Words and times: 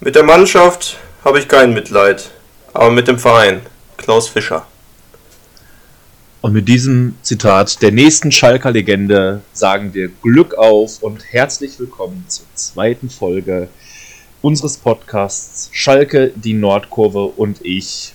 Mit 0.00 0.14
der 0.14 0.22
Mannschaft 0.22 0.96
habe 1.24 1.40
ich 1.40 1.48
kein 1.48 1.74
Mitleid, 1.74 2.30
aber 2.72 2.92
mit 2.92 3.08
dem 3.08 3.18
Verein, 3.18 3.62
Klaus 3.96 4.28
Fischer. 4.28 4.64
Und 6.40 6.52
mit 6.52 6.68
diesem 6.68 7.16
Zitat 7.22 7.82
der 7.82 7.90
nächsten 7.90 8.30
Schalker 8.30 8.70
Legende 8.70 9.42
sagen 9.52 9.94
wir 9.94 10.08
Glück 10.22 10.54
auf 10.54 11.02
und 11.02 11.24
herzlich 11.32 11.80
willkommen 11.80 12.24
zur 12.28 12.46
zweiten 12.54 13.10
Folge 13.10 13.70
unseres 14.40 14.76
Podcasts 14.76 15.68
Schalke, 15.72 16.30
die 16.36 16.54
Nordkurve 16.54 17.24
und 17.24 17.64
ich. 17.64 18.14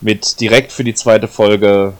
Mit 0.00 0.38
direkt 0.38 0.70
für 0.70 0.84
die 0.84 0.94
zweite 0.94 1.26
Folge 1.26 1.94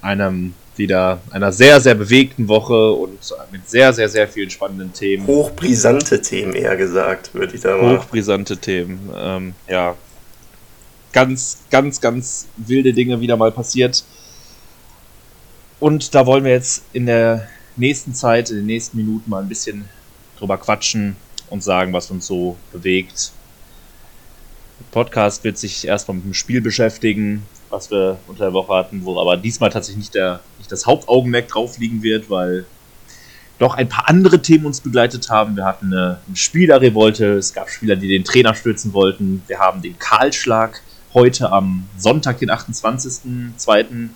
einem 0.00 0.54
wieder 0.78 1.20
einer 1.30 1.52
sehr, 1.52 1.80
sehr 1.80 1.94
bewegten 1.94 2.48
Woche 2.48 2.92
und 2.92 3.18
mit 3.50 3.68
sehr, 3.68 3.92
sehr, 3.92 4.08
sehr 4.08 4.28
vielen 4.28 4.50
spannenden 4.50 4.92
Themen. 4.92 5.26
Hochbrisante 5.26 6.22
Themen 6.22 6.54
eher 6.54 6.76
gesagt, 6.76 7.34
würde 7.34 7.54
ich 7.54 7.60
da 7.60 7.76
mal. 7.76 7.98
Hochbrisante 7.98 8.56
Themen, 8.56 9.10
ähm, 9.14 9.54
ja. 9.68 9.96
Ganz, 11.12 11.58
ganz, 11.70 12.00
ganz 12.00 12.46
wilde 12.56 12.92
Dinge 12.92 13.20
wieder 13.20 13.36
mal 13.36 13.50
passiert. 13.50 14.04
Und 15.80 16.14
da 16.14 16.26
wollen 16.26 16.44
wir 16.44 16.52
jetzt 16.52 16.82
in 16.92 17.06
der 17.06 17.48
nächsten 17.76 18.14
Zeit, 18.14 18.50
in 18.50 18.56
den 18.56 18.66
nächsten 18.66 18.96
Minuten 18.96 19.30
mal 19.30 19.42
ein 19.42 19.48
bisschen 19.48 19.88
drüber 20.38 20.58
quatschen 20.58 21.16
und 21.50 21.62
sagen, 21.62 21.92
was 21.92 22.10
uns 22.10 22.26
so 22.26 22.56
bewegt. 22.72 23.32
Der 24.80 24.84
Podcast 24.92 25.44
wird 25.44 25.58
sich 25.58 25.86
erstmal 25.86 26.16
mit 26.16 26.26
dem 26.26 26.34
Spiel 26.34 26.60
beschäftigen, 26.60 27.44
was 27.70 27.90
wir 27.90 28.18
unter 28.26 28.44
der 28.44 28.52
Woche 28.52 28.74
hatten, 28.74 29.04
wo 29.04 29.18
aber 29.20 29.36
diesmal 29.36 29.70
tatsächlich 29.70 30.04
nicht, 30.04 30.14
der, 30.14 30.40
nicht 30.58 30.70
das 30.70 30.86
Hauptaugenmerk 30.86 31.48
drauf 31.48 31.78
liegen 31.78 32.02
wird, 32.02 32.30
weil 32.30 32.66
doch 33.58 33.74
ein 33.74 33.88
paar 33.88 34.08
andere 34.08 34.40
Themen 34.40 34.66
uns 34.66 34.80
begleitet 34.80 35.30
haben. 35.30 35.56
Wir 35.56 35.64
hatten 35.64 35.86
eine, 35.86 36.18
eine 36.26 36.36
Spielerrevolte, 36.36 37.34
es 37.34 37.52
gab 37.52 37.68
Spieler, 37.70 37.96
die 37.96 38.08
den 38.08 38.24
Trainer 38.24 38.54
stürzen 38.54 38.92
wollten. 38.92 39.42
Wir 39.48 39.58
haben 39.58 39.82
den 39.82 39.98
Kahlschlag 39.98 40.80
heute 41.12 41.50
am 41.50 41.88
Sonntag, 41.96 42.38
den 42.38 42.50
28.02. 42.50 44.10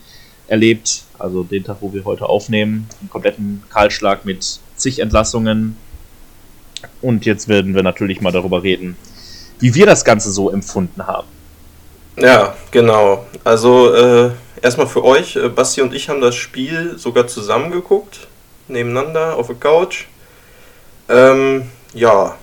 erlebt, 0.46 1.02
also 1.18 1.42
den 1.42 1.64
Tag, 1.64 1.78
wo 1.80 1.92
wir 1.92 2.04
heute 2.04 2.28
aufnehmen. 2.28 2.88
Einen 3.00 3.10
kompletten 3.10 3.62
Kahlschlag 3.70 4.24
mit 4.24 4.60
zig 4.76 5.00
Entlassungen. 5.00 5.76
Und 7.00 7.26
jetzt 7.26 7.48
werden 7.48 7.74
wir 7.74 7.82
natürlich 7.82 8.20
mal 8.20 8.32
darüber 8.32 8.62
reden, 8.62 8.96
wie 9.58 9.74
wir 9.74 9.86
das 9.86 10.04
Ganze 10.04 10.30
so 10.30 10.50
empfunden 10.50 11.06
haben. 11.06 11.28
Ja, 12.16 12.54
genau. 12.70 13.26
Also 13.42 13.94
äh, 13.94 14.30
erstmal 14.60 14.86
für 14.86 15.04
euch, 15.04 15.36
äh, 15.36 15.48
Basti 15.48 15.80
und 15.80 15.94
ich 15.94 16.08
haben 16.08 16.20
das 16.20 16.34
Spiel 16.34 16.98
sogar 16.98 17.26
zusammen 17.26 17.70
geguckt, 17.70 18.28
nebeneinander 18.68 19.36
auf 19.36 19.46
der 19.46 19.56
Couch. 19.56 20.04
Ähm, 21.08 21.70
ja. 21.94 22.36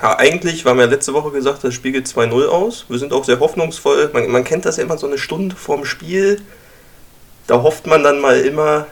ja. 0.00 0.18
Eigentlich 0.18 0.64
war 0.64 0.74
mir 0.74 0.86
letzte 0.86 1.12
Woche 1.12 1.30
gesagt, 1.30 1.64
das 1.64 1.74
Spiel 1.74 1.92
geht 1.92 2.06
2-0 2.06 2.46
aus. 2.46 2.86
Wir 2.88 2.98
sind 2.98 3.12
auch 3.12 3.24
sehr 3.24 3.40
hoffnungsvoll. 3.40 4.10
Man, 4.14 4.30
man 4.30 4.44
kennt 4.44 4.64
das 4.64 4.78
ja 4.78 4.84
immer 4.84 4.96
so 4.96 5.06
eine 5.06 5.18
Stunde 5.18 5.54
vorm 5.54 5.84
Spiel. 5.84 6.40
Da 7.46 7.62
hofft 7.62 7.86
man 7.86 8.02
dann 8.02 8.20
mal 8.20 8.40
immer, 8.40 8.86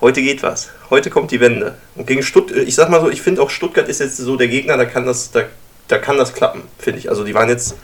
heute 0.00 0.22
geht 0.22 0.44
was. 0.44 0.70
Heute 0.90 1.10
kommt 1.10 1.32
die 1.32 1.40
Wende. 1.40 1.76
Und 1.96 2.06
gegen 2.06 2.22
Stuttgart, 2.22 2.58
ich 2.58 2.74
sag 2.76 2.88
mal 2.88 3.00
so, 3.00 3.10
ich 3.10 3.22
finde 3.22 3.42
auch 3.42 3.50
Stuttgart 3.50 3.88
ist 3.88 3.98
jetzt 3.98 4.16
so 4.16 4.36
der 4.36 4.48
Gegner, 4.48 4.76
da 4.76 4.84
kann 4.84 5.06
das, 5.06 5.32
da, 5.32 5.42
da 5.88 5.98
kann 5.98 6.18
das 6.18 6.34
klappen, 6.34 6.62
finde 6.78 7.00
ich. 7.00 7.08
Also 7.08 7.24
die 7.24 7.34
waren 7.34 7.48
jetzt 7.48 7.74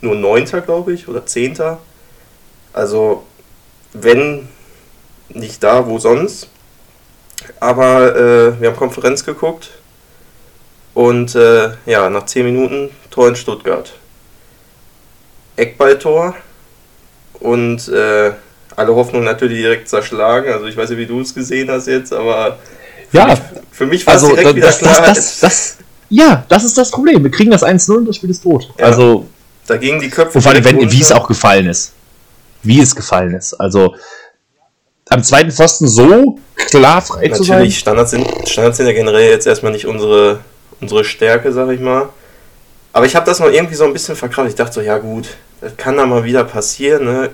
nur 0.00 0.14
Neunter, 0.14 0.60
glaube 0.60 0.92
ich, 0.92 1.08
oder 1.08 1.26
Zehnter. 1.26 1.78
Also, 2.72 3.24
wenn 3.92 4.48
nicht 5.28 5.62
da, 5.62 5.86
wo 5.86 5.98
sonst. 5.98 6.48
Aber 7.60 8.16
äh, 8.16 8.60
wir 8.60 8.68
haben 8.68 8.76
Konferenz 8.76 9.24
geguckt 9.24 9.70
und 10.94 11.34
äh, 11.34 11.70
ja, 11.86 12.10
nach 12.10 12.26
10 12.26 12.44
Minuten 12.44 12.90
Tor 13.10 13.28
in 13.28 13.36
Stuttgart. 13.36 13.92
Eckballtor 15.56 16.34
und 17.40 17.88
äh, 17.88 18.32
alle 18.76 18.94
Hoffnung 18.94 19.24
natürlich 19.24 19.58
direkt 19.58 19.88
zerschlagen. 19.88 20.52
Also 20.52 20.66
ich 20.66 20.76
weiß 20.76 20.90
nicht, 20.90 20.98
wie 20.98 21.06
du 21.06 21.20
es 21.20 21.34
gesehen 21.34 21.70
hast 21.70 21.86
jetzt, 21.86 22.12
aber 22.12 22.58
für 23.10 23.16
ja, 23.16 23.26
mich, 23.26 23.38
für 23.70 23.86
mich 23.86 24.06
war 24.06 24.14
also, 24.14 24.28
es 24.28 24.34
direkt 24.34 24.62
das, 24.62 24.80
wieder 24.80 24.92
klar. 24.92 25.06
Das, 25.06 25.16
das, 25.16 25.40
das, 25.40 25.76
ja, 26.10 26.44
das 26.48 26.64
ist 26.64 26.76
das 26.78 26.90
Problem. 26.90 27.22
Wir 27.22 27.30
kriegen 27.30 27.50
das 27.50 27.62
1-0 27.62 27.96
und 27.96 28.06
das 28.06 28.16
Spiel 28.16 28.30
ist 28.30 28.42
tot. 28.42 28.72
Ja. 28.78 28.86
Also 28.86 29.26
da 29.68 29.76
gingen 29.76 30.00
die 30.00 30.10
Köpfe. 30.10 30.38
Und 30.38 30.42
vor 30.42 30.52
allem, 30.52 30.64
wenn, 30.64 30.90
wie 30.90 31.00
es 31.00 31.12
auch 31.12 31.28
gefallen 31.28 31.66
ist. 31.66 31.92
Wie 32.62 32.80
es 32.80 32.96
gefallen 32.96 33.34
ist. 33.34 33.54
Also 33.54 33.94
am 35.10 35.22
zweiten 35.22 35.52
Pfosten 35.52 35.86
so 35.86 36.38
klar 36.56 37.00
frei 37.02 37.28
Natürlich, 37.28 37.36
zu 37.36 37.44
sein. 37.44 37.56
Natürlich, 37.58 37.78
Standards 37.78 38.10
sind, 38.10 38.26
Standards 38.48 38.76
sind 38.78 38.86
ja 38.86 38.92
generell 38.92 39.30
jetzt 39.30 39.46
erstmal 39.46 39.72
nicht 39.72 39.86
unsere, 39.86 40.40
unsere 40.80 41.04
Stärke, 41.04 41.52
sag 41.52 41.70
ich 41.70 41.80
mal. 41.80 42.08
Aber 42.92 43.06
ich 43.06 43.14
habe 43.14 43.26
das 43.26 43.40
noch 43.40 43.50
irgendwie 43.50 43.74
so 43.74 43.84
ein 43.84 43.92
bisschen 43.92 44.16
verkraftet. 44.16 44.52
Ich 44.52 44.56
dachte 44.56 44.72
so, 44.72 44.80
ja 44.80 44.98
gut, 44.98 45.28
das 45.60 45.76
kann 45.76 45.96
da 45.96 46.06
mal 46.06 46.24
wieder 46.24 46.44
passieren, 46.44 47.04
ne? 47.04 47.30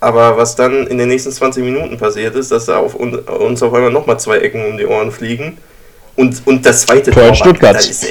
Aber 0.00 0.36
was 0.36 0.54
dann 0.54 0.86
in 0.86 0.96
den 0.96 1.08
nächsten 1.08 1.32
20 1.32 1.64
Minuten 1.64 1.98
passiert 1.98 2.36
ist, 2.36 2.52
dass 2.52 2.66
da 2.66 2.78
auf 2.78 2.94
uns 2.94 3.62
auf 3.62 3.74
einmal 3.74 3.90
nochmal 3.90 4.20
zwei 4.20 4.38
Ecken 4.38 4.64
um 4.64 4.78
die 4.78 4.86
Ohren 4.86 5.10
fliegen. 5.10 5.58
Und, 6.14 6.40
und 6.46 6.64
das 6.64 6.82
zweite 6.82 7.10
Tor, 7.10 7.26
Tor 7.26 7.34
Stuttgart. 7.34 7.74
War, 7.74 7.80
ist, 7.80 8.06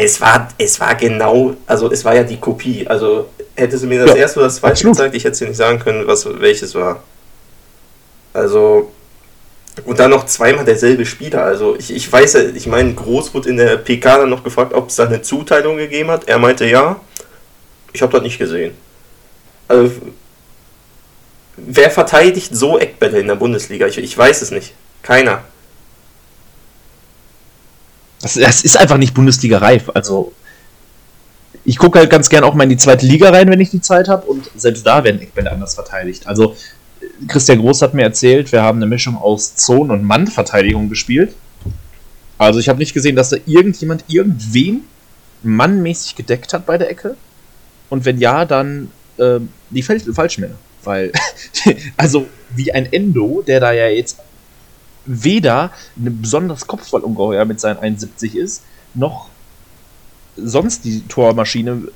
es 0.00 0.20
war, 0.20 0.46
es 0.56 0.78
war 0.78 0.94
genau, 0.94 1.56
also 1.66 1.90
es 1.90 2.04
war 2.04 2.14
ja 2.14 2.22
die 2.22 2.36
Kopie. 2.36 2.86
Also 2.86 3.30
hätte 3.56 3.76
sie 3.76 3.88
mir 3.88 4.04
das 4.04 4.14
ja, 4.14 4.22
erste 4.22 4.38
oder 4.38 4.46
das 4.46 4.56
zweite 4.56 4.84
gezeigt, 4.84 5.16
ich 5.16 5.24
hätte 5.24 5.34
sie 5.34 5.46
nicht 5.46 5.56
sagen 5.56 5.80
können, 5.80 6.06
was 6.06 6.24
welches 6.40 6.72
war. 6.76 7.02
Also, 8.32 8.92
und 9.84 9.98
dann 9.98 10.12
noch 10.12 10.26
zweimal 10.26 10.64
derselbe 10.64 11.04
Spieler. 11.04 11.42
Also 11.42 11.74
ich, 11.76 11.92
ich 11.92 12.12
weiß 12.12 12.34
ja, 12.34 12.40
ich 12.42 12.68
meine, 12.68 12.94
Groß 12.94 13.34
wurde 13.34 13.48
in 13.48 13.56
der 13.56 13.76
PK 13.76 14.18
dann 14.18 14.30
noch 14.30 14.44
gefragt, 14.44 14.72
ob 14.72 14.88
es 14.88 14.94
da 14.94 15.06
eine 15.06 15.20
Zuteilung 15.22 15.76
gegeben 15.76 16.12
hat. 16.12 16.28
Er 16.28 16.38
meinte 16.38 16.64
ja. 16.64 17.00
Ich 17.92 18.00
habe 18.00 18.12
das 18.12 18.22
nicht 18.22 18.38
gesehen. 18.38 18.76
Also, 19.66 19.90
wer 21.56 21.90
verteidigt 21.90 22.54
so 22.54 22.78
Eckbälle 22.78 23.18
in 23.18 23.26
der 23.26 23.34
Bundesliga? 23.34 23.88
Ich, 23.88 23.98
ich 23.98 24.16
weiß 24.16 24.42
es 24.42 24.52
nicht. 24.52 24.74
Keiner. 25.02 25.42
Das, 28.20 28.34
das 28.34 28.62
ist 28.62 28.76
einfach 28.76 28.98
nicht 28.98 29.14
Bundesliga-reif. 29.14 29.90
Also, 29.94 30.32
ich 31.64 31.78
gucke 31.78 31.98
halt 31.98 32.10
ganz 32.10 32.28
gern 32.28 32.44
auch 32.44 32.54
mal 32.54 32.64
in 32.64 32.70
die 32.70 32.76
zweite 32.76 33.06
Liga 33.06 33.30
rein, 33.30 33.48
wenn 33.50 33.60
ich 33.60 33.70
die 33.70 33.80
Zeit 33.80 34.08
habe. 34.08 34.26
Und 34.26 34.50
selbst 34.56 34.86
da 34.86 35.04
werden 35.04 35.20
Eckbälle 35.20 35.50
anders 35.50 35.74
verteidigt. 35.74 36.26
Also, 36.26 36.56
Christian 37.28 37.60
Groß 37.60 37.82
hat 37.82 37.94
mir 37.94 38.02
erzählt, 38.02 38.50
wir 38.52 38.62
haben 38.62 38.78
eine 38.78 38.86
Mischung 38.86 39.16
aus 39.16 39.54
Zone- 39.54 39.92
und 39.92 40.02
Mannverteidigung 40.04 40.88
gespielt. 40.88 41.34
Also, 42.38 42.58
ich 42.58 42.68
habe 42.68 42.78
nicht 42.78 42.94
gesehen, 42.94 43.16
dass 43.16 43.30
da 43.30 43.36
irgendjemand 43.46 44.04
irgendwen 44.08 44.84
mannmäßig 45.42 46.16
gedeckt 46.16 46.52
hat 46.52 46.66
bei 46.66 46.78
der 46.78 46.90
Ecke. 46.90 47.16
Und 47.90 48.04
wenn 48.04 48.18
ja, 48.18 48.44
dann 48.44 48.90
äh, 49.18 49.40
die 49.70 49.82
Falschmänner. 49.82 50.56
Weil, 50.84 51.12
also, 51.96 52.26
wie 52.54 52.72
ein 52.72 52.92
Endo, 52.92 53.42
der 53.46 53.60
da 53.60 53.72
ja 53.72 53.88
jetzt 53.88 54.18
weder 55.08 55.70
ein 55.96 56.20
besonders 56.20 56.66
Kopfballungeheuer 56.66 57.44
mit 57.44 57.60
seinen 57.60 57.78
71 57.78 58.36
ist, 58.36 58.62
noch 58.94 59.28
sonst 60.36 60.84
die 60.84 61.06
Tormaschine 61.08 61.88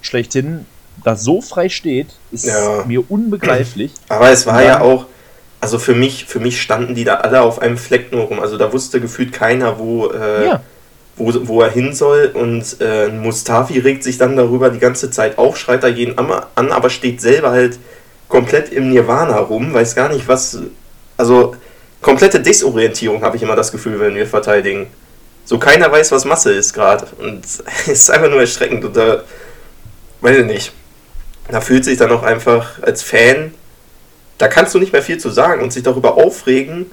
schlechthin 0.00 0.66
da 1.04 1.16
so 1.16 1.40
frei 1.40 1.68
steht, 1.68 2.08
ist 2.32 2.46
ja. 2.46 2.84
mir 2.86 3.10
unbegreiflich. 3.10 3.92
Aber 4.08 4.30
es 4.30 4.46
war 4.46 4.62
ja 4.62 4.80
auch, 4.80 5.06
also 5.60 5.78
für 5.78 5.94
mich, 5.94 6.24
für 6.24 6.40
mich 6.40 6.60
standen 6.60 6.94
die 6.94 7.04
da 7.04 7.16
alle 7.16 7.42
auf 7.42 7.60
einem 7.60 7.76
Fleck 7.76 8.12
nur 8.12 8.24
rum. 8.24 8.40
Also 8.40 8.56
da 8.56 8.72
wusste 8.72 9.00
gefühlt 9.00 9.32
keiner, 9.32 9.78
wo, 9.78 10.08
äh, 10.10 10.46
ja. 10.46 10.62
wo, 11.16 11.32
wo 11.46 11.62
er 11.62 11.70
hin 11.70 11.92
soll. 11.94 12.30
Und 12.34 12.76
äh, 12.80 13.08
Mustafi 13.08 13.78
regt 13.78 14.04
sich 14.04 14.18
dann 14.18 14.36
darüber 14.36 14.70
die 14.70 14.78
ganze 14.78 15.10
Zeit 15.10 15.38
auf, 15.38 15.56
schreit 15.56 15.82
da 15.82 15.88
jeden 15.88 16.18
an, 16.18 16.72
aber 16.72 16.90
steht 16.90 17.20
selber 17.20 17.50
halt 17.50 17.78
komplett 18.28 18.72
im 18.72 18.90
Nirvana 18.90 19.38
rum, 19.38 19.74
weiß 19.74 19.94
gar 19.94 20.08
nicht, 20.08 20.28
was. 20.28 20.58
Also 21.16 21.54
komplette 22.02 22.40
Desorientierung, 22.40 23.22
habe 23.22 23.36
ich 23.36 23.42
immer 23.42 23.56
das 23.56 23.72
Gefühl, 23.72 23.98
wenn 24.00 24.14
wir 24.14 24.26
verteidigen. 24.26 24.88
So 25.44 25.58
keiner 25.58 25.90
weiß, 25.90 26.12
was 26.12 26.24
Masse 26.24 26.52
ist 26.52 26.74
gerade. 26.74 27.06
Und 27.18 27.44
es 27.86 27.88
ist 27.88 28.10
einfach 28.10 28.28
nur 28.28 28.40
erschreckend. 28.40 28.84
Und 28.84 28.96
da, 28.96 29.22
weiß 30.20 30.38
ich 30.38 30.46
nicht, 30.46 30.72
da 31.48 31.60
fühlt 31.60 31.84
sich 31.84 31.98
dann 31.98 32.10
auch 32.10 32.22
einfach 32.22 32.82
als 32.82 33.02
Fan, 33.02 33.54
da 34.38 34.48
kannst 34.48 34.74
du 34.74 34.78
nicht 34.78 34.92
mehr 34.92 35.02
viel 35.02 35.18
zu 35.18 35.30
sagen 35.30 35.62
und 35.62 35.72
sich 35.72 35.82
darüber 35.82 36.16
aufregen, 36.16 36.90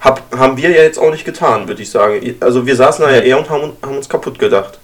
hab, 0.00 0.34
haben 0.34 0.56
wir 0.56 0.70
ja 0.70 0.82
jetzt 0.82 0.98
auch 0.98 1.10
nicht 1.10 1.24
getan, 1.24 1.68
würde 1.68 1.82
ich 1.82 1.90
sagen. 1.90 2.36
Also 2.40 2.66
wir 2.66 2.76
saßen 2.76 3.04
da 3.04 3.10
ja 3.10 3.20
eher 3.20 3.38
und 3.38 3.50
haben, 3.50 3.72
haben 3.82 3.96
uns 3.96 4.08
kaputt 4.08 4.38
gedacht. 4.38 4.78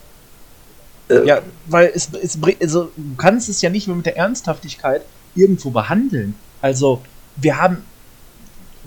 Äh, 1.09 1.27
ja, 1.27 1.41
weil 1.67 1.91
es, 1.95 2.11
es 2.21 2.39
also, 2.61 2.91
du 2.97 3.17
kannst 3.17 3.49
es 3.49 3.63
ja 3.63 3.71
nicht 3.71 3.87
mehr 3.87 3.97
mit 3.97 4.07
der 4.07 4.17
Ernsthaftigkeit 4.17 5.03
irgendwo 5.35 5.71
behandeln. 5.71 6.35
Also 6.61 7.03
wir 7.37 7.59
haben 7.59 7.85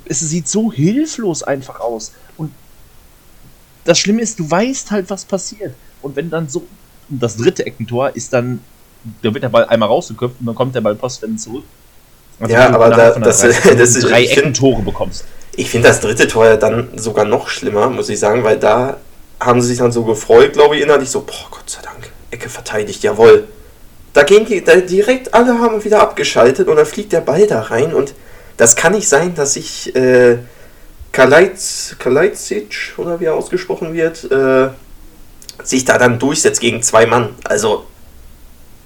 es 0.08 0.20
sieht 0.20 0.48
so 0.48 0.72
hilflos 0.72 1.44
einfach 1.44 1.80
aus. 1.80 2.12
Und 2.38 2.52
das 3.84 4.00
Schlimme 4.00 4.22
ist, 4.22 4.40
du 4.40 4.50
weißt 4.50 4.92
halt, 4.92 5.10
was 5.10 5.26
passiert. 5.26 5.74
Und 6.02 6.16
wenn 6.16 6.30
dann 6.30 6.50
so 6.50 6.64
das 7.10 7.38
dritte 7.38 7.66
Eckentor 7.66 8.16
ist 8.16 8.34
dann, 8.34 8.62
da 9.22 9.34
wird 9.34 9.44
der 9.44 9.50
Ball 9.50 9.66
einmal 9.66 9.90
rausgeköpft 9.90 10.38
und 10.40 10.46
dann 10.48 10.56
kommt 10.56 10.76
der 10.76 10.82
Ball 10.82 10.96
postwendend 10.96 11.42
zurück. 11.42 11.64
Also 12.40 12.54
ja, 12.54 12.70
aber 12.70 12.90
da, 12.90 13.12
das, 13.12 13.42
drei, 13.42 13.76
das 13.76 13.96
ist, 13.96 14.10
drei 14.10 14.26
Eckentore 14.26 14.82
bekommst. 14.82 15.24
Ich 15.56 15.70
finde 15.70 15.88
das 15.88 16.02
dritte 16.02 16.28
Tor 16.28 16.46
ja 16.46 16.58
dann 16.58 16.98
sogar 16.98 17.26
noch 17.26 17.48
schlimmer, 17.48 17.90
muss 17.90 18.10
ich 18.10 18.20
sagen, 18.20 18.44
weil 18.44 18.60
da 18.60 18.98
haben 19.40 19.62
sie 19.62 19.70
sich 19.70 19.78
dann 19.78 19.92
so 19.92 20.04
gefreut, 20.04 20.54
glaube 20.54 20.76
ich, 20.76 20.82
innerlich 20.82 21.10
so, 21.10 21.22
boah, 21.22 21.48
Gott 21.52 21.70
sei 21.70 21.82
Dank, 21.82 22.12
Ecke 22.32 22.50
verteidigt, 22.50 23.04
jawohl. 23.04 23.48
Da 24.14 24.24
gehen 24.24 24.46
die 24.46 24.64
da 24.64 24.76
direkt, 24.78 25.34
alle 25.34 25.60
haben 25.60 25.84
wieder 25.84 26.02
abgeschaltet 26.02 26.68
und 26.68 26.76
dann 26.76 26.86
fliegt 26.86 27.14
der 27.14 27.22
Ball 27.22 27.48
da 27.48 27.62
rein 27.62 27.94
und 27.94 28.14
das 28.58 28.76
kann 28.76 28.94
nicht 28.94 29.08
sein, 29.08 29.36
dass 29.36 29.54
sich 29.54 29.96
äh, 29.96 30.38
Kalajdzic, 31.12 32.94
oder 32.98 33.20
wie 33.20 33.26
er 33.26 33.36
ausgesprochen 33.36 33.94
wird, 33.94 34.30
äh, 34.32 34.70
sich 35.64 35.86
da 35.86 35.98
dann 35.98 36.20
durchsetzt 36.20 36.60
gegen 36.60 36.82
zwei 36.82 37.06
Mann. 37.06 37.30
Also, 37.44 37.86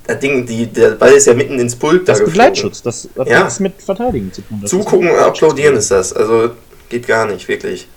das 0.05 0.19
Ding, 0.19 0.45
die, 0.45 0.67
der 0.67 0.91
Ball 0.91 1.13
ist 1.13 1.27
ja 1.27 1.33
mitten 1.33 1.59
ins 1.59 1.75
Pulk. 1.75 2.05
Das 2.05 2.19
ist 2.19 2.25
Begleitschutz, 2.25 2.81
das 2.81 3.09
hat 3.17 3.27
ja. 3.27 3.39
nichts 3.39 3.59
mit 3.59 3.81
Verteidigen 3.81 4.31
zu 4.31 4.41
tun. 4.41 4.59
Das 4.61 4.69
Zugucken, 4.71 5.09
applaudieren 5.09 5.75
ist 5.75 5.91
das. 5.91 6.13
Also, 6.13 6.51
geht 6.89 7.07
gar 7.07 7.25
nicht, 7.25 7.47
wirklich. 7.47 7.87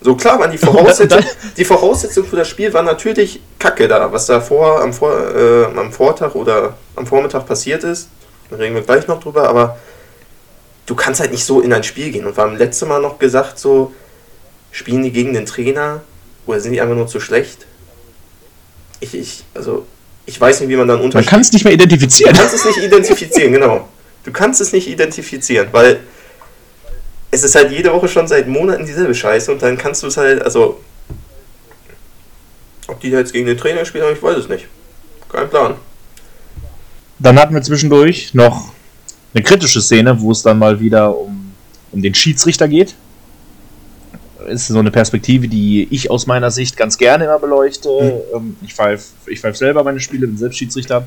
So 0.00 0.14
klar 0.14 0.38
waren 0.38 0.50
die 0.50 0.58
Voraussetzungen, 0.58 1.24
die 1.56 1.64
Voraussetzungen 1.64 2.28
für 2.28 2.36
das 2.36 2.48
Spiel 2.48 2.72
waren 2.74 2.84
natürlich 2.84 3.40
Kacke 3.58 3.88
da, 3.88 4.12
was 4.12 4.26
da 4.26 4.40
vor, 4.40 4.82
am, 4.82 4.92
vor, 4.92 5.18
äh, 5.34 5.64
am 5.64 5.90
Vortag 5.92 6.34
oder 6.34 6.76
am 6.94 7.06
Vormittag 7.06 7.46
passiert 7.46 7.84
ist. 7.84 8.08
Da 8.50 8.56
reden 8.56 8.74
wir 8.74 8.82
gleich 8.82 9.06
noch 9.06 9.18
drüber, 9.18 9.48
aber 9.48 9.78
du 10.86 10.94
kannst 10.94 11.20
halt 11.20 11.32
nicht 11.32 11.44
so 11.44 11.60
in 11.60 11.72
ein 11.72 11.82
Spiel 11.82 12.10
gehen. 12.10 12.26
Und 12.26 12.36
wir 12.36 12.44
haben 12.44 12.56
letztes 12.56 12.86
Mal 12.88 13.00
noch 13.00 13.18
gesagt, 13.18 13.58
so, 13.58 13.92
spielen 14.70 15.02
die 15.02 15.12
gegen 15.12 15.32
den 15.32 15.46
Trainer 15.46 16.02
oder 16.46 16.60
sind 16.60 16.72
die 16.72 16.80
einfach 16.80 16.96
nur 16.96 17.06
zu 17.06 17.20
schlecht? 17.20 17.66
Ich, 19.00 19.14
ich, 19.14 19.44
also, 19.54 19.86
ich 20.26 20.40
weiß 20.40 20.60
nicht, 20.60 20.68
wie 20.68 20.76
man 20.76 20.88
dann 20.88 21.00
unter. 21.00 21.18
Man 21.18 21.26
kann 21.26 21.40
es 21.40 21.52
nicht 21.52 21.64
mehr 21.64 21.74
identifizieren. 21.74 22.32
Du 22.32 22.38
kannst 22.38 22.54
es 22.54 22.64
nicht 22.64 22.78
identifizieren, 22.78 23.52
genau. 23.52 23.88
Du 24.24 24.32
kannst 24.32 24.60
es 24.60 24.72
nicht 24.72 24.88
identifizieren, 24.88 25.68
weil 25.72 26.00
es 27.30 27.42
ist 27.44 27.54
halt 27.54 27.70
jede 27.70 27.92
Woche 27.92 28.08
schon 28.08 28.26
seit 28.26 28.48
Monaten 28.48 28.86
dieselbe 28.86 29.14
Scheiße 29.14 29.52
und 29.52 29.60
dann 29.62 29.76
kannst 29.76 30.02
du 30.02 30.06
es 30.06 30.16
halt, 30.16 30.42
also. 30.42 30.80
Ob 32.86 33.00
die 33.00 33.08
jetzt 33.08 33.32
gegen 33.32 33.46
den 33.46 33.56
Trainer 33.56 33.84
spielen, 33.84 34.12
ich 34.12 34.22
weiß 34.22 34.36
es 34.36 34.48
nicht. 34.48 34.66
Kein 35.30 35.48
Plan. 35.48 35.74
Dann 37.18 37.38
hatten 37.38 37.54
wir 37.54 37.62
zwischendurch 37.62 38.34
noch 38.34 38.72
eine 39.34 39.42
kritische 39.42 39.80
Szene, 39.80 40.20
wo 40.20 40.30
es 40.30 40.42
dann 40.42 40.58
mal 40.58 40.78
wieder 40.80 41.16
um, 41.16 41.52
um 41.92 42.02
den 42.02 42.14
Schiedsrichter 42.14 42.68
geht. 42.68 42.94
Ist 44.46 44.68
so 44.68 44.78
eine 44.78 44.90
Perspektive, 44.90 45.48
die 45.48 45.88
ich 45.90 46.10
aus 46.10 46.26
meiner 46.26 46.50
Sicht 46.50 46.76
ganz 46.76 46.98
gerne 46.98 47.24
immer 47.24 47.38
beleuchte. 47.38 48.22
Mhm. 48.34 48.56
Ich 48.62 48.74
pfeife 48.74 49.04
ich 49.26 49.40
pfeif 49.40 49.56
selber 49.56 49.82
meine 49.82 50.00
Spiele, 50.00 50.26
bin 50.26 50.36
selbst 50.36 50.58
Schiedsrichter. 50.58 51.06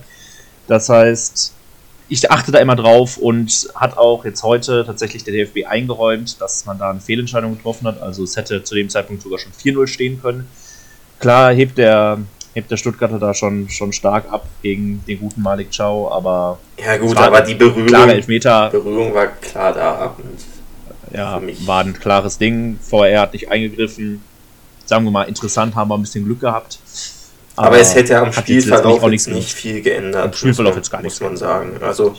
Das 0.68 0.90
heißt, 0.90 1.54
ich 2.10 2.32
achte 2.32 2.52
da 2.52 2.60
immer 2.60 2.76
drauf 2.76 3.18
und 3.18 3.70
hat 3.76 3.98
auch 3.98 4.26
jetzt 4.26 4.44
heute 4.44 4.86
tatsächlich 4.86 5.24
der 5.24 5.34
DFB 5.34 5.68
eingeräumt, 5.68 6.40
dass 6.42 6.66
man 6.66 6.80
da 6.80 6.90
eine 6.90 7.02
Fehlentscheidung 7.02 7.58
getroffen 7.58 7.88
hat. 7.88 8.02
Also 8.02 8.24
es 8.24 8.36
hätte 8.36 8.64
zu 8.64 8.76
dem 8.76 8.90
Zeitpunkt 8.90 9.22
sogar 9.22 9.40
schon 9.40 9.52
4-0 9.52 9.88
stehen 9.88 10.22
können. 10.22 10.48
Klar 11.20 11.54
hebt 11.54 11.78
der, 11.78 12.20
hebt 12.58 12.72
der 12.72 12.78
Stuttgarter 12.78 13.20
da 13.20 13.34
schon, 13.34 13.70
schon 13.70 13.94
stark 13.94 14.26
ab 14.32 14.48
gegen 14.64 15.04
den 15.08 15.20
guten 15.20 15.42
Malik 15.42 15.70
Chow, 15.76 16.12
aber. 16.12 16.58
Ja, 16.84 16.98
gut, 16.98 17.16
aber 17.16 17.42
die 17.42 17.54
Berührung, 17.54 17.86
klare 17.86 18.14
Elfmeter, 18.14 18.70
Berührung 18.72 19.14
war 19.14 19.28
klar 19.28 19.74
da. 19.74 20.16
ja, 21.14 21.40
war 21.66 21.84
ein 21.84 21.94
klares 21.94 22.38
Ding. 22.38 22.80
VR 22.82 23.22
hat 23.22 23.34
nicht 23.34 23.50
eingegriffen. 23.52 24.24
Sagen 24.86 25.06
wir 25.06 25.12
mal, 25.12 25.24
interessant, 25.24 25.76
haben 25.76 25.90
wir 25.90 25.98
ein 25.98 26.02
bisschen 26.02 26.26
Glück 26.26 26.42
gehabt. 26.42 26.80
Aber, 27.56 27.68
aber 27.68 27.80
es 27.80 27.94
hätte 27.94 28.18
am 28.18 28.34
Spielverlauf 28.34 29.04
jetzt, 29.04 29.28
jetzt 29.28 29.36
nicht 29.36 29.54
viel 29.54 29.82
geändert. 29.82 30.26
Am 30.26 30.34
Spielverlauf 30.34 30.76
jetzt 30.76 30.90
gar 30.90 31.02
nichts. 31.02 31.20
Muss 31.20 31.30
man 31.30 31.38
sagen. 31.38 31.78
Also, 31.82 32.16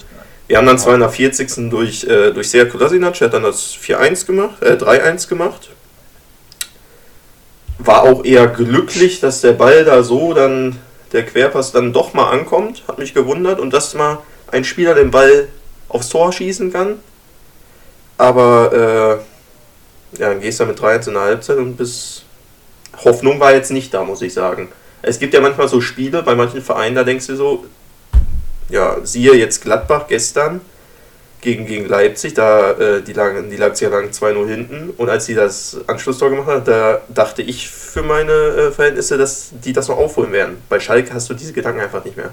wir 0.46 0.56
haben 0.56 0.66
dann 0.66 0.78
240. 0.78 1.70
durch, 1.70 2.04
äh, 2.04 2.32
durch 2.32 2.50
Serko 2.50 2.78
Lasinac, 2.78 3.20
hat 3.20 3.34
dann 3.34 3.42
das 3.42 3.74
4-1 3.74 4.26
gemacht, 4.26 4.62
äh, 4.62 4.76
3-1 4.76 5.28
gemacht. 5.28 5.70
War 7.78 8.02
auch 8.02 8.24
eher 8.24 8.46
glücklich, 8.46 9.20
dass 9.20 9.40
der 9.40 9.52
Ball 9.52 9.84
da 9.84 10.02
so 10.02 10.34
dann, 10.34 10.76
der 11.12 11.24
Querpass 11.24 11.72
dann 11.72 11.92
doch 11.92 12.12
mal 12.14 12.30
ankommt. 12.30 12.82
Hat 12.88 12.98
mich 12.98 13.14
gewundert. 13.14 13.60
Und 13.60 13.72
dass 13.72 13.94
mal 13.94 14.18
ein 14.50 14.64
Spieler 14.64 14.94
den 14.94 15.10
Ball 15.10 15.48
aufs 15.88 16.08
Tor 16.08 16.32
schießen 16.32 16.72
kann. 16.72 16.98
Aber, 18.16 18.72
äh, 20.14 20.18
ja, 20.20 20.30
dann 20.30 20.40
gehst 20.40 20.58
du 20.58 20.66
mit 20.66 20.80
3-1 20.80 21.08
in 21.08 21.14
der 21.14 21.22
Halbzeit 21.22 21.58
und 21.58 21.76
bis. 21.76 22.24
Hoffnung 23.04 23.38
war 23.38 23.52
jetzt 23.52 23.70
nicht 23.70 23.94
da, 23.94 24.02
muss 24.02 24.22
ich 24.22 24.34
sagen. 24.34 24.68
Es 25.02 25.20
gibt 25.20 25.32
ja 25.32 25.40
manchmal 25.40 25.68
so 25.68 25.80
Spiele 25.80 26.24
bei 26.24 26.34
manchen 26.34 26.62
Vereinen, 26.62 26.96
da 26.96 27.04
denkst 27.04 27.28
du 27.28 27.36
so, 27.36 27.64
ja, 28.68 28.96
siehe 29.04 29.34
jetzt 29.34 29.62
Gladbach 29.62 30.06
gestern 30.08 30.60
gegen, 31.40 31.66
gegen 31.66 31.86
Leipzig, 31.86 32.34
da 32.34 32.72
äh, 32.72 33.02
die, 33.02 33.12
lagen, 33.12 33.50
die 33.50 33.56
Leipziger 33.56 33.90
lagen 33.90 34.10
2-0 34.10 34.48
hinten 34.48 34.90
und 34.90 35.08
als 35.08 35.26
sie 35.26 35.34
das 35.34 35.76
Anschlusstor 35.86 36.30
gemacht 36.30 36.48
haben, 36.48 36.64
da 36.64 37.00
dachte 37.08 37.42
ich 37.42 37.68
für 37.68 38.02
meine 38.02 38.32
äh, 38.32 38.70
Verhältnisse, 38.72 39.18
dass 39.18 39.50
die 39.64 39.72
das 39.72 39.88
noch 39.88 39.98
aufholen 39.98 40.32
werden. 40.32 40.58
Bei 40.68 40.80
Schalke 40.80 41.14
hast 41.14 41.30
du 41.30 41.34
diese 41.34 41.52
Gedanken 41.52 41.80
einfach 41.80 42.04
nicht 42.04 42.16
mehr. 42.16 42.30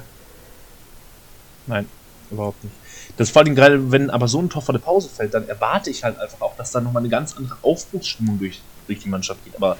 Nein, 1.67 1.87
überhaupt 2.31 2.63
nicht. 2.63 2.75
Das 3.17 3.29
vor 3.29 3.43
allem 3.43 3.55
gerade, 3.55 3.91
wenn 3.91 4.09
aber 4.09 4.27
so 4.27 4.41
ein 4.41 4.49
Tor 4.49 4.61
vor 4.61 4.73
der 4.73 4.79
Pause 4.79 5.09
fällt, 5.09 5.33
dann 5.33 5.47
erwarte 5.47 5.89
ich 5.89 6.03
halt 6.03 6.19
einfach 6.19 6.41
auch, 6.41 6.55
dass 6.57 6.71
da 6.71 6.81
nochmal 6.81 7.01
eine 7.01 7.09
ganz 7.09 7.35
andere 7.37 7.57
Aufbruchsstimmung 7.61 8.39
durch, 8.39 8.61
durch 8.87 8.99
die 8.99 9.09
Mannschaft 9.09 9.43
geht. 9.45 9.55
Aber 9.55 9.77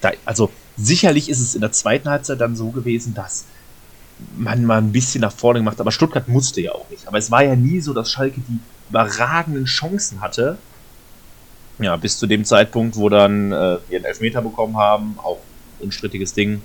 da, 0.00 0.12
also 0.24 0.50
sicherlich 0.76 1.28
ist 1.28 1.40
es 1.40 1.54
in 1.54 1.62
der 1.62 1.72
zweiten 1.72 2.08
Halbzeit 2.08 2.40
dann 2.40 2.54
so 2.54 2.70
gewesen, 2.70 3.14
dass 3.14 3.44
man 4.36 4.64
mal 4.64 4.78
ein 4.78 4.92
bisschen 4.92 5.20
nach 5.20 5.32
vorne 5.32 5.60
gemacht. 5.60 5.80
Aber 5.80 5.92
Stuttgart 5.92 6.28
musste 6.28 6.60
ja 6.60 6.72
auch 6.72 6.88
nicht. 6.90 7.06
Aber 7.06 7.18
es 7.18 7.30
war 7.30 7.44
ja 7.44 7.56
nie 7.56 7.80
so, 7.80 7.94
dass 7.94 8.10
Schalke 8.10 8.40
die 8.40 8.58
überragenden 8.88 9.64
Chancen 9.64 10.20
hatte. 10.20 10.58
Ja, 11.78 11.96
bis 11.96 12.18
zu 12.18 12.26
dem 12.26 12.44
Zeitpunkt, 12.44 12.96
wo 12.96 13.08
dann 13.08 13.52
äh, 13.52 13.78
ihren 13.90 14.04
Elfmeter 14.04 14.42
bekommen 14.42 14.76
haben. 14.76 15.18
Auch 15.18 15.38
unstrittiges 15.78 16.34
Ding. 16.34 16.62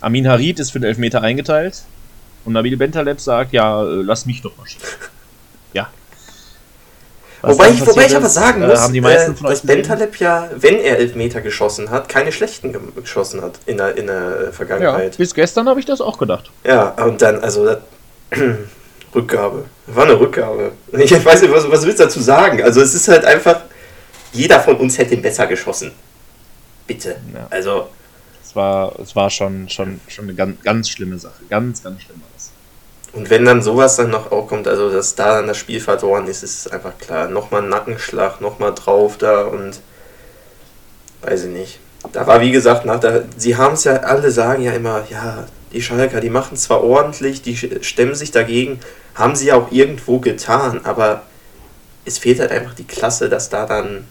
Amin 0.00 0.26
Harid 0.26 0.58
ist 0.58 0.70
für 0.70 0.80
den 0.80 0.88
Elfmeter 0.88 1.22
eingeteilt. 1.22 1.82
Und 2.44 2.54
Nabil 2.54 2.76
Bentaleb 2.76 3.20
sagt, 3.20 3.52
ja, 3.52 3.82
äh, 3.82 4.02
lass 4.02 4.24
mich 4.24 4.40
doch 4.40 4.56
mal 4.56 4.66
schießen. 4.66 4.88
Wobei 7.42 7.70
ich, 7.70 7.86
wobei 7.86 8.06
ich 8.06 8.16
aber 8.16 8.28
sagen 8.28 8.62
äh, 8.62 8.66
muss, 8.66 8.88
äh, 8.88 9.32
dass 9.42 9.60
Bentaleb 9.62 10.16
ja, 10.16 10.50
wenn 10.56 10.76
er 10.76 10.98
Elfmeter 10.98 11.40
geschossen 11.40 11.90
hat, 11.90 12.08
keine 12.08 12.32
schlechten 12.32 12.76
geschossen 12.94 13.40
hat 13.40 13.58
in 13.66 13.78
der, 13.78 13.96
in 13.96 14.08
der 14.08 14.52
Vergangenheit. 14.52 15.14
Ja, 15.14 15.18
bis 15.18 15.34
gestern 15.34 15.68
habe 15.68 15.80
ich 15.80 15.86
das 15.86 16.00
auch 16.00 16.18
gedacht. 16.18 16.50
Ja, 16.64 16.90
und 17.04 17.22
dann, 17.22 17.40
also 17.40 17.64
das, 17.64 17.78
Rückgabe. 19.14 19.64
War 19.86 20.04
eine 20.04 20.18
Rückgabe. 20.18 20.72
Ich 20.92 21.24
weiß 21.24 21.42
nicht, 21.42 21.52
was, 21.52 21.70
was 21.70 21.84
willst 21.84 21.98
du 21.98 22.04
dazu 22.04 22.20
sagen? 22.20 22.62
Also 22.62 22.80
es 22.80 22.94
ist 22.94 23.08
halt 23.08 23.24
einfach, 23.24 23.62
jeder 24.32 24.60
von 24.60 24.76
uns 24.76 24.98
hätte 24.98 25.14
ihn 25.14 25.22
besser 25.22 25.46
geschossen. 25.46 25.92
Bitte. 26.86 27.16
Ja. 27.34 27.46
Also. 27.50 27.88
Es 28.44 28.54
war, 28.54 28.98
es 29.00 29.14
war 29.14 29.30
schon, 29.30 29.68
schon, 29.68 30.00
schon 30.08 30.24
eine 30.24 30.34
ganz, 30.34 30.62
ganz 30.62 30.88
schlimme 30.88 31.18
Sache. 31.18 31.42
Ganz, 31.48 31.82
ganz 31.82 32.02
schlimm. 32.02 32.20
Und 33.12 33.28
wenn 33.28 33.44
dann 33.44 33.62
sowas 33.62 33.96
dann 33.96 34.10
noch 34.10 34.30
auch 34.30 34.46
kommt, 34.46 34.68
also 34.68 34.90
dass 34.90 35.14
da 35.16 35.36
dann 35.36 35.48
das 35.48 35.56
Spiel 35.56 35.80
verloren 35.80 36.26
ist, 36.28 36.42
ist 36.42 36.72
einfach 36.72 36.96
klar. 36.98 37.28
Nochmal 37.28 37.62
Nackenschlag, 37.62 38.40
nochmal 38.40 38.74
drauf 38.74 39.18
da 39.18 39.42
und 39.42 39.80
weiß 41.22 41.44
ich 41.44 41.50
nicht. 41.50 41.80
Da 42.12 42.26
war 42.26 42.40
wie 42.40 42.52
gesagt, 42.52 42.84
nach 42.84 43.00
der, 43.00 43.24
sie 43.36 43.56
haben 43.56 43.74
es 43.74 43.84
ja, 43.84 43.96
alle 43.96 44.30
sagen 44.30 44.62
ja 44.62 44.72
immer, 44.72 45.04
ja, 45.10 45.46
die 45.72 45.82
Schalker, 45.82 46.20
die 46.20 46.30
machen 46.30 46.56
zwar 46.56 46.82
ordentlich, 46.82 47.42
die 47.42 47.56
stemmen 47.56 48.14
sich 48.14 48.30
dagegen, 48.30 48.80
haben 49.14 49.36
sie 49.36 49.52
auch 49.52 49.70
irgendwo 49.70 50.18
getan, 50.18 50.80
aber 50.84 51.22
es 52.04 52.18
fehlt 52.18 52.40
halt 52.40 52.52
einfach 52.52 52.74
die 52.74 52.86
Klasse, 52.86 53.28
dass 53.28 53.50
da 53.50 53.66
dann 53.66 54.06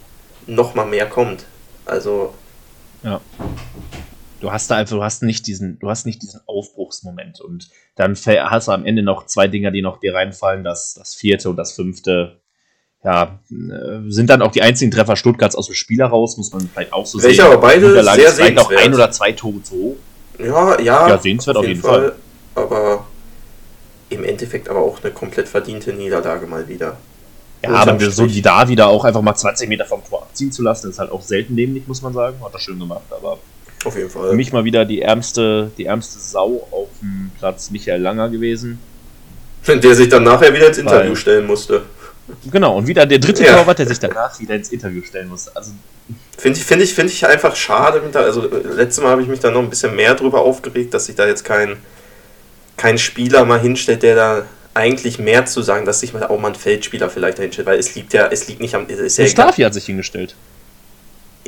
nochmal 0.46 0.86
mehr 0.86 1.08
kommt. 1.08 1.46
Also. 1.86 2.34
Ja 3.01 3.22
du 4.39 4.51
hast 4.51 4.72
da 4.72 4.77
einfach, 4.77 4.96
du 4.96 5.03
hast 5.03 5.24
nicht 5.24 5.48
diesen, 5.48 5.79
du 5.79 5.89
hast 5.89 6.05
nicht 6.05 6.22
diesen 6.22 6.41
Aufbruchsmoment 6.46 7.41
und 7.41 7.69
dann 7.96 8.15
hast 8.15 8.67
du 8.67 8.72
am 8.72 8.86
Ende 8.86 9.03
noch 9.03 9.25
zwei 9.25 9.48
Dinger, 9.48 9.72
die 9.72 9.81
noch 9.81 10.00
dir 10.00 10.13
reinfallen, 10.13 10.63
das, 10.63 10.93
das 10.93 11.15
vierte 11.15 11.50
und 11.50 11.58
das 11.58 11.74
fünfte. 11.74 12.39
Ja, 13.03 13.39
äh, 13.50 14.10
sind 14.10 14.29
dann 14.29 14.41
auch 14.41 14.51
die 14.51 14.62
einzigen 14.62 14.91
Treffer 14.91 15.15
Stuttgarts 15.15 15.55
aus 15.55 15.67
dem 15.67 15.75
Spiel 15.75 16.00
heraus, 16.00 16.36
muss 16.36 16.51
man 16.51 16.67
vielleicht 16.67 16.91
auch 16.91 17.05
so 17.05 17.22
Welche 17.24 17.43
sehen. 17.43 17.51
aber 17.51 17.62
beide 17.62 18.03
sehr 18.03 18.31
vielleicht 18.31 18.60
auch 18.60 18.72
ein 18.72 18.93
oder 18.93 19.10
zwei 19.12 19.31
Tore 19.31 19.63
zu 19.63 19.75
hoch. 19.75 19.96
Ja, 20.38 20.79
ja. 20.81 21.08
Ja, 21.08 21.17
sehenswert 21.17 21.58
auf 21.58 21.65
jeden, 21.65 21.81
Fall, 21.81 22.13
Fall. 22.55 22.63
Aber 22.65 23.05
im 24.10 24.24
Endeffekt 24.25 24.67
aber 24.67 24.81
auch 24.81 25.01
eine 25.01 25.13
komplett 25.13 25.48
verdiente 25.48 25.93
Niederlage 25.93 26.46
mal 26.46 26.67
wieder. 26.67 26.98
Ja, 27.63 27.72
aber 27.72 28.00
so 28.12 28.25
die 28.25 28.41
da 28.41 28.67
wieder 28.67 28.88
auch 28.88 29.03
einfach 29.03 29.22
mal 29.22 29.36
20 29.36 29.67
Meter 29.67 29.86
vom 29.86 30.03
Tor 30.03 30.24
abziehen 30.24 30.51
zu 30.51 30.62
lassen, 30.63 30.89
ist 30.89 31.00
halt 31.00 31.12
auch 31.12 31.22
selten 31.22 31.55
nämlich, 31.55 31.88
muss 31.88 32.01
man 32.01 32.13
sagen. 32.13 32.38
Hat 32.43 32.53
er 32.53 32.60
schön 32.60 32.79
gemacht, 32.79 33.03
aber 33.12 33.38
auf 33.86 33.95
jeden 33.95 34.09
Fall. 34.09 34.29
Für 34.29 34.36
mich 34.36 34.51
mal 34.51 34.63
wieder 34.63 34.86
die 34.86 35.01
ärmste, 35.01 35.71
die 35.77 35.86
ärmste 35.86 36.19
Sau 36.19 36.67
auf 36.71 36.89
dem 37.01 37.31
Platz 37.39 37.71
Michael 37.71 38.01
Langer 38.01 38.29
gewesen. 38.29 38.79
Der 39.67 39.95
sich 39.95 40.09
dann 40.09 40.24
nachher 40.24 40.53
wieder 40.53 40.67
ins 40.67 40.77
Interview 40.77 41.09
Weil, 41.09 41.15
stellen 41.15 41.45
musste. 41.45 41.83
Genau, 42.50 42.77
und 42.77 42.88
wieder 42.88 43.05
der 43.05 43.19
dritte 43.19 43.43
ja. 43.43 43.55
Torwart, 43.55 43.79
der 43.79 43.88
sich 43.88 44.00
danach 44.00 44.39
wieder 44.39 44.55
ins 44.55 44.69
Interview 44.69 45.01
stellen 45.03 45.29
musste. 45.29 45.55
Also, 45.55 45.71
Finde 46.38 46.57
ich, 46.57 46.65
find 46.65 46.81
ich, 46.81 46.93
find 46.93 47.09
ich 47.09 47.25
einfach 47.25 47.55
schade. 47.55 48.01
Also, 48.13 48.50
letztes 48.75 49.03
Mal 49.03 49.12
habe 49.12 49.21
ich 49.21 49.27
mich 49.27 49.39
da 49.39 49.51
noch 49.51 49.62
ein 49.62 49.69
bisschen 49.69 49.95
mehr 49.95 50.15
drüber 50.15 50.41
aufgeregt, 50.41 50.93
dass 50.93 51.05
sich 51.05 51.15
da 51.15 51.27
jetzt 51.27 51.43
kein, 51.43 51.77
kein 52.77 52.98
Spieler 52.98 53.45
mal 53.45 53.59
hinstellt, 53.59 54.03
der 54.03 54.15
da 54.15 54.45
eigentlich 54.74 55.19
mehr 55.19 55.45
zu 55.45 55.62
sagen, 55.62 55.86
dass 55.86 56.00
sich 56.00 56.13
mal 56.13 56.24
auch 56.24 56.39
mal 56.39 56.50
ein 56.50 56.55
Feldspieler 56.55 57.09
vielleicht 57.09 57.39
da 57.39 57.43
hinstellt, 57.43 57.67
weil 57.67 57.77
es 57.77 57.93
liegt 57.95 58.13
ja, 58.13 58.27
es 58.27 58.48
liegt 58.48 58.62
nicht 58.62 58.74
am. 58.74 58.86
Es 58.88 59.00
ist 59.00 59.17
ja 59.17 59.25
Mustafi 59.25 59.63
hat 59.63 59.74
sich 59.74 59.86
hingestellt. 59.86 60.36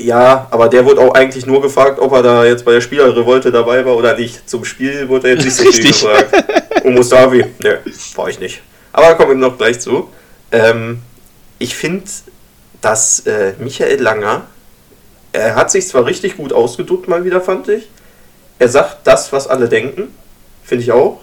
Ja, 0.02 0.48
aber 0.50 0.68
der 0.68 0.86
wurde 0.86 1.02
auch 1.02 1.14
eigentlich 1.14 1.46
nur 1.46 1.62
gefragt, 1.62 2.00
ob 2.00 2.12
er 2.14 2.24
da 2.24 2.46
jetzt 2.46 2.66
bei 2.66 2.72
der 2.72 2.82
Spielerrevolte 2.82 3.52
dabei 3.52 3.86
war 3.86 3.96
oder 3.96 4.18
nicht. 4.18 4.50
Zum 4.50 4.66
Spiel 4.66 5.08
wurde 5.08 5.30
er 5.30 5.36
jetzt 5.36 5.46
nicht 5.46 5.56
so 5.56 5.72
viel 5.72 5.88
gefragt. 5.88 6.84
Und 6.84 6.96
Mustafi, 6.96 7.46
ne, 7.60 7.80
war 8.16 8.28
ich 8.28 8.40
nicht. 8.40 8.62
Aber 8.92 9.08
da 9.08 9.14
kommen 9.14 9.30
wir 9.30 9.50
noch 9.50 9.58
gleich 9.58 9.80
zu. 9.80 10.10
Ähm, 10.52 11.02
ich 11.60 11.76
finde, 11.76 12.06
dass 12.82 13.20
äh, 13.28 13.54
Michael 13.60 14.02
Langer, 14.02 14.48
er 15.34 15.56
hat 15.56 15.70
sich 15.70 15.88
zwar 15.88 16.06
richtig 16.06 16.38
gut 16.38 16.52
ausgedrückt 16.52 17.08
mal 17.08 17.24
wieder, 17.24 17.40
fand 17.40 17.70
ich. 17.70 17.88
Er 18.58 18.70
sagt 18.70 19.00
das, 19.06 19.32
was 19.32 19.48
alle 19.48 19.70
denken, 19.70 20.08
finde 20.64 20.84
ich 20.84 20.92
auch. 20.92 21.20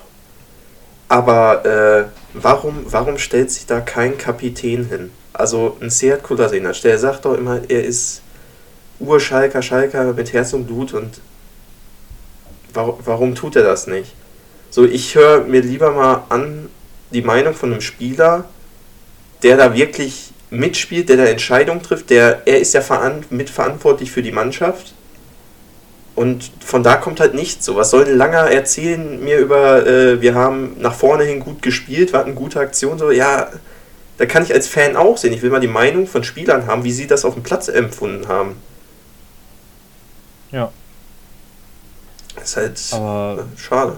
Aber 1.08 1.64
äh, 1.64 2.04
warum, 2.34 2.86
warum 2.88 3.18
stellt 3.18 3.50
sich 3.50 3.66
da 3.66 3.80
kein 3.80 4.16
Kapitän 4.18 4.88
hin? 4.88 5.10
Also 5.32 5.76
ein 5.80 5.90
Seat 5.90 6.22
Kolasinac, 6.22 6.80
der 6.82 6.98
sagt 6.98 7.24
doch 7.24 7.34
immer, 7.34 7.60
er 7.68 7.84
ist 7.84 8.22
Urschalker, 9.00 9.62
Schalker 9.62 10.12
mit 10.12 10.32
Herz 10.32 10.52
und 10.52 10.66
Blut 10.66 10.92
und 10.92 11.20
warum, 12.74 12.98
warum 13.04 13.34
tut 13.34 13.56
er 13.56 13.62
das 13.62 13.86
nicht? 13.86 14.14
So, 14.70 14.84
ich 14.84 15.14
höre 15.14 15.44
mir 15.44 15.62
lieber 15.62 15.92
mal 15.92 16.24
an 16.28 16.68
die 17.10 17.22
Meinung 17.22 17.54
von 17.54 17.72
einem 17.72 17.80
Spieler, 17.80 18.44
der 19.42 19.56
da 19.56 19.74
wirklich 19.74 20.32
mitspielt, 20.50 21.08
der 21.08 21.16
da 21.16 21.24
Entscheidungen 21.24 21.82
trifft, 21.82 22.10
der, 22.10 22.42
er 22.46 22.58
ist 22.58 22.74
ja 22.74 22.82
mitverantwortlich 23.30 24.10
für 24.10 24.22
die 24.22 24.32
Mannschaft. 24.32 24.94
Und 26.14 26.50
von 26.64 26.82
da 26.82 26.96
kommt 26.96 27.20
halt 27.20 27.34
nichts. 27.34 27.64
So, 27.64 27.76
was 27.76 27.90
soll 27.90 28.04
ein 28.04 28.16
Langer 28.16 28.50
erzählen 28.50 29.22
mir 29.22 29.38
über, 29.38 29.86
äh, 29.86 30.20
wir 30.20 30.34
haben 30.34 30.76
nach 30.80 30.94
vorne 30.94 31.24
hin 31.24 31.38
gut 31.38 31.62
gespielt, 31.62 32.12
wir 32.12 32.18
hatten 32.18 32.34
gute 32.34 32.58
Aktionen, 32.58 32.98
so, 32.98 33.10
ja, 33.10 33.48
da 34.16 34.26
kann 34.26 34.42
ich 34.42 34.52
als 34.52 34.66
Fan 34.66 34.96
auch 34.96 35.16
sehen. 35.16 35.32
Ich 35.32 35.42
will 35.42 35.50
mal 35.50 35.60
die 35.60 35.68
Meinung 35.68 36.08
von 36.08 36.24
Spielern 36.24 36.66
haben, 36.66 36.82
wie 36.82 36.90
sie 36.90 37.06
das 37.06 37.24
auf 37.24 37.34
dem 37.34 37.44
Platz 37.44 37.68
empfunden 37.68 38.26
haben. 38.26 38.56
Ja. 40.50 40.72
Ist 42.42 42.56
halt 42.56 42.80
Aber 42.92 43.46
schade. 43.56 43.96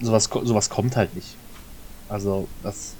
Sowas, 0.00 0.28
sowas 0.44 0.70
kommt 0.70 0.96
halt 0.96 1.14
nicht. 1.14 1.36
Also, 2.08 2.48
das. 2.62 2.94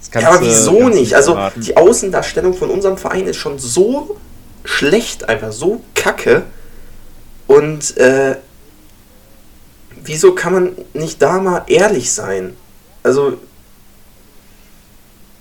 das 0.00 0.22
ja, 0.22 0.30
aber 0.30 0.40
wieso 0.40 0.88
nicht? 0.88 1.14
Also, 1.14 1.32
erwarten. 1.32 1.60
die 1.60 1.76
Außendarstellung 1.76 2.54
von 2.54 2.70
unserem 2.70 2.96
Verein 2.96 3.26
ist 3.26 3.36
schon 3.36 3.58
so 3.58 4.16
schlecht, 4.64 5.28
einfach 5.28 5.52
so 5.52 5.82
kacke. 5.94 6.44
Und 7.46 7.96
äh, 7.96 8.36
wieso 10.02 10.34
kann 10.34 10.52
man 10.52 10.76
nicht 10.94 11.20
da 11.20 11.38
mal 11.38 11.64
ehrlich 11.66 12.12
sein? 12.12 12.56
Also, 13.02 13.38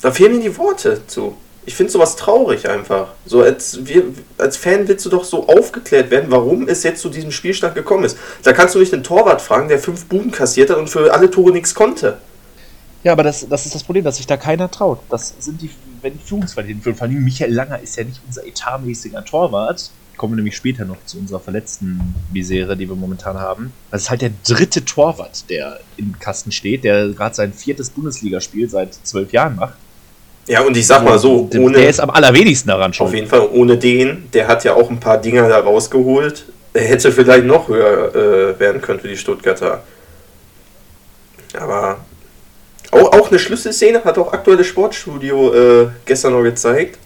da 0.01 0.12
fehlen 0.12 0.38
mir 0.38 0.43
die 0.43 0.57
Worte 0.57 1.05
zu. 1.07 1.36
Ich 1.67 1.75
finde 1.75 1.91
sowas 1.91 2.15
traurig 2.15 2.69
einfach. 2.69 3.09
So 3.25 3.41
als, 3.41 3.86
wir, 3.86 4.05
als 4.38 4.55
Fan 4.55 4.88
willst 4.88 5.05
du 5.05 5.09
doch 5.09 5.25
so 5.25 5.50
aufgeklärt 5.50 6.09
werden, 6.12 6.31
warum 6.31 6.69
es 6.69 6.81
jetzt 6.83 7.01
zu 7.01 7.09
diesem 7.09 7.29
Spielstand 7.29 7.75
gekommen 7.75 8.05
ist. 8.05 8.17
Da 8.43 8.53
kannst 8.53 8.74
du 8.74 8.79
nicht 8.79 8.93
den 8.93 9.03
Torwart 9.03 9.41
fragen, 9.41 9.67
der 9.67 9.77
fünf 9.77 10.05
Buden 10.05 10.31
kassiert 10.31 10.69
hat 10.69 10.77
und 10.77 10.89
für 10.89 11.13
alle 11.13 11.29
Tore 11.29 11.51
nichts 11.51 11.75
konnte. 11.75 12.19
Ja, 13.03 13.12
aber 13.12 13.24
das, 13.24 13.45
das 13.50 13.65
ist 13.65 13.75
das 13.75 13.83
Problem, 13.83 14.05
dass 14.05 14.15
sich 14.15 14.25
da 14.25 14.38
keiner 14.38 14.71
traut. 14.71 15.00
Das 15.09 15.33
sind 15.39 15.62
die, 15.62 15.69
wenn 16.01 16.13
die 16.13 16.24
Führungsqualitäten. 16.24 16.95
Vor 16.95 17.05
allem 17.05 17.21
Michael 17.21 17.53
Langer 17.53 17.81
ist 17.81 17.97
ja 17.97 18.05
nicht 18.05 18.21
unser 18.25 18.47
etatmäßiger 18.47 19.25
Torwart. 19.25 19.91
Kommen 20.15 20.33
wir 20.33 20.38
nämlich 20.38 20.55
später 20.55 20.86
noch 20.86 21.03
zu 21.05 21.17
unserer 21.17 21.41
verletzten 21.41 22.15
Misere, 22.31 22.77
die 22.77 22.88
wir 22.88 22.95
momentan 22.95 23.38
haben. 23.38 23.74
Das 23.91 24.03
ist 24.03 24.09
halt 24.09 24.21
der 24.21 24.31
dritte 24.47 24.86
Torwart, 24.86 25.50
der 25.50 25.81
im 25.97 26.17
Kasten 26.17 26.53
steht, 26.53 26.86
der 26.86 27.09
gerade 27.09 27.36
sein 27.36 27.51
viertes 27.51 27.89
Bundesligaspiel 27.89 28.69
seit 28.69 28.93
zwölf 28.93 29.33
Jahren 29.33 29.57
macht. 29.57 29.74
Ja, 30.48 30.62
und 30.62 30.75
ich 30.77 30.88
sag 30.88 31.04
mal 31.04 31.20
so, 31.20 31.50
ohne. 31.58 31.77
Der 31.77 31.89
ist 31.89 32.00
am 32.00 32.10
allerwenigsten 32.10 32.70
daran 32.70 32.94
schon. 32.94 33.08
Auf 33.08 33.13
jeden 33.13 33.27
Fall, 33.27 33.48
ohne 33.51 33.77
den, 33.77 34.30
der 34.32 34.48
hat 34.48 34.63
ja 34.63 34.74
auch 34.74 34.89
ein 34.89 35.00
paar 35.00 35.18
Dinger 35.18 35.48
da 35.50 35.60
rausgeholt. 35.60 36.46
Er 36.74 36.84
hätte 36.84 37.12
vielleicht 37.12 37.46
noch 37.46 37.68
höher 37.68 38.16
äh, 38.16 38.60
werden 38.60 38.82
können 38.82 39.00
für 39.00 39.10
die 39.10 39.18
Stuttgarter. 39.18 39.84
Aber 41.60 41.98
auch, 42.92 43.12
auch 43.13 43.30
eine 43.30 43.39
Schlüsselszene 43.39 44.04
hat 44.04 44.18
auch 44.18 44.32
aktuelles 44.32 44.68
Sportstudio 44.68 45.54
äh, 45.54 45.88
gestern 46.06 46.34
noch 46.34 46.44
gezeigt. 46.44 46.98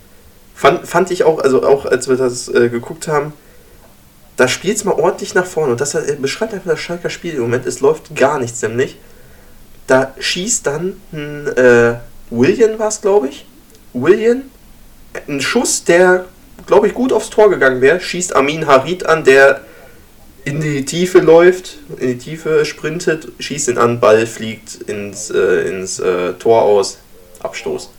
Fand, 0.53 0.87
fand 0.87 1.09
ich 1.09 1.23
auch, 1.23 1.39
also 1.39 1.63
auch 1.63 1.85
als 1.85 2.07
wir 2.07 2.17
das 2.17 2.47
äh, 2.47 2.69
geguckt 2.69 3.07
haben, 3.07 3.33
da 4.37 4.47
spielt 4.47 4.77
es 4.77 4.83
mal 4.83 4.93
ordentlich 4.93 5.33
nach 5.33 5.45
vorne. 5.45 5.71
Und 5.71 5.81
das 5.81 5.95
äh, 5.95 6.15
beschreibt 6.19 6.53
einfach 6.53 6.71
das 6.71 6.79
Schalker 6.79 7.09
Spiel 7.09 7.33
im 7.33 7.41
Moment. 7.41 7.65
Es 7.65 7.79
läuft 7.79 8.15
gar 8.15 8.39
nichts 8.39 8.61
nämlich. 8.61 8.97
Da 9.87 10.13
schießt 10.19 10.67
dann 10.67 11.01
ein 11.11 11.47
äh, 11.57 11.95
William 12.31 12.79
war 12.79 12.87
es, 12.87 13.01
glaube 13.01 13.27
ich. 13.27 13.45
William, 13.93 14.43
ein 15.27 15.41
Schuss, 15.41 15.83
der, 15.83 16.25
glaube 16.65 16.87
ich, 16.87 16.93
gut 16.93 17.13
aufs 17.13 17.29
Tor 17.29 17.49
gegangen 17.49 17.81
wäre, 17.81 17.99
schießt 17.99 18.35
Amin 18.35 18.65
Harid 18.65 19.05
an, 19.05 19.23
der 19.23 19.61
in 20.43 20.59
die 20.59 20.85
Tiefe 20.85 21.19
läuft, 21.19 21.77
in 21.99 22.07
die 22.07 22.17
Tiefe 22.17 22.65
sprintet, 22.65 23.27
schießt 23.39 23.67
ihn 23.69 23.77
an, 23.77 23.99
Ball 23.99 24.25
fliegt 24.25 24.75
ins, 24.87 25.29
äh, 25.29 25.67
ins 25.67 25.99
äh, 25.99 26.33
Tor 26.33 26.63
aus, 26.63 26.97
Abstoß. 27.41 27.91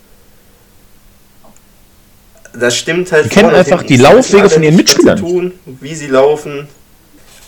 Das 2.53 2.75
stimmt 2.75 3.11
halt. 3.11 3.25
Die 3.25 3.29
kennen 3.29 3.49
einfach 3.49 3.83
die 3.83 3.97
Laufwege 3.97 4.49
von 4.49 4.61
ihren 4.61 4.75
Mitspielern. 4.75 5.17
Tun, 5.17 5.53
wie 5.65 5.95
sie 5.95 6.07
laufen. 6.07 6.67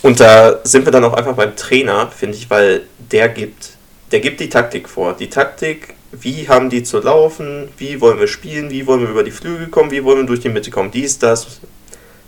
Und 0.01 0.19
da 0.19 0.59
sind 0.63 0.85
wir 0.85 0.91
dann 0.91 1.03
auch 1.03 1.13
einfach 1.13 1.35
beim 1.35 1.55
Trainer, 1.55 2.09
finde 2.15 2.37
ich, 2.37 2.49
weil 2.49 2.83
der 3.11 3.29
gibt, 3.29 3.71
der 4.11 4.19
gibt 4.19 4.39
die 4.39 4.49
Taktik 4.49 4.87
vor. 4.89 5.13
Die 5.13 5.29
Taktik 5.29 5.95
wie 6.21 6.47
haben 6.47 6.69
die 6.69 6.83
zu 6.83 6.99
laufen, 6.99 7.69
wie 7.77 7.99
wollen 8.01 8.19
wir 8.19 8.27
spielen, 8.27 8.69
wie 8.69 8.87
wollen 8.87 9.01
wir 9.01 9.09
über 9.09 9.23
die 9.23 9.31
Flügel 9.31 9.67
kommen, 9.67 9.91
wie 9.91 10.03
wollen 10.03 10.19
wir 10.19 10.25
durch 10.25 10.39
die 10.39 10.49
Mitte 10.49 10.71
kommen, 10.71 10.91
dies, 10.91 11.19
das, 11.19 11.59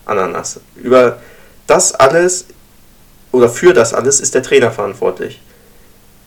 Ananas. 0.05 0.59
Über 0.75 1.19
das 1.67 1.93
alles 1.93 2.45
oder 3.31 3.49
für 3.49 3.73
das 3.73 3.93
alles 3.93 4.19
ist 4.19 4.35
der 4.35 4.43
Trainer 4.43 4.71
verantwortlich. 4.71 5.41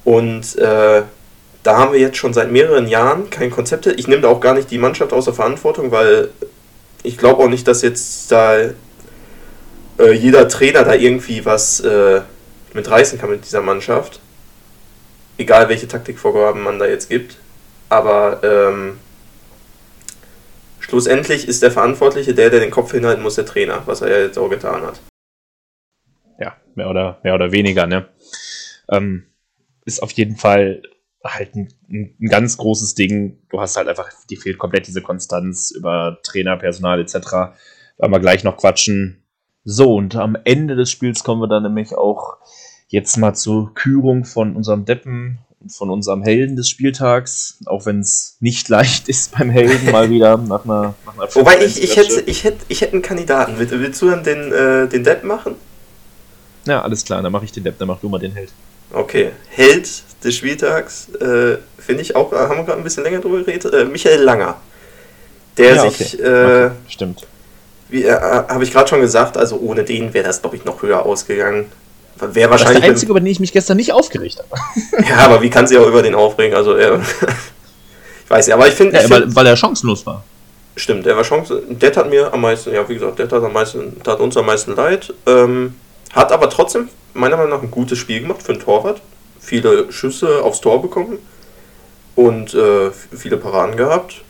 Und 0.04 0.56
äh, 0.56 1.02
da 1.62 1.76
haben 1.76 1.92
wir 1.92 2.00
jetzt 2.00 2.16
schon 2.16 2.32
seit 2.32 2.50
mehreren 2.50 2.86
Jahren 2.86 3.30
kein 3.30 3.50
Konzept. 3.50 3.86
Ich 3.86 4.08
nehme 4.08 4.22
da 4.22 4.28
auch 4.28 4.40
gar 4.40 4.54
nicht 4.54 4.70
die 4.70 4.78
Mannschaft 4.78 5.12
außer 5.12 5.34
Verantwortung, 5.34 5.90
weil 5.90 6.30
ich 7.02 7.18
glaube 7.18 7.42
auch 7.42 7.48
nicht, 7.48 7.66
dass 7.66 7.82
jetzt 7.82 8.30
da 8.32 8.56
äh, 9.98 10.12
jeder 10.12 10.48
Trainer 10.48 10.84
da 10.84 10.94
irgendwie 10.94 11.44
was 11.44 11.80
äh, 11.80 12.20
mitreißen 12.74 13.18
kann 13.18 13.30
mit 13.30 13.44
dieser 13.44 13.60
Mannschaft. 13.60 14.20
Egal 15.40 15.70
welche 15.70 15.88
Taktikvorgaben 15.88 16.62
man 16.62 16.78
da 16.78 16.86
jetzt 16.86 17.08
gibt. 17.08 17.38
Aber 17.88 18.42
ähm, 18.44 18.98
schlussendlich 20.80 21.48
ist 21.48 21.62
der 21.62 21.70
Verantwortliche 21.70 22.34
der, 22.34 22.50
der 22.50 22.60
den 22.60 22.70
Kopf 22.70 22.92
hinhalten 22.92 23.22
muss, 23.22 23.36
der 23.36 23.46
Trainer, 23.46 23.82
was 23.86 24.02
er 24.02 24.10
ja 24.10 24.18
jetzt 24.26 24.38
auch 24.38 24.50
getan 24.50 24.82
hat. 24.82 25.00
Ja, 26.38 26.58
mehr 26.74 26.90
oder, 26.90 27.20
mehr 27.22 27.34
oder 27.34 27.52
weniger, 27.52 27.86
ne? 27.86 28.10
Ähm, 28.90 29.28
ist 29.86 30.02
auf 30.02 30.10
jeden 30.10 30.36
Fall 30.36 30.82
halt 31.24 31.54
ein, 31.54 31.72
ein, 31.88 32.28
ganz 32.28 32.58
großes 32.58 32.94
Ding. 32.94 33.38
Du 33.48 33.62
hast 33.62 33.78
halt 33.78 33.88
einfach, 33.88 34.10
die 34.28 34.36
fehlt 34.36 34.58
komplett 34.58 34.88
diese 34.88 35.00
Konstanz 35.00 35.70
über 35.70 36.18
Trainer, 36.22 36.58
Personal 36.58 37.00
etc. 37.00 37.14
Werden 37.14 38.12
wir 38.12 38.20
gleich 38.20 38.44
noch 38.44 38.58
quatschen. 38.58 39.24
So, 39.64 39.94
und 39.94 40.16
am 40.16 40.36
Ende 40.44 40.76
des 40.76 40.90
Spiels 40.90 41.24
kommen 41.24 41.40
wir 41.40 41.48
dann 41.48 41.62
nämlich 41.62 41.94
auch 41.94 42.36
jetzt 42.90 43.16
mal 43.16 43.34
zur 43.34 43.74
Kürung 43.74 44.24
von 44.24 44.54
unserem 44.54 44.84
Deppen 44.84 45.38
von 45.68 45.90
unserem 45.90 46.22
Helden 46.22 46.56
des 46.56 46.68
Spieltags, 46.68 47.58
auch 47.66 47.86
wenn 47.86 48.00
es 48.00 48.36
nicht 48.40 48.68
leicht 48.70 49.08
ist 49.08 49.36
beim 49.36 49.50
Helden 49.50 49.90
mal 49.90 50.10
wieder 50.10 50.36
nach 50.38 50.64
einer, 50.64 50.94
nach 51.04 51.14
einer 51.14 51.34
Wobei 51.34 51.64
ich, 51.64 51.82
ich 51.82 51.96
hätte, 51.96 52.20
ich 52.22 52.44
hätte, 52.44 52.64
ich 52.68 52.80
hätte 52.80 52.94
einen 52.94 53.02
Kandidaten. 53.02 53.54
Willst, 53.58 53.72
willst 53.72 54.02
du 54.02 54.10
dann 54.10 54.24
den, 54.24 54.52
äh, 54.52 54.88
den 54.88 55.04
Depp 55.04 55.24
machen? 55.24 55.54
Ja, 56.66 56.82
alles 56.82 57.04
klar, 57.04 57.22
dann 57.22 57.32
mache 57.32 57.44
ich 57.44 57.52
den 57.52 57.64
Depp, 57.64 57.78
dann 57.78 57.88
mach 57.88 58.00
du 58.00 58.08
mal 58.08 58.18
den 58.18 58.32
Held. 58.32 58.50
Okay, 58.92 59.30
Held 59.50 59.88
des 60.24 60.34
Spieltags, 60.34 61.08
äh, 61.14 61.58
finde 61.78 62.02
ich 62.02 62.16
auch, 62.16 62.32
haben 62.32 62.56
wir 62.56 62.64
gerade 62.64 62.78
ein 62.78 62.84
bisschen 62.84 63.04
länger 63.04 63.20
drüber 63.20 63.38
geredet, 63.38 63.72
äh, 63.72 63.84
Michael 63.84 64.22
Langer. 64.22 64.56
Der 65.56 65.74
ja, 65.74 65.90
sich, 65.90 66.14
okay. 66.14 66.22
Äh, 66.22 66.66
okay. 66.66 66.74
stimmt. 66.88 67.26
Wie 67.88 68.04
äh, 68.04 68.12
habe 68.12 68.64
ich 68.64 68.72
gerade 68.72 68.88
schon 68.88 69.00
gesagt, 69.00 69.36
also 69.36 69.58
ohne 69.58 69.84
den 69.84 70.14
wäre 70.14 70.24
das, 70.26 70.40
glaube 70.40 70.56
ich, 70.56 70.64
noch 70.64 70.82
höher 70.82 71.04
ausgegangen. 71.04 71.66
Wäre 72.20 72.50
wahrscheinlich. 72.50 72.58
Das 72.58 72.72
ist 72.76 72.82
der 72.82 72.90
einzige, 72.90 73.10
über 73.10 73.20
den 73.20 73.26
ich 73.26 73.40
mich 73.40 73.52
gestern 73.52 73.76
nicht 73.76 73.92
aufgeregt 73.92 74.38
habe. 74.38 75.08
ja, 75.08 75.18
aber 75.18 75.42
wie 75.42 75.50
kann 75.50 75.66
sie 75.66 75.78
auch 75.78 75.86
über 75.86 76.02
den 76.02 76.14
aufregen? 76.14 76.56
Also, 76.56 76.74
er, 76.74 77.00
ich 78.24 78.30
weiß 78.30 78.46
ja, 78.48 78.54
aber 78.54 78.68
ich 78.68 78.74
finde. 78.74 79.00
Ja, 79.00 79.08
weil, 79.08 79.34
weil 79.34 79.46
er 79.46 79.56
chancenlos 79.56 80.04
war. 80.06 80.24
Stimmt, 80.76 81.06
er 81.06 81.16
war 81.16 81.24
chancenlos. 81.24 81.64
Der 81.68 81.92
tat 81.92 82.08
mir 82.08 82.32
am 82.32 82.42
meisten, 82.42 82.72
ja, 82.72 82.88
wie 82.88 82.94
gesagt, 82.94 83.18
der 83.18 83.28
tat, 83.28 83.42
am 83.42 83.52
meisten, 83.52 84.02
tat 84.02 84.20
uns 84.20 84.36
am 84.36 84.46
meisten 84.46 84.74
leid. 84.74 85.12
Ähm, 85.26 85.74
hat 86.12 86.32
aber 86.32 86.50
trotzdem, 86.50 86.88
meiner 87.14 87.36
Meinung 87.36 87.52
nach, 87.52 87.62
ein 87.62 87.70
gutes 87.70 87.98
Spiel 87.98 88.20
gemacht 88.20 88.42
für 88.42 88.52
einen 88.52 88.60
Torwart. 88.60 89.00
Viele 89.40 89.90
Schüsse 89.90 90.42
aufs 90.42 90.60
Tor 90.60 90.82
bekommen 90.82 91.18
und 92.14 92.54
äh, 92.54 92.90
viele 93.16 93.36
Paraden 93.36 93.76
gehabt. 93.76 94.22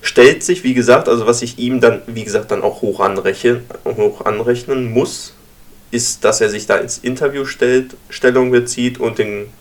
Stellt 0.00 0.44
sich, 0.44 0.62
wie 0.62 0.74
gesagt, 0.74 1.08
also 1.08 1.26
was 1.26 1.42
ich 1.42 1.58
ihm 1.58 1.80
dann, 1.80 2.02
wie 2.06 2.24
gesagt, 2.24 2.50
dann 2.50 2.62
auch 2.62 2.82
hoch 2.82 3.00
anrechnen, 3.00 3.64
hoch 3.84 4.24
anrechnen 4.24 4.92
muss, 4.92 5.34
ist, 5.90 6.24
dass 6.24 6.40
er 6.40 6.50
sich 6.50 6.66
da 6.66 6.76
ins 6.76 6.98
Interview 6.98 7.44
stellt, 7.44 7.96
Stellung 8.10 8.50
bezieht 8.50 8.98
und 8.98 9.18
den 9.18 9.52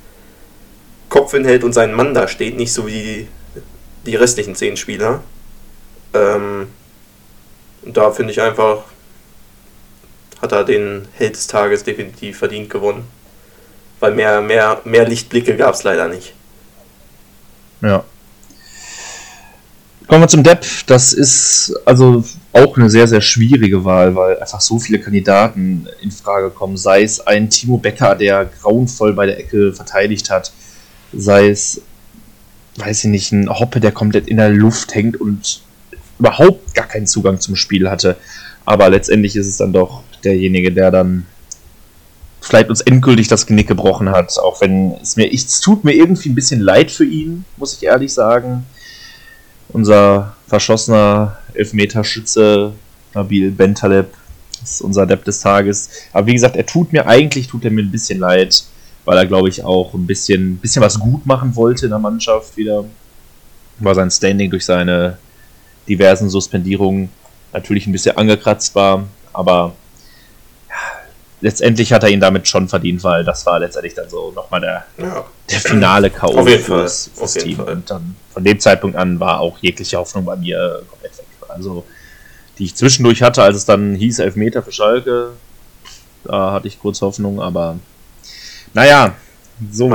Kopf 1.09 1.31
hinhält 1.31 1.63
und 1.63 1.73
sein 1.73 1.93
Mann 1.93 2.13
da 2.13 2.27
steht, 2.27 2.57
nicht 2.57 2.73
so 2.73 2.87
wie 2.87 2.91
die, 2.91 3.27
die 4.05 4.15
restlichen 4.15 4.55
zehn 4.55 4.75
Spieler. 4.75 5.23
Ähm, 6.13 6.67
da 7.85 8.11
finde 8.11 8.33
ich 8.33 8.41
einfach, 8.41 8.83
hat 10.41 10.51
er 10.51 10.63
den 10.63 11.07
Held 11.13 11.35
des 11.35 11.47
Tages 11.47 11.83
definitiv 11.83 12.39
verdient 12.39 12.69
gewonnen. 12.69 13.07
Weil 13.99 14.13
mehr, 14.13 14.41
mehr, 14.41 14.81
mehr 14.83 15.07
Lichtblicke 15.07 15.55
gab 15.55 15.73
es 15.73 15.83
leider 15.83 16.07
nicht. 16.07 16.33
Ja. 17.81 18.03
Kommen 20.07 20.21
wir 20.21 20.27
zum 20.27 20.43
Depp. 20.43 20.65
Das 20.85 21.13
ist 21.13 21.73
also 21.85 22.23
auch 22.63 22.77
eine 22.77 22.89
sehr, 22.89 23.07
sehr 23.07 23.21
schwierige 23.21 23.83
Wahl, 23.85 24.15
weil 24.15 24.39
einfach 24.39 24.61
so 24.61 24.79
viele 24.79 24.99
Kandidaten 24.99 25.87
in 26.01 26.11
Frage 26.11 26.49
kommen. 26.49 26.77
Sei 26.77 27.03
es 27.03 27.25
ein 27.25 27.49
Timo 27.49 27.77
Becker, 27.77 28.15
der 28.15 28.45
grauenvoll 28.45 29.13
bei 29.13 29.25
der 29.25 29.39
Ecke 29.39 29.73
verteidigt 29.73 30.29
hat. 30.29 30.51
Sei 31.13 31.49
es, 31.49 31.81
weiß 32.77 33.05
ich 33.05 33.09
nicht, 33.09 33.31
ein 33.31 33.49
Hoppe, 33.49 33.79
der 33.79 33.91
komplett 33.91 34.27
in 34.27 34.37
der 34.37 34.49
Luft 34.49 34.93
hängt 34.95 35.19
und 35.19 35.61
überhaupt 36.19 36.73
gar 36.73 36.87
keinen 36.87 37.07
Zugang 37.07 37.39
zum 37.39 37.55
Spiel 37.55 37.89
hatte. 37.89 38.17
Aber 38.65 38.89
letztendlich 38.89 39.35
ist 39.35 39.47
es 39.47 39.57
dann 39.57 39.73
doch 39.73 40.03
derjenige, 40.23 40.71
der 40.71 40.91
dann 40.91 41.25
vielleicht 42.41 42.69
uns 42.69 42.81
endgültig 42.81 43.27
das 43.27 43.45
Genick 43.45 43.67
gebrochen 43.67 44.09
hat, 44.09 44.37
auch 44.39 44.61
wenn 44.61 44.93
es 45.01 45.15
mir, 45.15 45.31
es 45.31 45.59
tut 45.59 45.83
mir 45.83 45.93
irgendwie 45.93 46.29
ein 46.29 46.35
bisschen 46.35 46.61
leid 46.61 46.91
für 46.91 47.05
ihn, 47.05 47.45
muss 47.57 47.73
ich 47.73 47.83
ehrlich 47.83 48.13
sagen. 48.13 48.65
Unser 49.69 50.35
verschossener 50.47 51.37
Elfmeterschütze 51.53 52.73
Nabil 53.13 53.51
Bentaleb 53.51 54.13
ist 54.63 54.81
unser 54.81 55.05
Depp 55.05 55.23
des 55.25 55.39
Tages. 55.39 55.89
Aber 56.13 56.27
wie 56.27 56.33
gesagt, 56.33 56.55
er 56.55 56.65
tut 56.65 56.93
mir 56.93 57.07
eigentlich, 57.07 57.47
tut 57.47 57.65
er 57.65 57.71
mir 57.71 57.81
ein 57.81 57.91
bisschen 57.91 58.19
leid, 58.19 58.63
weil 59.05 59.17
er, 59.17 59.25
glaube 59.25 59.49
ich, 59.49 59.63
auch 59.63 59.93
ein 59.93 60.05
bisschen, 60.05 60.57
bisschen 60.57 60.81
was 60.81 60.99
gut 60.99 61.25
machen 61.25 61.55
wollte 61.55 61.85
in 61.85 61.91
der 61.91 61.99
Mannschaft 61.99 62.57
wieder. 62.57 62.85
War 63.79 63.95
sein 63.95 64.09
Standing 64.09 64.49
durch 64.49 64.65
seine 64.65 65.17
diversen 65.87 66.29
Suspendierungen 66.29 67.09
natürlich 67.53 67.87
ein 67.87 67.91
bisschen 67.91 68.17
angekratzt 68.17 68.73
war, 68.75 69.07
aber 69.33 69.73
letztendlich 71.41 71.93
hat 71.93 72.03
er 72.03 72.09
ihn 72.09 72.19
damit 72.19 72.47
schon 72.47 72.67
verdient, 72.67 73.03
weil 73.03 73.23
das 73.23 73.45
war 73.45 73.59
letztendlich 73.59 73.93
dann 73.93 74.09
so 74.09 74.31
nochmal 74.31 74.61
der, 74.61 74.85
ja. 74.97 75.25
der 75.49 75.59
finale 75.59 76.09
K.O. 76.09 76.43
fürs, 76.45 77.11
fürs 77.13 77.33
Team. 77.33 77.57
Fall. 77.57 77.73
Und 77.73 77.89
dann 77.89 78.15
von 78.31 78.43
dem 78.43 78.59
Zeitpunkt 78.59 78.97
an 78.97 79.19
war 79.19 79.39
auch 79.39 79.57
jegliche 79.59 79.97
Hoffnung 79.97 80.25
bei 80.25 80.35
mir 80.35 80.83
komplett 80.89 81.17
weg. 81.17 81.25
Also, 81.49 81.85
die 82.57 82.65
ich 82.65 82.75
zwischendurch 82.75 83.21
hatte, 83.21 83.43
als 83.43 83.57
es 83.57 83.65
dann 83.65 83.95
hieß 83.95 84.19
Elfmeter 84.19 84.63
für 84.63 84.71
Schalke, 84.71 85.31
da 86.23 86.51
hatte 86.51 86.67
ich 86.67 86.79
kurz 86.79 87.01
Hoffnung, 87.01 87.41
aber 87.41 87.77
naja, 88.73 89.15
so 89.71 89.89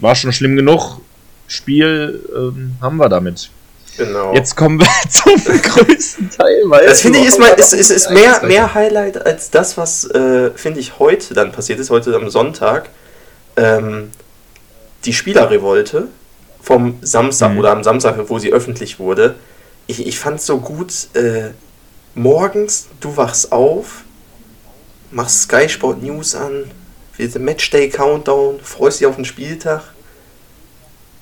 war 0.00 0.14
schon 0.14 0.32
schlimm 0.32 0.56
genug. 0.56 1.00
Spiel 1.46 2.24
ähm, 2.34 2.76
haben 2.80 2.96
wir 2.96 3.08
damit. 3.08 3.50
Genau. 3.96 4.34
Jetzt 4.34 4.56
kommen 4.56 4.80
wir 4.80 4.88
zum 5.10 5.34
größten 5.44 6.30
Teil. 6.30 6.62
Weil 6.66 6.86
das 6.86 7.00
finde 7.02 7.18
ich 7.18 7.26
ist, 7.26 7.38
mal, 7.38 7.48
ist, 7.48 7.72
ist, 7.72 7.90
ist 7.90 8.10
mehr, 8.10 8.42
mehr 8.44 8.74
Highlight 8.74 9.24
als 9.24 9.50
das, 9.50 9.76
was, 9.76 10.04
äh, 10.10 10.50
finde 10.54 10.80
ich, 10.80 10.98
heute 10.98 11.34
dann 11.34 11.52
passiert 11.52 11.78
ist, 11.78 11.90
heute 11.90 12.14
am 12.14 12.30
Sonntag. 12.30 12.88
Ähm, 13.56 14.10
die 15.04 15.12
Spielerrevolte 15.12 16.08
vom 16.62 16.98
Samstag 17.02 17.52
mhm. 17.52 17.58
oder 17.58 17.72
am 17.72 17.84
Samstag, 17.84 18.16
wo 18.28 18.38
sie 18.38 18.52
öffentlich 18.52 18.98
wurde. 18.98 19.34
Ich, 19.86 20.06
ich 20.06 20.18
fand 20.18 20.38
es 20.38 20.46
so 20.46 20.58
gut, 20.58 21.08
äh, 21.14 21.50
morgens, 22.14 22.88
du 23.00 23.16
wachst 23.16 23.52
auf, 23.52 24.04
machst 25.10 25.42
Sky 25.42 25.68
Sport 25.68 26.02
News 26.02 26.34
an, 26.34 26.70
wird 27.16 27.38
Matchday 27.38 27.90
Countdown, 27.90 28.60
freust 28.62 29.00
dich 29.00 29.06
auf 29.06 29.16
den 29.16 29.24
Spieltag 29.24 29.91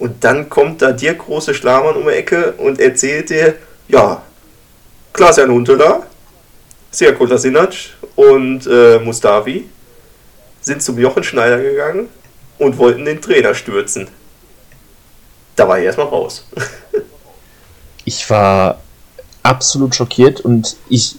und 0.00 0.24
dann 0.24 0.48
kommt 0.48 0.80
da 0.80 0.92
dir 0.92 1.14
große 1.14 1.52
Schlamann 1.54 1.94
um 1.94 2.04
die 2.04 2.14
Ecke 2.14 2.52
und 2.52 2.80
erzählt 2.80 3.28
dir, 3.28 3.56
ja, 3.86 4.22
Klaas-Jan 5.12 5.50
Huntelaar, 5.50 6.06
Sija 6.90 7.12
Kolasinac 7.12 7.74
und 8.16 8.66
äh, 8.66 8.98
Mustafi 8.98 9.68
sind 10.62 10.82
zum 10.82 10.98
Jochen 10.98 11.22
Schneider 11.22 11.62
gegangen 11.62 12.08
und 12.58 12.78
wollten 12.78 13.04
den 13.04 13.20
Trainer 13.20 13.54
stürzen. 13.54 14.08
Da 15.54 15.68
war 15.68 15.78
ich 15.78 15.84
erstmal 15.84 16.06
raus. 16.06 16.46
ich 18.06 18.28
war 18.30 18.80
absolut 19.42 19.94
schockiert 19.94 20.40
und 20.40 20.76
ich 20.88 21.16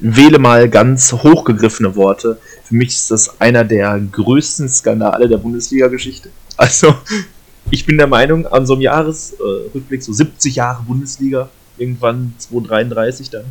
wähle 0.00 0.40
mal 0.40 0.68
ganz 0.68 1.12
hochgegriffene 1.12 1.94
Worte. 1.94 2.38
Für 2.64 2.74
mich 2.74 2.88
ist 2.88 3.12
das 3.12 3.40
einer 3.40 3.62
der 3.62 4.00
größten 4.10 4.68
Skandale 4.68 5.28
der 5.28 5.38
Bundesliga-Geschichte. 5.38 6.30
Also, 6.56 6.96
ich 7.70 7.86
bin 7.86 7.98
der 7.98 8.06
Meinung, 8.06 8.46
an 8.46 8.66
so 8.66 8.74
einem 8.74 8.82
Jahresrückblick, 8.82 10.02
so 10.02 10.12
70 10.12 10.56
Jahre 10.56 10.82
Bundesliga, 10.82 11.48
irgendwann 11.78 12.34
233 12.38 13.30
dann, 13.30 13.44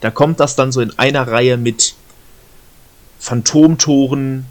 da 0.00 0.10
kommt 0.10 0.40
das 0.40 0.56
dann 0.56 0.72
so 0.72 0.80
in 0.80 0.98
einer 0.98 1.26
Reihe 1.26 1.56
mit 1.56 1.94
Phantomtoren, 3.18 4.46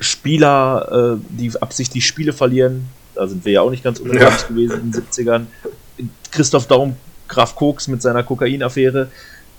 Spieler, 0.00 1.18
äh, 1.18 1.24
die 1.30 1.52
absichtlich 1.60 2.06
Spiele 2.06 2.32
verlieren, 2.32 2.88
da 3.14 3.26
sind 3.26 3.44
wir 3.44 3.52
ja 3.52 3.62
auch 3.62 3.70
nicht 3.70 3.82
ganz 3.82 3.98
unbekannt 3.98 4.42
ja. 4.42 4.48
gewesen 4.48 4.80
in 4.80 4.92
den 4.92 5.02
70ern. 5.02 5.46
Christoph 6.30 6.68
Daum, 6.68 6.96
Graf 7.26 7.56
Koks 7.56 7.88
mit 7.88 8.00
seiner 8.00 8.22
Kokainaffäre. 8.22 9.08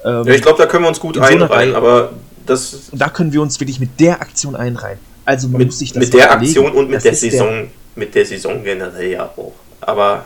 Ähm, 0.04 0.26
ja, 0.26 0.34
ich 0.34 0.42
glaube, 0.42 0.58
da 0.58 0.66
können 0.66 0.86
wir 0.86 0.88
uns 0.88 1.00
gut 1.00 1.18
einreihen, 1.18 1.76
aber 1.76 2.14
das. 2.46 2.90
Da 2.94 3.10
können 3.10 3.34
wir 3.34 3.42
uns 3.42 3.60
wirklich 3.60 3.80
mit 3.80 4.00
der 4.00 4.22
Aktion 4.22 4.56
einreihen. 4.56 5.00
Also 5.30 5.48
man 5.48 5.60
mit, 5.60 5.68
muss 5.68 5.78
sich 5.78 5.94
das 5.94 6.06
Mit 6.06 6.14
der 6.16 6.26
überlegen. 6.26 6.44
Aktion 6.44 6.72
und 6.72 6.90
mit 6.90 7.04
der 7.04 7.14
Saison, 7.14 7.48
der, 7.48 7.68
mit 7.96 8.16
der 8.16 8.26
Saison 8.26 8.64
generell 8.64 9.12
ja 9.12 9.26
auch. 9.26 9.54
Aber. 9.80 10.26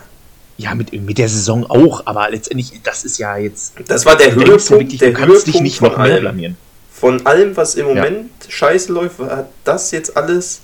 Ja, 0.55 0.73
mit, 0.75 0.93
mit 0.93 1.17
der 1.17 1.27
Saison 1.27 1.69
auch, 1.69 2.03
aber 2.05 2.29
letztendlich, 2.29 2.71
das 2.83 3.03
ist 3.03 3.17
ja 3.17 3.35
jetzt. 3.35 3.73
Das 3.85 4.05
war 4.05 4.15
der 4.15 4.33
Höhepunkt, 4.33 4.69
wirklich, 4.69 4.99
der 4.99 5.11
du 5.11 5.19
kannst 5.19 5.47
dich 5.47 5.59
nicht 5.59 5.81
noch 5.81 5.97
mehr 5.97 6.21
blamieren. 6.21 6.55
Von 6.89 7.25
allem, 7.25 7.57
was 7.57 7.75
im 7.75 7.87
Moment 7.87 8.29
ja. 8.45 8.49
scheiße 8.49 8.93
läuft, 8.93 9.19
hat 9.19 9.49
das 9.65 9.91
jetzt 9.91 10.15
alles 10.15 10.61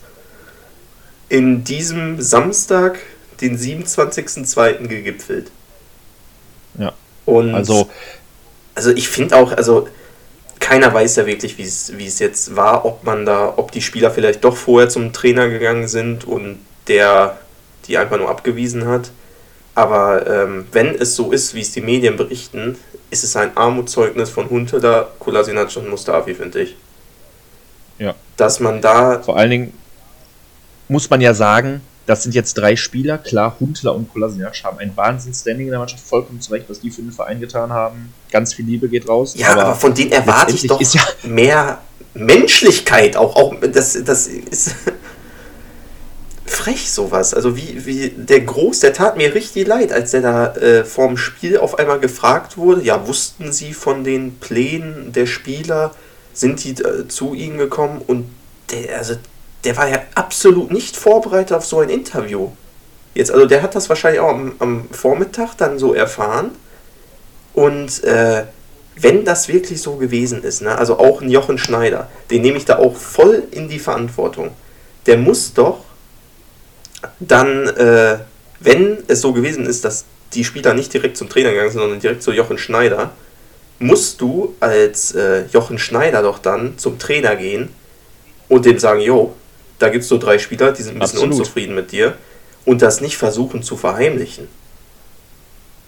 in 1.28 1.65
diesem 1.65 2.21
Samstag, 2.21 2.97
den 3.41 3.60
27.02. 3.60 4.88
gegipfelt. 4.88 5.52
Ja. 6.78 6.93
Und 7.25 7.56
also, 7.56 7.89
also 8.73 8.91
ich 8.91 9.10
finde 9.10 9.36
auch, 9.36 9.52
also 9.52 9.89
keiner 10.69 10.93
weiß 10.93 11.15
ja 11.15 11.25
wirklich, 11.25 11.58
wie 11.58 11.63
es 12.05 12.19
jetzt 12.19 12.55
war, 12.55 12.86
ob 12.86 13.03
man 13.03 13.25
da, 13.25 13.53
ob 13.58 13.71
die 13.71 13.82
Spieler 13.82 14.12
vielleicht 14.12 14.43
doch 14.43 14.55
vorher 14.55 14.88
zum 14.88 15.13
Trainer 15.13 15.49
gegangen 15.49 15.88
sind 15.88 16.25
und 16.25 16.60
der 16.88 17.39
die 17.88 17.97
einfach 17.97 18.19
nur 18.19 18.29
abgewiesen 18.29 18.86
hat. 18.86 19.10
Aber 19.73 20.27
ähm, 20.27 20.67
wenn 20.71 20.93
es 20.93 21.15
so 21.15 21.32
ist, 21.32 21.55
wie 21.55 21.62
es 21.62 21.71
die 21.71 21.82
Medien 21.82 22.17
berichten, 22.17 22.77
ist 23.10 23.23
es 23.23 23.36
ein 23.36 23.58
Armutszeugnis 23.58 24.29
von 24.29 24.47
Huntela, 24.51 25.08
Kolasinac 25.17 25.75
und 25.75 25.89
Mustafi, 25.89 26.36
finde 26.36 26.62
ich. 26.62 26.75
Ja. 27.97 28.13
Dass 28.38 28.60
man 28.60 28.79
da. 28.79 29.23
Vor 29.23 29.38
allen 29.38 29.49
Dingen 29.49 29.73
muss 30.88 31.10
man 31.10 31.19
ja 31.19 31.34
sagen, 31.34 31.82
das 32.10 32.24
sind 32.24 32.34
jetzt 32.34 32.56
drei 32.56 32.76
Spieler. 32.76 33.19
Klar, 33.19 33.58
Huntler 33.60 33.93
und 33.93 34.12
Kolasinac 34.12 34.63
haben 34.63 34.80
ein 34.80 34.98
Wahnsinns-Standing 34.98 35.67
in 35.67 35.72
der 35.72 35.80
Mannschaft, 35.80 36.04
vollkommen 36.04 36.41
zurecht, 36.41 36.65
was 36.67 36.80
die 36.80 36.89
für 36.89 37.04
den 37.04 37.12
Verein 37.12 37.39
getan 37.39 37.72
haben. 37.72 38.12
Ganz 38.32 38.56
viel 38.56 38.65
Liebe 38.65 38.89
geht 38.89 39.08
raus. 39.08 39.36
Ja, 39.38 39.52
aber, 39.52 39.65
aber 39.65 39.76
von 39.76 39.93
denen 39.93 40.12
erwarte 40.12 40.56
ich 40.56 40.65
doch 40.65 40.82
ja 40.82 41.04
mehr 41.22 41.82
Menschlichkeit. 42.15 43.15
Auch, 43.15 43.36
auch 43.36 43.54
das, 43.62 43.95
das 44.04 44.26
ist 44.26 44.74
frech 46.48 46.89
sowas. 46.89 47.36
Also 47.36 47.56
wie, 47.56 47.86
wie 47.86 48.10
der 48.10 48.41
Groß, 48.41 48.80
der 48.80 48.93
tat 48.93 49.15
mir 49.15 49.36
richtig 49.36 49.67
leid, 49.67 49.91
als 49.91 50.10
der 50.10 50.22
da 50.22 50.56
äh, 50.56 50.86
vorm 50.86 51.15
Spiel 51.15 51.60
auf 51.60 51.78
einmal 51.78 52.00
gefragt 52.00 52.58
wurde, 52.58 52.82
ja, 52.82 53.08
wussten 53.08 53.52
Sie 53.52 53.74
von 53.74 54.04
den 54.04 54.39
Plänen 54.39 55.12
der 55.12 55.28
Spieler, 55.28 55.93
sind 56.34 56.63
die 56.63 56.72
äh, 56.72 57.08
zu 57.08 57.36
Ihnen 57.36 57.60
gekommen 57.60 58.02
und 58.08 58.26
der, 58.72 58.98
also 58.98 59.13
der 59.63 59.78
war 59.78 59.89
ja 59.89 60.02
absolut 60.15 60.72
nicht 60.72 60.95
vorbereitet 60.95 61.54
auf 61.54 61.65
so 61.65 61.80
ein 61.80 61.89
Interview. 61.89 62.50
Jetzt, 63.13 63.32
also 63.32 63.45
der 63.45 63.62
hat 63.62 63.76
das 63.76 63.89
wahrscheinlich 63.89 64.22
auch 64.22 64.30
am, 64.30 64.54
am 64.60 64.88
Vormittag 64.91 65.56
dann 65.56 65.80
so 65.80 65.93
erfahren. 65.93 66.52
Und 67.54 68.04
äh, 68.04 68.45
wenn 68.95 69.26
das 69.26 69.48
wirklich 69.48 69.82
so 69.82 69.95
gewesen 69.95 70.43
ist, 70.43 70.62
ne, 70.62 70.78
also 70.78 71.00
auch 71.00 71.22
ein 71.22 71.30
Jochen 71.30 71.58
Schneider, 71.58 72.10
den 72.30 72.41
nehme 72.41 72.58
ich 72.58 72.65
da 72.65 72.78
auch 72.78 72.95
voll 72.95 73.43
in 73.52 73.69
die 73.69 73.80
Verantwortung. 73.80 74.52
Der 75.06 75.17
muss 75.17 75.54
doch 75.54 75.80
dann, 77.19 77.67
äh, 77.67 78.19
wenn 78.60 78.98
es 79.08 79.22
so 79.22 79.34
gewesen 79.34 79.65
ist, 79.65 79.86
dass 79.86 80.06
die 80.34 80.43
Spieler 80.43 80.74
nicht 80.74 80.93
direkt 80.93 81.17
zum 81.17 81.30
Trainer 81.30 81.52
gegangen 81.52 81.72
sind, 81.72 81.82
sondern 81.82 82.00
direkt 82.00 82.24
zu 82.24 82.32
Jochen 82.32 82.58
Schneider, 82.58 83.12
musst 83.80 84.19
du 84.22 84.56
als 84.60 85.13
äh, 85.15 85.45
Jochen 85.52 85.80
Schneider 85.80 86.22
doch 86.22 86.39
dann 86.39 86.78
zum 86.78 87.00
Trainer 87.00 87.36
gehen 87.36 87.69
und 88.50 88.65
dem 88.65 88.78
sagen, 88.78 89.00
jo, 89.00 89.34
da 89.80 89.89
gibt 89.89 90.04
es 90.04 90.10
so 90.10 90.18
drei 90.18 90.38
Spieler, 90.38 90.72
die 90.72 90.84
sind 90.84 90.96
ein 90.96 91.00
bisschen 91.00 91.20
Absolut. 91.20 91.39
unzufrieden 91.39 91.76
mit 91.76 91.92
dir 91.92 92.15
und 92.65 92.82
das 92.82 93.02
nicht 93.02 93.18
versuchen 93.18 93.63
zu 93.63 93.78
verheimlichen. 93.78 94.48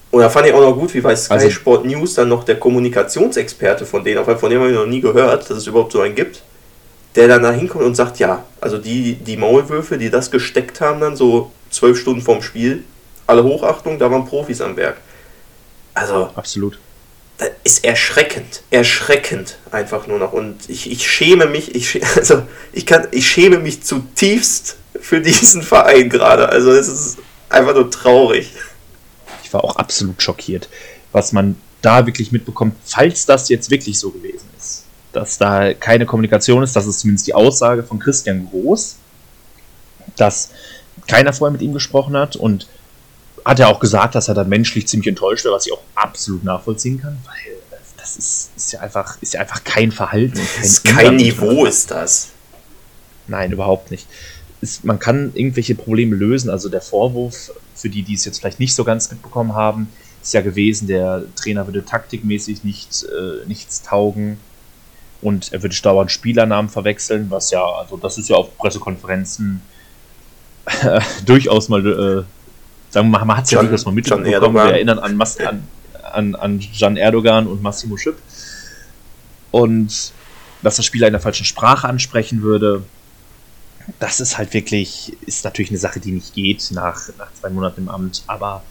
Und 0.10 0.22
da 0.22 0.30
fand 0.30 0.48
ich 0.48 0.54
auch 0.54 0.62
noch 0.62 0.76
gut, 0.76 0.94
wie 0.94 1.02
bei 1.02 1.16
Sky 1.16 1.34
also, 1.34 1.50
Sport 1.50 1.86
News 1.86 2.16
dann 2.16 2.28
noch 2.28 2.44
der 2.44 2.60
Kommunikationsexperte 2.60 3.86
von 3.86 4.04
denen, 4.04 4.26
von 4.26 4.50
dem 4.50 4.60
habe 4.60 4.72
ich 4.72 4.76
noch 4.76 4.86
nie 4.86 5.00
gehört, 5.00 5.50
dass 5.50 5.58
es 5.58 5.68
überhaupt 5.68 5.94
so 5.94 6.02
einen 6.02 6.16
gibt, 6.16 6.42
der 7.16 7.28
dann 7.28 7.44
da 7.44 7.52
hinkommt 7.52 7.86
und 7.86 7.96
sagt, 7.96 8.20
ja, 8.20 8.44
also 8.60 8.78
die, 8.78 9.16
die 9.16 9.38
Maulwürfe, 9.38 9.98
die 9.98 10.10
das 10.10 10.30
gesteckt 10.32 10.82
haben, 10.82 11.00
dann 11.00 11.16
so 11.16 11.52
zwölf 11.70 11.98
Stunden 11.98 12.22
vorm 12.22 12.42
Spiel, 12.42 12.84
alle 13.26 13.44
Hochachtung, 13.44 14.00
da 14.00 14.12
waren 14.12 14.26
Profis 14.26 14.60
am 14.60 14.76
Werk. 14.76 14.98
Also. 15.94 16.30
Absolut. 16.36 16.78
Ist 17.63 17.84
erschreckend, 17.84 18.63
erschreckend 18.71 19.58
einfach 19.71 20.08
nur 20.08 20.19
noch. 20.19 20.34
Und 20.34 20.69
ich, 20.69 20.89
ich 20.91 21.10
schäme 21.10 21.45
mich, 21.45 21.76
ich, 21.76 22.02
also 22.15 22.43
ich 22.74 22.86
kann, 22.86 23.08
ich 23.12 23.28
schäme 23.28 23.60
mich 23.60 23.84
zutiefst 23.84 24.78
für 25.00 25.21
diesen 25.21 25.62
Verein 25.62 26.10
gerade. 26.10 26.50
Also 26.50 26.71
es 26.71 26.88
ist 26.88 27.17
einfach 27.50 27.74
nur 27.74 27.89
traurig. 27.91 28.52
Ich 29.43 29.54
war 29.54 29.63
auch 29.63 29.76
absolut 29.76 30.21
schockiert, 30.21 30.69
was 31.12 31.34
man 31.34 31.56
da 31.82 32.06
wirklich 32.06 32.32
mitbekommt, 32.32 32.76
falls 32.86 33.26
das 33.26 33.50
jetzt 33.50 33.69
wirklich 33.69 34.00
so 34.00 34.12
gewesen 34.12 34.47
ist, 34.58 34.86
dass 35.13 35.38
da 35.38 35.74
keine 35.74 36.06
Kommunikation 36.06 36.63
ist, 36.63 36.76
das 36.76 36.86
ist 36.86 37.00
zumindest 37.00 37.28
die 37.28 37.34
Aussage 37.34 37.84
von 37.84 38.00
Christian 38.00 38.47
Groß, 38.50 38.97
dass 40.15 40.52
keiner 41.08 41.34
vorher 41.34 41.52
mit 41.52 41.62
ihm 41.62 41.74
gesprochen 41.74 42.15
hat 42.15 42.36
und 42.36 42.67
hat 43.46 43.60
er 43.60 43.68
auch 43.70 43.80
gesagt, 43.80 44.16
dass 44.16 44.28
er 44.28 44.34
dann 44.34 44.50
menschlich 44.50 44.88
ziemlich 44.88 45.08
enttäuscht 45.08 45.46
war, 45.46 45.54
was 45.54 45.66
ich 45.66 45.74
auch 45.74 45.82
absolut 45.96 46.44
nachvollziehen 46.44 47.02
kann, 47.02 47.18
weil 47.26 47.80
das 47.98 48.18
ist, 48.18 48.52
ist 48.56 48.72
ja 48.74 48.80
einfach, 48.80 49.22
ist 49.22 49.34
ja 49.34 49.42
einfach 49.42 49.64
kein 49.64 49.92
Verhalten. 49.92 50.36
Kein, 50.36 50.64
ist 50.64 50.84
kein 50.84 51.16
Niveau 51.16 51.66
ist 51.66 51.92
das. 51.92 52.30
Nein, 53.28 53.52
überhaupt 53.52 53.92
nicht. 53.92 54.08
Ist, 54.60 54.84
man 54.84 55.00
kann 55.00 55.32
irgendwelche 55.36 55.76
Probleme 55.76 56.16
lösen. 56.16 56.50
Also 56.50 56.70
der 56.70 56.82
Vorwurf, 56.82 57.52
für 57.76 57.90
die, 57.90 58.04
die 58.04 58.16
es 58.16 58.26
jetzt 58.26 58.40
vielleicht 58.40 58.60
nicht 58.60 58.76
so 58.76 58.84
ganz 58.84 59.12
mitbekommen 59.12 59.56
haben, 59.56 59.90
ist 60.22 60.34
ja 60.34 60.42
gewesen, 60.42 60.88
der 60.88 61.24
Trainer 61.36 61.66
würde 61.68 61.86
taktikmäßig 61.86 62.64
nicht, 62.64 63.04
äh, 63.04 63.48
nichts 63.48 63.82
taugen 63.82 64.40
und 65.22 65.54
er 65.54 65.62
würde 65.62 65.76
dauernd 65.82 66.12
Spielernamen 66.12 66.70
verwechseln, 66.70 67.28
was 67.30 67.52
ja, 67.52 67.64
also 67.64 67.98
das 67.98 68.18
ist 68.18 68.30
ja 68.30 68.36
auf 68.36 68.56
Pressekonferenzen 68.58 69.62
äh, 70.66 71.00
durchaus 71.26 71.70
mal, 71.70 71.86
äh, 71.86 72.24
sagen 72.92 73.10
wir 73.10 73.20
mal, 73.20 73.26
man 73.26 73.38
hat 73.38 73.46
es 73.46 73.52
ja 73.52 73.62
durchaus 73.62 73.86
mal 73.86 73.92
mitbekommen. 73.92 74.26
Wir 74.26 74.62
erinnern 74.62 75.00
an, 75.00 75.16
Mas 75.16 75.38
an, 75.40 75.68
an, 76.12 76.36
an 76.36 76.60
Jan 76.74 76.98
Erdogan 76.98 77.48
und 77.48 77.62
Massimo 77.62 77.98
Schipp. 77.98 78.18
Und 79.50 80.14
dass 80.62 80.76
der 80.76 80.84
Spieler 80.84 81.08
in 81.08 81.14
der 81.14 81.22
falschen 81.22 81.46
Sprache 81.46 81.88
ansprechen 81.88 82.44
würde, 82.44 82.84
das 84.00 84.20
ist 84.20 84.38
halt 84.38 84.54
wirklich, 84.54 85.18
ist 85.26 85.44
natürlich 85.44 85.72
eine 85.72 85.80
Sache, 85.80 86.00
die 86.00 86.12
nicht 86.12 86.34
geht 86.34 86.70
nach, 86.72 87.10
nach 87.18 87.34
zwei 87.34 87.50
Monaten 87.50 87.82
im 87.82 87.90
Amt, 87.90 88.24
aber 88.28 88.64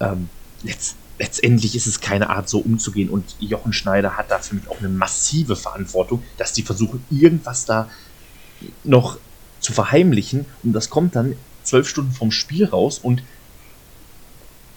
ähm, 0.00 0.28
letzt, 0.62 0.96
letztendlich 1.18 1.74
ist 1.74 1.86
es 1.86 2.00
keine 2.00 2.30
Art, 2.30 2.48
so 2.48 2.60
umzugehen. 2.60 3.08
Und 3.08 3.36
Jochen 3.40 3.72
Schneider 3.72 4.16
hat 4.16 4.30
da 4.30 4.38
für 4.38 4.54
mich 4.54 4.68
auch 4.68 4.78
eine 4.78 4.88
massive 4.88 5.56
Verantwortung, 5.56 6.22
dass 6.36 6.52
die 6.52 6.62
versuchen, 6.62 7.04
irgendwas 7.10 7.64
da 7.64 7.88
noch 8.84 9.18
zu 9.60 9.72
verheimlichen. 9.72 10.46
Und 10.62 10.72
das 10.72 10.90
kommt 10.90 11.16
dann 11.16 11.34
zwölf 11.64 11.88
Stunden 11.88 12.12
vom 12.12 12.30
Spiel 12.30 12.66
raus. 12.66 12.98
Und 13.02 13.22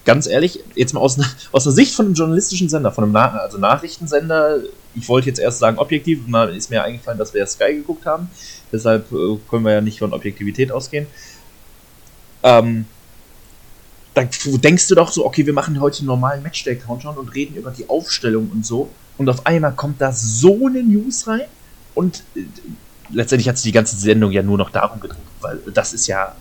ganz 0.04 0.26
ehrlich, 0.26 0.60
jetzt 0.74 0.94
mal 0.94 1.00
aus, 1.00 1.18
aus 1.52 1.64
der 1.64 1.72
Sicht 1.72 1.94
von 1.94 2.06
einem 2.06 2.14
journalistischen 2.14 2.68
Sender, 2.68 2.92
von 2.92 3.04
einem 3.04 3.12
Na 3.12 3.38
also 3.38 3.58
Nachrichtensender, 3.58 4.60
ich 4.94 5.08
wollte 5.08 5.28
jetzt 5.28 5.38
erst 5.38 5.58
sagen 5.58 5.78
objektiv, 5.78 6.26
mal 6.26 6.54
ist 6.54 6.70
mir 6.70 6.82
eingefallen, 6.84 7.18
dass 7.18 7.32
wir 7.32 7.40
ja 7.40 7.46
Sky 7.46 7.74
geguckt 7.74 8.06
haben. 8.06 8.30
Deshalb 8.72 9.10
äh, 9.12 9.38
können 9.48 9.64
wir 9.64 9.72
ja 9.72 9.80
nicht 9.80 9.98
von 9.98 10.12
Objektivität 10.12 10.72
ausgehen. 10.72 11.06
Ähm, 12.42 12.86
dann 14.14 14.28
denkst 14.44 14.88
du 14.88 14.94
doch 14.94 15.10
so, 15.10 15.24
okay, 15.24 15.46
wir 15.46 15.54
machen 15.54 15.80
heute 15.80 15.98
einen 15.98 16.08
normalen 16.08 16.42
Matchday-Countdown 16.42 17.16
und 17.16 17.28
reden 17.34 17.56
über 17.56 17.70
die 17.70 17.88
Aufstellung 17.88 18.50
und 18.50 18.66
so. 18.66 18.90
Und 19.16 19.28
auf 19.28 19.46
einmal 19.46 19.72
kommt 19.72 20.00
da 20.00 20.12
so 20.12 20.66
eine 20.66 20.82
News 20.82 21.26
rein 21.26 21.42
und 21.94 22.22
äh, 22.34 22.40
letztendlich 23.10 23.48
hat 23.48 23.56
sich 23.56 23.64
die 23.64 23.72
ganze 23.72 23.96
Sendung 23.96 24.32
ja 24.32 24.42
nur 24.42 24.58
noch 24.58 24.70
darum 24.70 25.00
gedreht, 25.00 25.20
weil 25.40 25.58
das 25.72 25.92
ist 25.92 26.06
ja, 26.06 26.34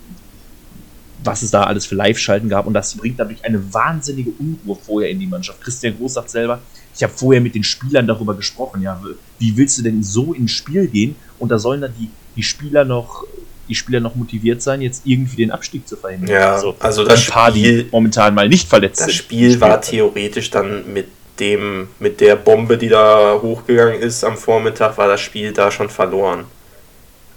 was 1.24 1.42
es 1.42 1.52
da 1.52 1.64
alles 1.64 1.86
für 1.86 1.96
Live-Schalten 1.96 2.50
gab 2.50 2.66
und 2.66 2.74
das 2.74 2.96
bringt 2.96 3.20
dadurch 3.20 3.44
eine 3.44 3.74
wahnsinnige 3.74 4.32
Unruhe 4.40 4.76
vorher 4.76 5.10
in 5.10 5.20
die 5.20 5.28
Mannschaft. 5.28 5.62
Christian 5.62 5.98
Groß 5.98 6.16
sagt 6.16 6.30
selber, 6.30 6.60
ich 6.96 7.04
habe 7.04 7.14
vorher 7.14 7.42
mit 7.42 7.56
den 7.56 7.64
Spielern 7.64 8.08
darüber 8.08 8.36
gesprochen, 8.36 8.82
ja, 8.82 9.02
wie 9.40 9.56
willst 9.56 9.78
du 9.78 9.84
denn 9.84 10.04
so 10.04 10.34
ins 10.34 10.52
Spiel 10.52 10.88
gehen 10.88 11.16
und 11.40 11.50
da 11.50 11.60
sollen 11.60 11.82
dann 11.82 11.94
die, 12.00 12.10
die 12.36 12.44
Spieler 12.44 12.86
noch 12.86 13.26
die 13.68 13.76
Spieler 13.76 14.02
noch 14.02 14.16
motiviert 14.16 14.62
sein, 14.62 14.82
jetzt 14.82 15.04
irgendwie 15.06 15.38
den 15.38 15.52
Abstieg 15.52 15.88
zu 15.88 15.96
verhindern. 15.96 16.30
Ja, 16.30 16.56
also, 16.56 16.76
also 16.80 17.06
das 17.06 17.26
ein 17.26 17.32
paar, 17.32 17.52
Spiel, 17.52 17.84
die 17.84 17.90
momentan 17.90 18.36
mal 18.36 18.50
nicht 18.50 18.68
verletzt 18.68 19.00
das 19.00 19.06
sind. 19.06 19.20
Das 19.20 19.26
Spiel 19.26 19.62
war 19.62 19.80
theoretisch 19.80 20.50
dann 20.50 20.92
mit 20.92 21.08
dem, 21.40 21.88
mit 22.00 22.20
der 22.20 22.36
Bombe, 22.36 22.78
die 22.78 22.90
da 22.90 23.40
hochgegangen 23.42 24.02
ist 24.02 24.26
am 24.26 24.36
Vormittag, 24.36 24.98
war 24.98 25.08
das 25.08 25.22
Spiel 25.22 25.54
da 25.54 25.72
schon 25.72 25.90
verloren. 25.90 26.44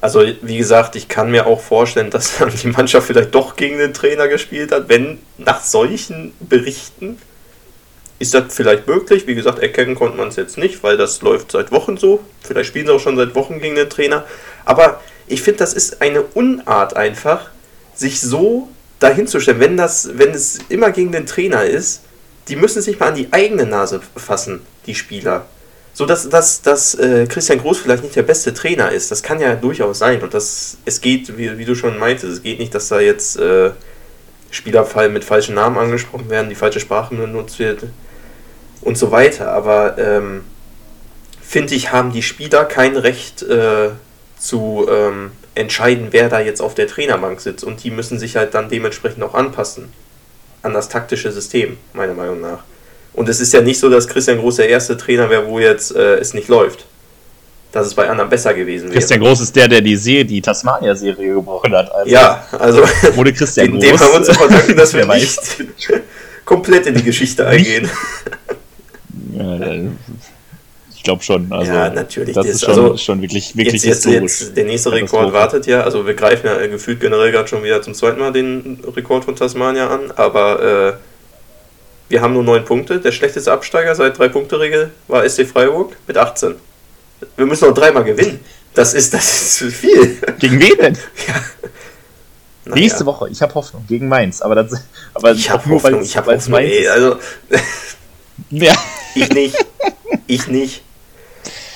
Also, 0.05 0.23
wie 0.43 0.59
gesagt, 0.59 0.97
ich 0.97 1.09
kann 1.09 1.31
mir 1.31 1.47
auch 1.47 1.63
vorstellen, 1.63 2.11
dass 2.11 2.37
dann 2.37 2.51
die 2.51 2.67
Mannschaft 2.69 3.07
vielleicht 3.07 3.35
doch 3.35 3.57
gegen 3.57 3.79
den 3.79 3.95
Trainer 3.95 4.29
gespielt 4.29 4.71
hat, 4.71 4.91
wenn 4.91 5.19
nach 5.39 5.65
solchen 5.65 6.35
Berichten 6.41 7.17
ist 8.19 8.35
das 8.35 8.55
vielleicht 8.55 8.87
möglich. 8.87 9.27
Wie 9.27 9.35
gesagt, 9.35 9.61
erkennen 9.61 9.95
konnte 9.95 10.19
man 10.19 10.29
es 10.29 10.37
jetzt 10.37 10.59
nicht, 10.59 10.83
weil 10.83 10.99
das 10.99 11.23
läuft 11.23 11.53
seit 11.53 11.73
Wochen 11.73 11.97
so. 11.97 12.23
Vielleicht 12.43 12.69
spielen 12.69 12.87
sie 12.87 12.93
auch 12.93 13.01
schon 13.01 13.17
seit 13.17 13.35
Wochen 13.35 13.61
gegen 13.61 13.77
den 13.77 13.89
Trainer. 13.89 14.27
Aber 14.67 15.01
ich 15.27 15.41
finde, 15.41 15.61
das 15.61 15.73
ist 15.73 16.03
eine 16.03 16.21
Unart 16.21 16.99
einfach, 16.99 17.49
sich 17.95 18.21
so 18.21 18.69
dahinzustellen, 18.99 19.59
wenn 19.59 19.79
das, 19.79 20.11
wenn 20.19 20.33
es 20.33 20.59
immer 20.69 20.91
gegen 20.91 21.13
den 21.13 21.25
Trainer 21.25 21.65
ist, 21.65 22.03
die 22.49 22.57
müssen 22.57 22.83
sich 22.83 23.01
mal 23.01 23.09
an 23.09 23.15
die 23.15 23.29
eigene 23.31 23.65
Nase 23.65 24.03
fassen, 24.17 24.67
die 24.85 24.97
Spieler. 24.97 25.47
So 25.95 26.07
dass, 26.07 26.29
dass, 26.29 26.61
dass 26.61 26.95
äh, 26.97 27.27
Christian 27.27 27.61
Groß 27.61 27.79
vielleicht 27.79 28.03
nicht 28.03 28.17
der 28.17 28.25
beste 28.25 28.53
Trainer 28.53 28.91
ist, 28.91 29.11
das 29.11 29.23
kann 29.23 29.41
ja 29.41 29.55
durchaus 29.55 30.01
sein. 30.01 30.23
Und 30.23 30.35
das, 30.35 30.77
es 30.85 31.01
geht, 31.01 31.39
wie, 31.39 31.57
wie 31.57 31.65
du 31.65 31.75
schon 31.75 31.99
meintest, 31.99 32.33
es 32.33 32.43
geht 32.43 32.59
nicht, 32.59 32.75
dass 32.75 32.89
da 32.89 33.01
jetzt 33.01 33.39
äh, 33.39 33.71
Spieler 34.51 34.87
mit 35.09 35.25
falschen 35.25 35.55
Namen 35.55 35.79
angesprochen 35.79 36.29
werden, 36.31 36.49
die 36.49 36.55
falsche 36.57 36.81
Sprache 36.81 37.15
benutzt 37.15 37.59
wird 37.59 37.85
und 38.81 38.99
so 38.99 39.11
weiter. 39.13 39.53
Aber 39.53 39.97
ähm, 39.97 40.45
finde 41.41 41.75
ich, 41.75 41.93
haben 41.93 42.13
die 42.13 42.23
Spieler 42.23 42.65
kein 42.65 42.97
Recht, 42.97 43.43
äh, 43.43 43.91
zu 44.45 44.87
ähm, 44.91 45.33
entscheiden, 45.55 46.09
wer 46.11 46.29
da 46.29 46.41
jetzt 46.41 46.61
auf 46.61 46.75
der 46.75 46.87
Trainerbank 46.87 47.41
sitzt. 47.41 47.65
Und 47.65 47.83
die 47.83 47.91
müssen 47.91 48.19
sich 48.19 48.37
halt 48.37 48.55
dann 48.55 48.69
dementsprechend 48.69 49.23
auch 49.23 49.35
anpassen 49.35 49.93
an 50.63 50.75
das 50.75 50.89
taktische 50.89 51.33
System, 51.33 51.79
meiner 51.93 52.15
Meinung 52.15 52.41
nach. 52.41 52.65
Und 53.15 53.29
es 53.29 53.41
ist 53.41 53.53
ja 53.53 53.61
nicht 53.61 53.79
so, 53.79 53.89
dass 53.89 54.09
Christian 54.09 54.39
Groß 54.39 54.57
der 54.57 54.69
erste 54.69 54.97
Trainer 54.97 55.31
wäre, 55.31 55.47
wo 55.47 55.59
jetzt 55.59 55.95
äh, 55.95 56.17
es 56.17 56.35
nicht 56.35 56.49
läuft. 56.49 56.85
Dass 57.73 57.87
es 57.87 57.95
bei 57.95 58.09
anderen 58.09 58.31
besser 58.31 58.55
gewesen 58.55 58.89
wäre. 58.89 58.99
Christian 58.99 59.21
Groß 59.21 59.41
ist 59.41 59.57
der, 59.57 59.69
der 59.69 59.81
die, 59.81 59.97
Serie, 59.97 60.25
die 60.25 60.41
Tasmania-Serie 60.41 61.35
gebrochen 61.35 61.75
hat. 61.75 61.93
Also 61.93 62.11
ja, 62.11 62.47
also 62.59 62.83
wurde 63.15 63.33
Christian 63.33 63.73
Groß. 63.73 63.81
Dem 63.81 63.99
haben 63.99 64.13
wir 64.13 64.17
uns 64.19 64.27
zu 64.27 64.35
verdanken, 64.35 64.77
dass 64.77 64.95
wir 64.95 65.07
nicht 65.07 65.39
komplett 66.45 66.87
in 66.87 66.95
die 66.95 67.03
Geschichte 67.03 67.47
eingehen. 67.47 67.89
Ja, 69.33 69.59
glaube 71.05 71.23
schon. 71.23 71.53
Also, 71.53 71.71
ja, 71.71 71.91
natürlich. 71.91 72.35
Das, 72.35 72.47
ist 72.47 72.65
schon, 72.65 72.71
also, 72.71 72.97
schon 72.97 73.23
wirklich, 73.23 73.57
wirklich 73.57 73.85
jetzt, 73.85 74.05
jetzt, 74.07 74.41
jetzt 74.41 74.57
Der 74.57 74.65
nächste 74.65 74.91
Rekord 74.91 75.33
wartet 75.33 75.67
ja. 75.67 75.83
Also 75.83 76.05
wir 76.05 76.15
greifen 76.15 76.47
ja 76.47 76.67
gefühlt 76.67 76.99
generell 76.99 77.31
gerade 77.31 77.47
schon 77.47 77.63
wieder 77.63 77.81
zum 77.83 77.95
zweiten 77.95 78.19
Mal 78.19 78.33
den 78.33 78.81
Rekord 78.97 79.25
von 79.25 79.37
Tasmania 79.37 79.89
an. 79.89 80.11
Aber 80.17 80.97
äh, 80.99 81.14
wir 82.09 82.21
haben 82.21 82.35
nur 82.35 82.43
neun 82.43 82.65
Punkte. 82.65 83.01
Der 83.01 83.13
schlechteste 83.13 83.53
Absteiger 83.53 83.95
seit 83.95 84.19
Drei-Punkte-Regel 84.19 84.91
war 85.09 85.29
SC 85.29 85.47
Freiburg 85.47 85.97
mit 86.07 86.17
18. 86.17 86.55
Wir 87.37 87.47
müssen 87.47 87.69
noch 87.69 87.75
dreimal 87.75 88.05
gewinnen. 88.05 88.41
Das 88.75 88.93
ist, 88.93 89.15
das 89.15 89.61
ist 89.63 89.75
viel. 89.75 90.19
Gegen 90.39 90.61
wen 90.61 90.77
denn? 90.77 90.99
Ja. 91.27 91.35
Naja. 92.67 92.81
Nächste 92.81 93.05
Woche, 93.05 93.29
ich 93.29 93.43
habe 93.43 93.55
Hoffnung 93.55 93.85
gegen 93.87 94.09
Mainz, 94.09 94.41
aber 94.41 94.55
das, 94.55 94.85
aber 95.13 95.33
ich 95.33 95.51
habe 95.51 95.69
Hoffnung, 95.69 96.01
ich 96.01 96.17
habe 96.17 96.35
Hoffnung, 96.35 96.61
ey, 96.61 96.89
also 96.89 97.19
ja. 98.49 98.75
ich 99.15 99.29
nicht, 99.29 99.57
ich 100.27 100.47
nicht. 100.49 100.83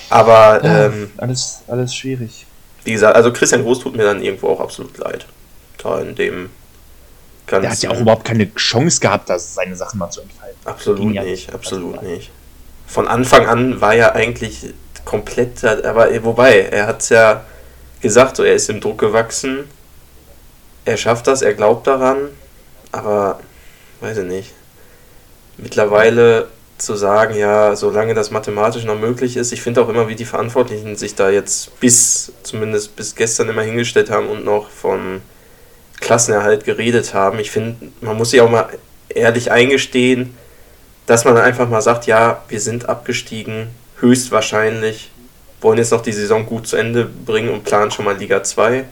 Aber 0.09 0.63
ähm, 0.63 1.11
alles, 1.17 1.61
alles 1.67 1.93
schwierig. 1.93 2.47
Wie 2.85 2.93
gesagt, 2.93 3.15
also 3.15 3.31
Christian 3.31 3.61
Groß 3.61 3.81
tut 3.81 3.95
mir 3.95 4.03
dann 4.03 4.23
irgendwo 4.23 4.47
auch 4.47 4.59
absolut 4.59 4.97
leid. 4.97 5.27
Da 5.77 5.99
in 5.99 6.15
dem 6.15 6.49
ganzen. 7.49 7.63
Der 7.63 7.71
hat 7.71 7.81
ja 7.81 7.89
auch 7.91 7.99
überhaupt 7.99 8.25
keine 8.25 8.53
Chance 8.55 8.99
gehabt, 8.99 9.29
das 9.29 9.55
seine 9.55 9.75
Sachen 9.75 9.99
mal 9.99 10.09
zu 10.09 10.21
entfalten. 10.21 10.57
Absolut 10.65 11.13
ja 11.13 11.23
nicht, 11.23 11.53
absolut 11.53 12.01
nicht. 12.01 12.31
Von 12.87 13.07
Anfang 13.07 13.45
an 13.45 13.81
war 13.81 13.93
er 13.93 14.15
eigentlich 14.15 14.73
komplett, 15.05 15.63
aber 15.63 16.09
wobei, 16.23 16.61
er 16.61 16.87
hat 16.87 17.01
es 17.01 17.09
ja 17.09 17.43
gesagt, 18.01 18.37
so 18.37 18.43
er 18.43 18.55
ist 18.55 18.69
im 18.69 18.79
Druck 18.79 18.99
gewachsen. 18.99 19.65
Er 20.85 20.97
schafft 20.97 21.27
das, 21.27 21.41
er 21.41 21.53
glaubt 21.53 21.87
daran, 21.87 22.29
aber 22.91 23.39
weiß 24.01 24.19
ich 24.19 24.25
nicht. 24.25 24.53
Mittlerweile 25.57 26.47
zu 26.77 26.95
sagen, 26.95 27.35
ja, 27.35 27.75
solange 27.75 28.13
das 28.13 28.31
mathematisch 28.31 28.85
noch 28.85 28.97
möglich 28.97 29.37
ist, 29.37 29.51
ich 29.51 29.61
finde 29.61 29.81
auch 29.81 29.89
immer, 29.89 30.07
wie 30.07 30.15
die 30.15 30.25
Verantwortlichen 30.25 30.95
sich 30.95 31.15
da 31.15 31.29
jetzt 31.29 31.79
bis, 31.79 32.31
zumindest 32.43 32.95
bis 32.95 33.15
gestern 33.15 33.49
immer 33.49 33.63
hingestellt 33.63 34.09
haben 34.09 34.29
und 34.29 34.45
noch 34.45 34.69
von 34.69 35.21
Klassenerhalt 35.99 36.65
geredet 36.65 37.13
haben. 37.13 37.39
Ich 37.39 37.51
finde, 37.51 37.91
man 38.01 38.17
muss 38.17 38.31
sich 38.31 38.41
auch 38.41 38.49
mal 38.49 38.69
ehrlich 39.09 39.51
eingestehen, 39.51 40.35
dass 41.05 41.25
man 41.25 41.37
einfach 41.37 41.67
mal 41.69 41.81
sagt, 41.81 42.05
ja, 42.05 42.43
wir 42.47 42.59
sind 42.59 42.87
abgestiegen, 42.87 43.67
höchstwahrscheinlich, 43.99 45.11
wollen 45.61 45.77
jetzt 45.77 45.91
noch 45.91 46.01
die 46.01 46.13
Saison 46.13 46.45
gut 46.45 46.67
zu 46.67 46.77
Ende 46.77 47.05
bringen 47.05 47.49
und 47.49 47.63
planen 47.63 47.91
schon 47.91 48.05
mal 48.05 48.17
Liga 48.17 48.43
2. 48.43 48.85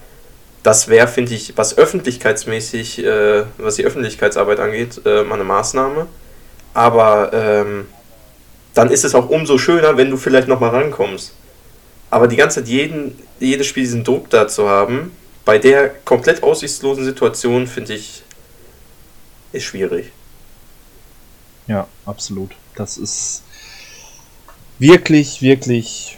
Das 0.63 0.87
wäre, 0.87 1.07
finde 1.07 1.33
ich, 1.33 1.55
was 1.55 1.77
öffentlichkeitsmäßig, 1.77 3.05
äh, 3.05 3.43
was 3.57 3.75
die 3.75 3.85
Öffentlichkeitsarbeit 3.85 4.59
angeht, 4.59 5.01
äh, 5.05 5.23
mal 5.23 5.35
eine 5.35 5.43
Maßnahme 5.43 6.07
aber 6.77 7.31
ähm, 7.33 7.87
dann 8.75 8.91
ist 8.91 9.03
es 9.03 9.15
auch 9.15 9.29
umso 9.29 9.57
schöner, 9.57 9.97
wenn 9.97 10.11
du 10.11 10.17
vielleicht 10.17 10.47
nochmal 10.47 10.69
rankommst. 10.69 11.33
Aber 12.11 12.27
die 12.27 12.35
ganze 12.35 12.59
Zeit 12.59 12.69
jeden, 12.69 13.17
jedes 13.39 13.65
Spiel 13.65 13.81
diesen 13.81 14.03
Druck 14.03 14.29
da 14.29 14.47
zu 14.47 14.69
haben, 14.69 15.11
bei 15.47 15.57
der 15.57 15.87
komplett 16.03 16.43
aussichtslosen 16.43 17.05
Situation, 17.05 17.67
finde 17.67 17.93
ich, 17.93 18.21
ist 19.53 19.63
schwierig. 19.63 20.11
Ja, 21.67 21.87
absolut. 22.05 22.51
Das 22.75 22.97
ist 22.97 23.43
wirklich, 24.77 25.41
wirklich, 25.41 26.17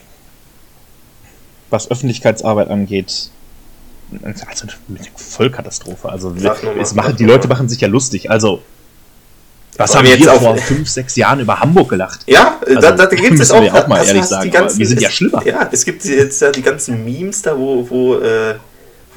was 1.69 1.91
Öffentlichkeitsarbeit 1.91 2.69
angeht, 2.69 3.29
also 4.23 4.67
Vollkatastrophe. 5.15 6.09
Also 6.09 6.33
es 6.79 6.95
machen, 6.95 7.15
die 7.15 7.25
Leute 7.25 7.47
machen 7.47 7.69
sich 7.69 7.81
ja 7.81 7.87
lustig. 7.87 8.31
Also 8.31 8.63
was 9.77 9.95
haben 9.95 10.07
wir 10.07 10.17
jetzt 10.17 10.27
vor 10.27 10.57
fünf, 10.57 10.89
sechs 10.89 11.15
Jahren 11.15 11.39
über 11.39 11.59
Hamburg 11.59 11.89
gelacht? 11.89 12.21
Ja, 12.25 12.59
also, 12.65 12.81
da, 12.81 12.91
da 12.93 13.05
gibt 13.05 13.39
es 13.39 13.51
auch, 13.51 13.61
auch 13.61 13.87
mal 13.87 14.03
ehrlich 14.03 14.25
sagen. 14.25 14.49
Ganzen, 14.49 14.79
wir 14.79 14.87
sind 14.87 15.01
ja 15.01 15.11
schlimmer. 15.11 15.45
Ja, 15.45 15.69
es 15.71 15.85
gibt 15.85 16.03
jetzt 16.03 16.41
ja 16.41 16.49
die 16.49 16.63
ganzen 16.63 17.05
Memes 17.05 17.43
da, 17.43 17.55
wo, 17.55 17.87
wo, 17.87 18.15
äh, 18.15 18.55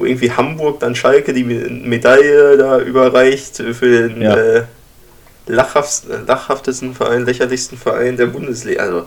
wo 0.02 0.06
irgendwie 0.06 0.32
Hamburg 0.32 0.80
dann 0.80 0.96
Schalke 0.96 1.32
die 1.32 1.44
Medaille 1.44 2.56
da 2.58 2.80
überreicht 2.80 3.58
für 3.58 4.08
den 4.08 4.20
ja. 4.20 4.34
äh, 4.34 4.64
lachhaftesten 5.46 6.94
Verein, 6.94 7.24
lächerlichsten 7.24 7.78
Verein 7.78 8.16
der 8.16 8.26
Bundesliga. 8.26 8.82
Also 8.82 9.06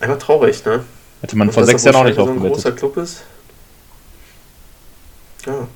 einfach 0.00 0.18
traurig, 0.18 0.62
ne? 0.66 0.84
Hätte 1.22 1.36
man 1.36 1.48
Und 1.48 1.54
vor 1.54 1.64
sechs 1.64 1.82
Jahren 1.84 1.96
auch 1.96 2.04
nicht 2.04 2.16
so 2.16 2.28
ein 2.28 2.38
großer 2.40 2.72
Club 2.72 2.98
ist. 2.98 3.22
Ja. 5.46 5.66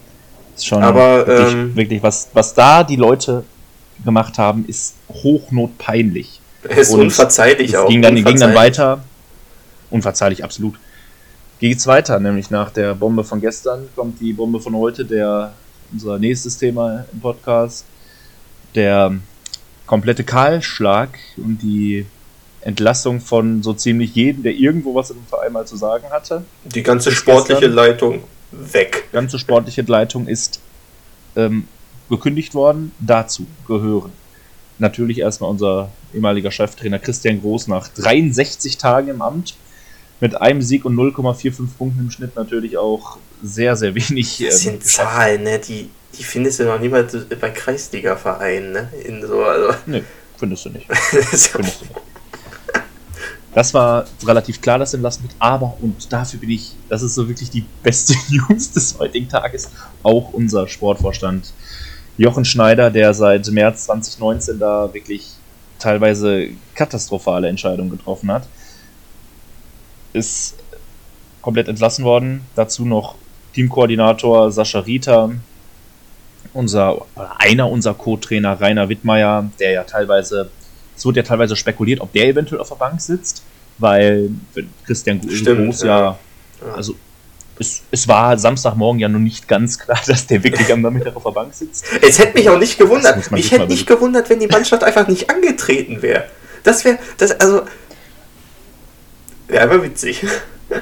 Ist 0.54 0.66
schon 0.66 0.82
Aber, 0.82 1.26
wirklich, 1.26 1.54
ähm, 1.54 1.76
wirklich 1.76 2.02
was, 2.02 2.28
was 2.34 2.52
da 2.52 2.84
die 2.84 2.96
Leute 2.96 3.44
gemacht 4.04 4.36
haben, 4.36 4.66
ist 4.68 4.96
hochnotpeinlich. 5.08 6.40
Ist 6.68 6.92
Und 6.92 7.00
unverzeihlich 7.00 7.70
es 7.70 7.76
auch. 7.76 7.88
Ging 7.88 8.02
dann, 8.02 8.16
ging 8.16 8.38
dann 8.38 8.54
weiter. 8.54 9.02
Unverzeihlich, 9.88 10.44
absolut. 10.44 10.74
Geht 11.58 11.78
es 11.78 11.86
weiter, 11.86 12.20
nämlich 12.20 12.50
nach 12.50 12.70
der 12.70 12.94
Bombe 12.94 13.24
von 13.24 13.40
gestern 13.40 13.88
kommt 13.96 14.20
die 14.20 14.34
Bombe 14.34 14.60
von 14.60 14.76
heute, 14.76 15.06
der 15.06 15.54
unser 15.90 16.18
nächstes 16.18 16.58
Thema 16.58 17.06
im 17.10 17.20
Podcast. 17.20 17.86
Der 18.74 19.14
komplette 19.86 20.22
Kahlschlag 20.22 21.18
und 21.38 21.62
die 21.62 22.04
Entlassung 22.60 23.20
von 23.20 23.62
so 23.62 23.72
ziemlich 23.72 24.14
jedem, 24.14 24.42
der 24.42 24.52
irgendwo 24.52 24.94
was 24.94 25.10
im 25.10 25.24
Verein 25.28 25.52
mal 25.52 25.66
zu 25.66 25.76
sagen 25.76 26.04
hatte. 26.10 26.44
Die 26.64 26.82
ganze 26.82 27.10
sportliche 27.10 27.60
gestern. 27.60 27.74
Leitung 27.74 28.24
weg. 28.50 29.04
Die 29.10 29.14
ganze 29.14 29.38
sportliche 29.38 29.82
Leitung 29.82 30.26
ist 30.26 30.60
ähm, 31.36 31.68
gekündigt 32.10 32.54
worden. 32.54 32.92
Dazu 32.98 33.46
gehören 33.66 34.12
natürlich 34.78 35.20
erstmal 35.20 35.48
unser 35.48 35.90
ehemaliger 36.12 36.50
Cheftrainer 36.50 36.98
Christian 36.98 37.40
Groß 37.40 37.68
nach 37.68 37.88
63 37.88 38.76
Tagen 38.76 39.08
im 39.08 39.22
Amt 39.22 39.54
mit 40.20 40.40
einem 40.40 40.62
Sieg 40.62 40.84
und 40.84 40.96
0,45 40.96 41.76
Punkten 41.76 42.00
im 42.00 42.10
Schnitt 42.10 42.36
natürlich 42.36 42.78
auch 42.78 43.18
sehr, 43.42 43.76
sehr 43.76 43.94
wenig. 43.94 44.38
Das 44.38 44.64
ähm, 44.64 44.72
sind 44.72 44.84
Zahlen, 44.84 45.42
ne? 45.42 45.58
die, 45.58 45.90
die 46.18 46.24
findest 46.24 46.60
du 46.60 46.64
noch 46.64 46.80
niemals 46.80 47.16
bei 47.40 47.50
Kreisliga-Vereinen. 47.50 48.72
Ne? 48.72 48.88
In 49.04 49.26
so, 49.26 49.44
also. 49.44 49.74
Nee, 49.86 50.04
findest 50.38 50.64
du 50.64 50.70
nicht. 50.70 50.86
findest 50.92 51.54
du 51.54 51.58
nicht. 51.58 51.84
Das 53.56 53.72
war 53.72 54.04
relativ 54.22 54.60
klar, 54.60 54.78
das 54.78 54.92
entlassen 54.92 55.22
wird, 55.22 55.34
aber, 55.38 55.78
und 55.80 56.12
dafür 56.12 56.38
bin 56.38 56.50
ich, 56.50 56.72
das 56.90 57.00
ist 57.00 57.14
so 57.14 57.26
wirklich 57.26 57.48
die 57.48 57.64
beste 57.82 58.12
News 58.28 58.70
des 58.70 58.98
heutigen 58.98 59.30
Tages, 59.30 59.70
auch 60.02 60.34
unser 60.34 60.68
Sportvorstand 60.68 61.54
Jochen 62.18 62.44
Schneider, 62.44 62.90
der 62.90 63.14
seit 63.14 63.46
März 63.48 63.86
2019 63.86 64.58
da 64.58 64.92
wirklich 64.92 65.28
teilweise 65.78 66.48
katastrophale 66.74 67.48
Entscheidungen 67.48 67.88
getroffen 67.88 68.30
hat, 68.30 68.46
ist 70.16 70.56
komplett 71.42 71.68
entlassen 71.68 72.04
worden. 72.04 72.42
Dazu 72.56 72.84
noch 72.84 73.14
Teamkoordinator 73.54 74.50
Sascha 74.50 74.80
Rita, 74.80 75.30
unser, 76.52 77.06
einer 77.38 77.70
unserer 77.70 77.94
Co-Trainer 77.94 78.60
Rainer 78.60 78.88
Wittmeier, 78.88 79.50
der 79.60 79.72
ja 79.72 79.84
teilweise 79.84 80.50
es 80.96 81.04
wurde 81.04 81.20
ja 81.20 81.22
teilweise 81.22 81.56
spekuliert, 81.56 82.00
ob 82.00 82.12
der 82.12 82.26
eventuell 82.26 82.60
auf 82.60 82.68
der 82.68 82.76
Bank 82.76 83.00
sitzt, 83.00 83.42
weil 83.78 84.30
Christian 84.86 85.20
Stimmt, 85.28 85.66
Groß 85.66 85.82
ja, 85.82 86.00
ja, 86.00 86.18
also 86.74 86.94
es, 87.58 87.82
es, 87.90 88.08
war 88.08 88.38
Samstagmorgen 88.38 89.00
ja 89.00 89.08
noch 89.08 89.18
nicht 89.18 89.46
ganz 89.46 89.78
klar, 89.78 89.98
dass 90.06 90.26
der 90.26 90.42
wirklich 90.42 90.72
am 90.72 90.80
Nachmittag 90.80 91.14
auf 91.16 91.22
der 91.22 91.30
Bank 91.30 91.54
sitzt. 91.54 91.84
Es 92.02 92.18
hätte 92.18 92.36
mich 92.38 92.48
auch 92.48 92.58
nicht 92.58 92.78
gewundert. 92.78 93.30
Mich 93.30 93.50
hätte 93.50 93.66
nicht 93.66 93.86
gewundert, 93.86 94.28
wenn 94.30 94.40
die 94.40 94.46
Mannschaft 94.46 94.84
einfach 94.84 95.06
nicht 95.08 95.30
angetreten 95.30 96.02
wäre. 96.02 96.24
Das 96.64 96.84
wäre, 96.84 96.98
das, 97.18 97.32
also, 97.32 97.62
wäre 99.48 99.64
aber 99.64 99.82
witzig. 99.82 100.24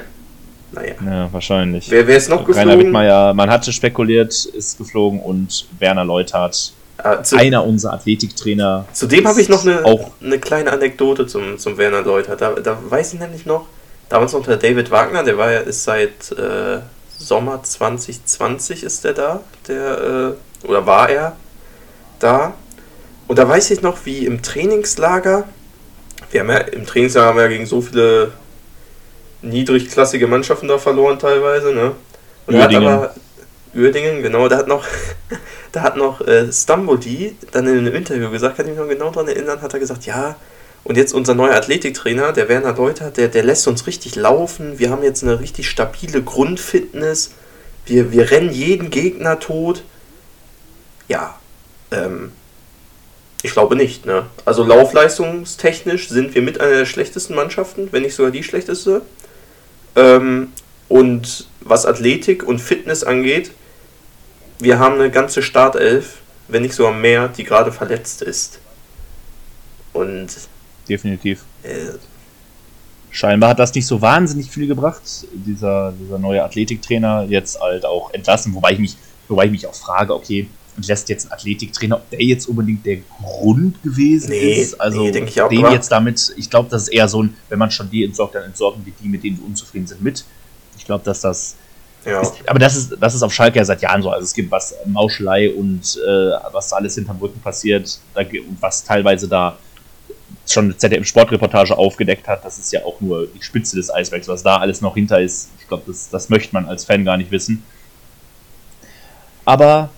naja. 0.71 0.95
Ja, 1.05 1.33
wahrscheinlich. 1.33 1.89
Wer 1.89 2.07
wäre 2.07 2.17
es 2.17 2.29
noch 2.29 2.45
geflogen? 2.45 2.69
Rainer 2.69 2.79
Wittmeier, 2.79 3.33
man 3.33 3.49
hatte 3.49 3.71
spekuliert, 3.71 4.45
ist 4.45 4.77
geflogen 4.77 5.19
und 5.19 5.67
Werner 5.79 6.05
Leuthard 6.05 6.73
äh, 6.97 7.21
zu, 7.23 7.37
einer 7.37 7.65
unserer 7.65 7.93
Athletiktrainer. 7.93 8.85
Zudem 8.93 9.27
habe 9.27 9.41
ich 9.41 9.49
noch 9.49 9.65
eine, 9.65 9.83
auch 9.85 10.11
eine 10.21 10.39
kleine 10.39 10.71
Anekdote 10.71 11.27
zum, 11.27 11.57
zum 11.57 11.77
Werner 11.77 12.01
Leuter. 12.01 12.35
Da, 12.35 12.51
da 12.53 12.77
weiß 12.89 13.13
ich 13.13 13.19
nämlich 13.19 13.45
noch, 13.45 13.65
damals 14.09 14.33
noch 14.33 14.45
der 14.45 14.57
David 14.57 14.91
Wagner, 14.91 15.23
der 15.23 15.37
war 15.37 15.51
ja, 15.51 15.59
ist 15.59 15.83
seit 15.83 16.31
äh, 16.31 16.79
Sommer 17.17 17.63
2020 17.63 18.83
ist 18.83 19.03
der 19.03 19.13
da, 19.13 19.41
der, 19.67 20.35
äh, 20.63 20.67
oder 20.67 20.85
war 20.85 21.09
er 21.09 21.35
da. 22.19 22.53
Und 23.27 23.39
da 23.39 23.47
weiß 23.47 23.71
ich 23.71 23.81
noch, 23.81 24.05
wie 24.05 24.25
im 24.25 24.41
Trainingslager, 24.41 25.45
wir 26.31 26.39
haben 26.39 26.49
ja 26.49 26.57
im 26.57 26.85
Trainingslager 26.85 27.27
haben 27.27 27.37
wir 27.37 27.43
ja 27.43 27.49
gegen 27.49 27.65
so 27.65 27.81
viele 27.81 28.31
niedrigklassige 29.45 30.27
Mannschaften 30.27 30.67
da 30.67 30.77
verloren 30.77 31.19
teilweise, 31.19 31.73
ne? 31.73 31.93
Und 32.47 32.57
hat 32.57 32.73
aber 32.75 33.15
Uerdingen, 33.73 34.21
genau, 34.21 34.47
da 34.47 34.57
hat 34.57 34.67
noch, 34.67 34.85
da 35.71 35.81
hat 35.81 35.97
noch 35.97 36.21
äh, 36.21 36.51
Stamboli 36.51 37.35
dann 37.51 37.67
in 37.67 37.79
einem 37.79 37.95
Interview 37.95 38.29
gesagt, 38.29 38.57
kann 38.57 38.65
ich 38.65 38.71
mich 38.71 38.79
noch 38.79 38.87
genau 38.87 39.11
daran 39.11 39.27
erinnern, 39.27 39.61
hat 39.61 39.73
er 39.73 39.79
gesagt, 39.79 40.05
ja, 40.05 40.35
und 40.83 40.97
jetzt 40.97 41.13
unser 41.13 41.33
neuer 41.33 41.55
Athletiktrainer, 41.55 42.31
der 42.31 42.47
Werner 42.47 42.75
Leuter, 42.75 43.09
der, 43.09 43.27
der 43.27 43.43
lässt 43.43 43.67
uns 43.67 43.87
richtig 43.87 44.15
laufen, 44.15 44.77
wir 44.77 44.91
haben 44.91 45.03
jetzt 45.03 45.23
eine 45.23 45.39
richtig 45.39 45.67
stabile 45.67 46.21
Grundfitness, 46.21 47.31
wir, 47.85 48.11
wir 48.11 48.31
rennen 48.31 48.51
jeden 48.51 48.91
Gegner 48.91 49.39
tot. 49.39 49.83
Ja, 51.07 51.39
ähm, 51.91 52.31
ich 53.41 53.51
glaube 53.51 53.75
nicht, 53.75 54.05
ne? 54.05 54.25
Also 54.43 54.63
laufleistungstechnisch 54.63 56.09
sind 56.09 56.33
wir 56.35 56.41
mit 56.41 56.59
einer 56.59 56.77
der 56.77 56.85
schlechtesten 56.85 57.35
Mannschaften, 57.35 57.89
wenn 57.91 58.03
nicht 58.03 58.15
sogar 58.15 58.31
die 58.31 58.43
schlechteste. 58.43 59.01
Ähm, 59.95 60.51
und 60.87 61.47
was 61.61 61.85
Athletik 61.85 62.43
und 62.43 62.59
Fitness 62.59 63.03
angeht, 63.03 63.51
wir 64.59 64.79
haben 64.79 64.95
eine 64.95 65.11
ganze 65.11 65.41
Startelf, 65.41 66.21
wenn 66.47 66.61
nicht 66.61 66.75
sogar 66.75 66.93
mehr, 66.93 67.27
die 67.27 67.43
gerade 67.43 67.71
verletzt 67.71 68.21
ist. 68.21 68.59
Und. 69.93 70.27
Definitiv. 70.87 71.43
Äh, 71.63 71.97
Scheinbar 73.15 73.51
hat 73.51 73.59
das 73.59 73.73
nicht 73.73 73.87
so 73.87 74.01
wahnsinnig 74.01 74.51
viel 74.51 74.67
gebracht, 74.67 75.01
dieser, 75.31 75.93
dieser 75.93 76.19
neue 76.19 76.43
Athletiktrainer, 76.43 77.23
jetzt 77.29 77.57
halt 77.61 77.85
auch 77.85 78.13
entlassen, 78.13 78.53
wobei 78.53 78.73
ich 78.73 78.79
mich, 78.79 78.97
wobei 79.29 79.45
ich 79.45 79.51
mich 79.51 79.65
auch 79.65 79.73
frage, 79.73 80.13
okay, 80.13 80.49
lässt 80.85 81.09
jetzt 81.09 81.27
ein 81.27 81.31
Athletiktrainer, 81.31 81.97
ob 81.97 82.09
der 82.09 82.21
jetzt 82.21 82.47
unbedingt 82.47 82.85
der 82.85 82.97
Grund 83.21 83.81
gewesen 83.83 84.29
nee, 84.29 84.61
ist. 84.61 84.79
Also 84.79 85.03
nee, 85.03 85.11
denke 85.11 85.29
ich 85.29 85.41
auch, 85.41 85.49
den 85.49 85.71
jetzt 85.71 85.91
damit, 85.91 86.33
ich 86.37 86.49
glaube, 86.49 86.69
das 86.69 86.83
ist 86.83 86.87
eher 86.89 87.07
so 87.07 87.23
ein, 87.23 87.35
wenn 87.49 87.59
man 87.59 87.71
schon 87.71 87.89
die 87.89 88.03
entsorgt, 88.03 88.35
dann 88.35 88.43
entsorgen 88.43 88.85
wir 88.85 88.93
die, 89.01 89.07
mit 89.07 89.23
denen 89.23 89.37
wir 89.37 89.45
unzufrieden 89.45 89.87
sind, 89.87 90.01
mit. 90.01 90.25
Ich 90.77 90.85
glaube, 90.85 91.03
dass 91.03 91.21
das 91.21 91.55
ja. 92.05 92.21
aber 92.45 92.59
das 92.59 92.75
ist, 92.75 92.95
das 92.99 93.15
ist 93.15 93.23
auf 93.23 93.33
Schalke 93.33 93.57
ja 93.57 93.65
seit 93.65 93.81
Jahren 93.81 94.03
so. 94.03 94.11
Also 94.11 94.23
es 94.23 94.33
gibt 94.33 94.51
was 94.51 94.75
Mauschelei 94.85 95.51
und 95.51 95.97
äh, 96.05 96.31
was 96.51 96.69
da 96.69 96.75
alles 96.75 96.95
hinterm 96.95 97.17
Rücken 97.17 97.39
passiert, 97.39 97.99
da, 98.13 98.21
was 98.59 98.83
teilweise 98.83 99.27
da 99.27 99.57
schon 100.47 100.77
ZDF 100.77 101.07
Sportreportage 101.07 101.75
aufgedeckt 101.75 102.27
hat, 102.27 102.45
das 102.45 102.59
ist 102.59 102.71
ja 102.71 102.83
auch 102.83 103.01
nur 103.01 103.27
die 103.27 103.41
Spitze 103.41 103.75
des 103.75 103.91
Eisbergs, 103.91 104.27
was 104.27 104.43
da 104.43 104.57
alles 104.57 104.81
noch 104.81 104.93
hinter 104.93 105.19
ist. 105.19 105.49
Ich 105.59 105.67
glaube, 105.67 105.83
das, 105.87 106.09
das 106.09 106.29
möchte 106.29 106.53
man 106.53 106.67
als 106.67 106.85
Fan 106.85 107.03
gar 107.03 107.17
nicht 107.17 107.31
wissen. 107.31 107.63
Aber 109.43 109.89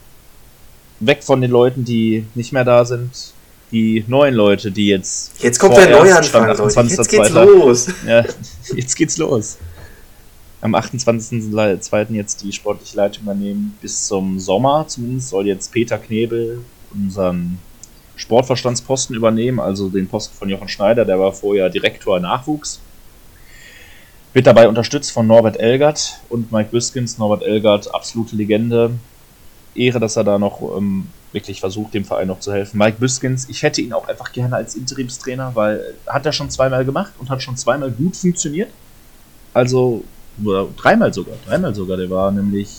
weg 0.99 1.23
von 1.23 1.41
den 1.41 1.51
Leuten, 1.51 1.85
die 1.85 2.25
nicht 2.35 2.51
mehr 2.51 2.63
da 2.63 2.85
sind, 2.85 3.33
die 3.71 4.03
neuen 4.07 4.33
Leute, 4.33 4.71
die 4.71 4.87
jetzt. 4.87 5.41
Jetzt 5.41 5.59
kommt 5.59 5.77
der 5.77 5.89
Neuanfang, 5.89 6.47
Leute. 6.47 6.81
Jetzt 6.81 7.09
geht's 7.09 7.29
los. 7.29 7.87
Ja, 8.05 8.23
jetzt 8.75 8.95
geht's 8.95 9.17
los 9.17 9.57
am 10.61 10.75
28.02. 10.75 12.13
jetzt 12.13 12.43
die 12.43 12.51
sportliche 12.51 12.97
Leitung 12.97 13.23
übernehmen. 13.23 13.77
Bis 13.81 14.07
zum 14.07 14.39
Sommer 14.39 14.85
zumindest 14.87 15.29
soll 15.29 15.47
jetzt 15.47 15.71
Peter 15.71 15.97
Knebel 15.97 16.63
unseren 16.93 17.59
Sportverstandsposten 18.15 19.15
übernehmen, 19.15 19.59
also 19.59 19.89
den 19.89 20.07
Posten 20.07 20.35
von 20.35 20.49
Jochen 20.49 20.67
Schneider, 20.67 21.05
der 21.05 21.19
war 21.19 21.33
vorher 21.33 21.69
Direktor 21.69 22.19
Nachwuchs. 22.19 22.79
Wird 24.33 24.47
dabei 24.47 24.67
unterstützt 24.67 25.11
von 25.11 25.27
Norbert 25.27 25.59
Elgert 25.59 26.19
und 26.29 26.51
Mike 26.51 26.69
Biskins. 26.71 27.17
Norbert 27.17 27.43
Elgert, 27.43 27.93
absolute 27.93 28.35
Legende. 28.35 28.91
Ehre, 29.77 29.99
dass 29.99 30.15
er 30.15 30.23
da 30.23 30.39
noch 30.39 30.61
ähm, 30.77 31.07
wirklich 31.31 31.59
versucht, 31.59 31.93
dem 31.93 32.05
Verein 32.05 32.27
noch 32.27 32.39
zu 32.39 32.51
helfen. 32.51 32.77
Mike 32.77 32.97
Büskens, 32.99 33.47
ich 33.49 33.63
hätte 33.63 33.81
ihn 33.81 33.93
auch 33.93 34.07
einfach 34.07 34.31
gerne 34.31 34.55
als 34.55 34.75
Interimstrainer, 34.75 35.51
weil 35.53 35.95
hat 36.07 36.25
er 36.25 36.31
schon 36.31 36.49
zweimal 36.49 36.85
gemacht 36.85 37.13
und 37.19 37.29
hat 37.29 37.41
schon 37.43 37.57
zweimal 37.57 37.91
gut 37.91 38.15
funktioniert. 38.15 38.69
Also, 39.53 40.03
oder 40.43 40.67
dreimal 40.75 41.13
sogar, 41.13 41.35
dreimal 41.45 41.73
sogar. 41.73 41.97
Der 41.97 42.09
war 42.09 42.31
nämlich 42.31 42.69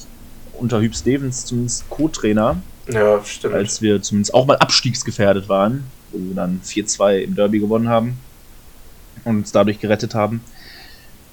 unter 0.54 0.80
Hüb 0.80 0.94
Stevens 0.94 1.44
zumindest 1.44 1.88
Co-Trainer. 1.88 2.60
Ja, 2.90 3.22
stimmt. 3.24 3.54
Als 3.54 3.82
wir 3.82 4.00
zumindest 4.00 4.34
auch 4.34 4.46
mal 4.46 4.56
abstiegsgefährdet 4.56 5.48
waren, 5.48 5.84
wo 6.12 6.18
wir 6.18 6.34
dann 6.34 6.60
4-2 6.64 7.18
im 7.18 7.34
Derby 7.34 7.58
gewonnen 7.58 7.88
haben 7.88 8.18
und 9.24 9.36
uns 9.38 9.52
dadurch 9.52 9.78
gerettet 9.78 10.14
haben. 10.14 10.40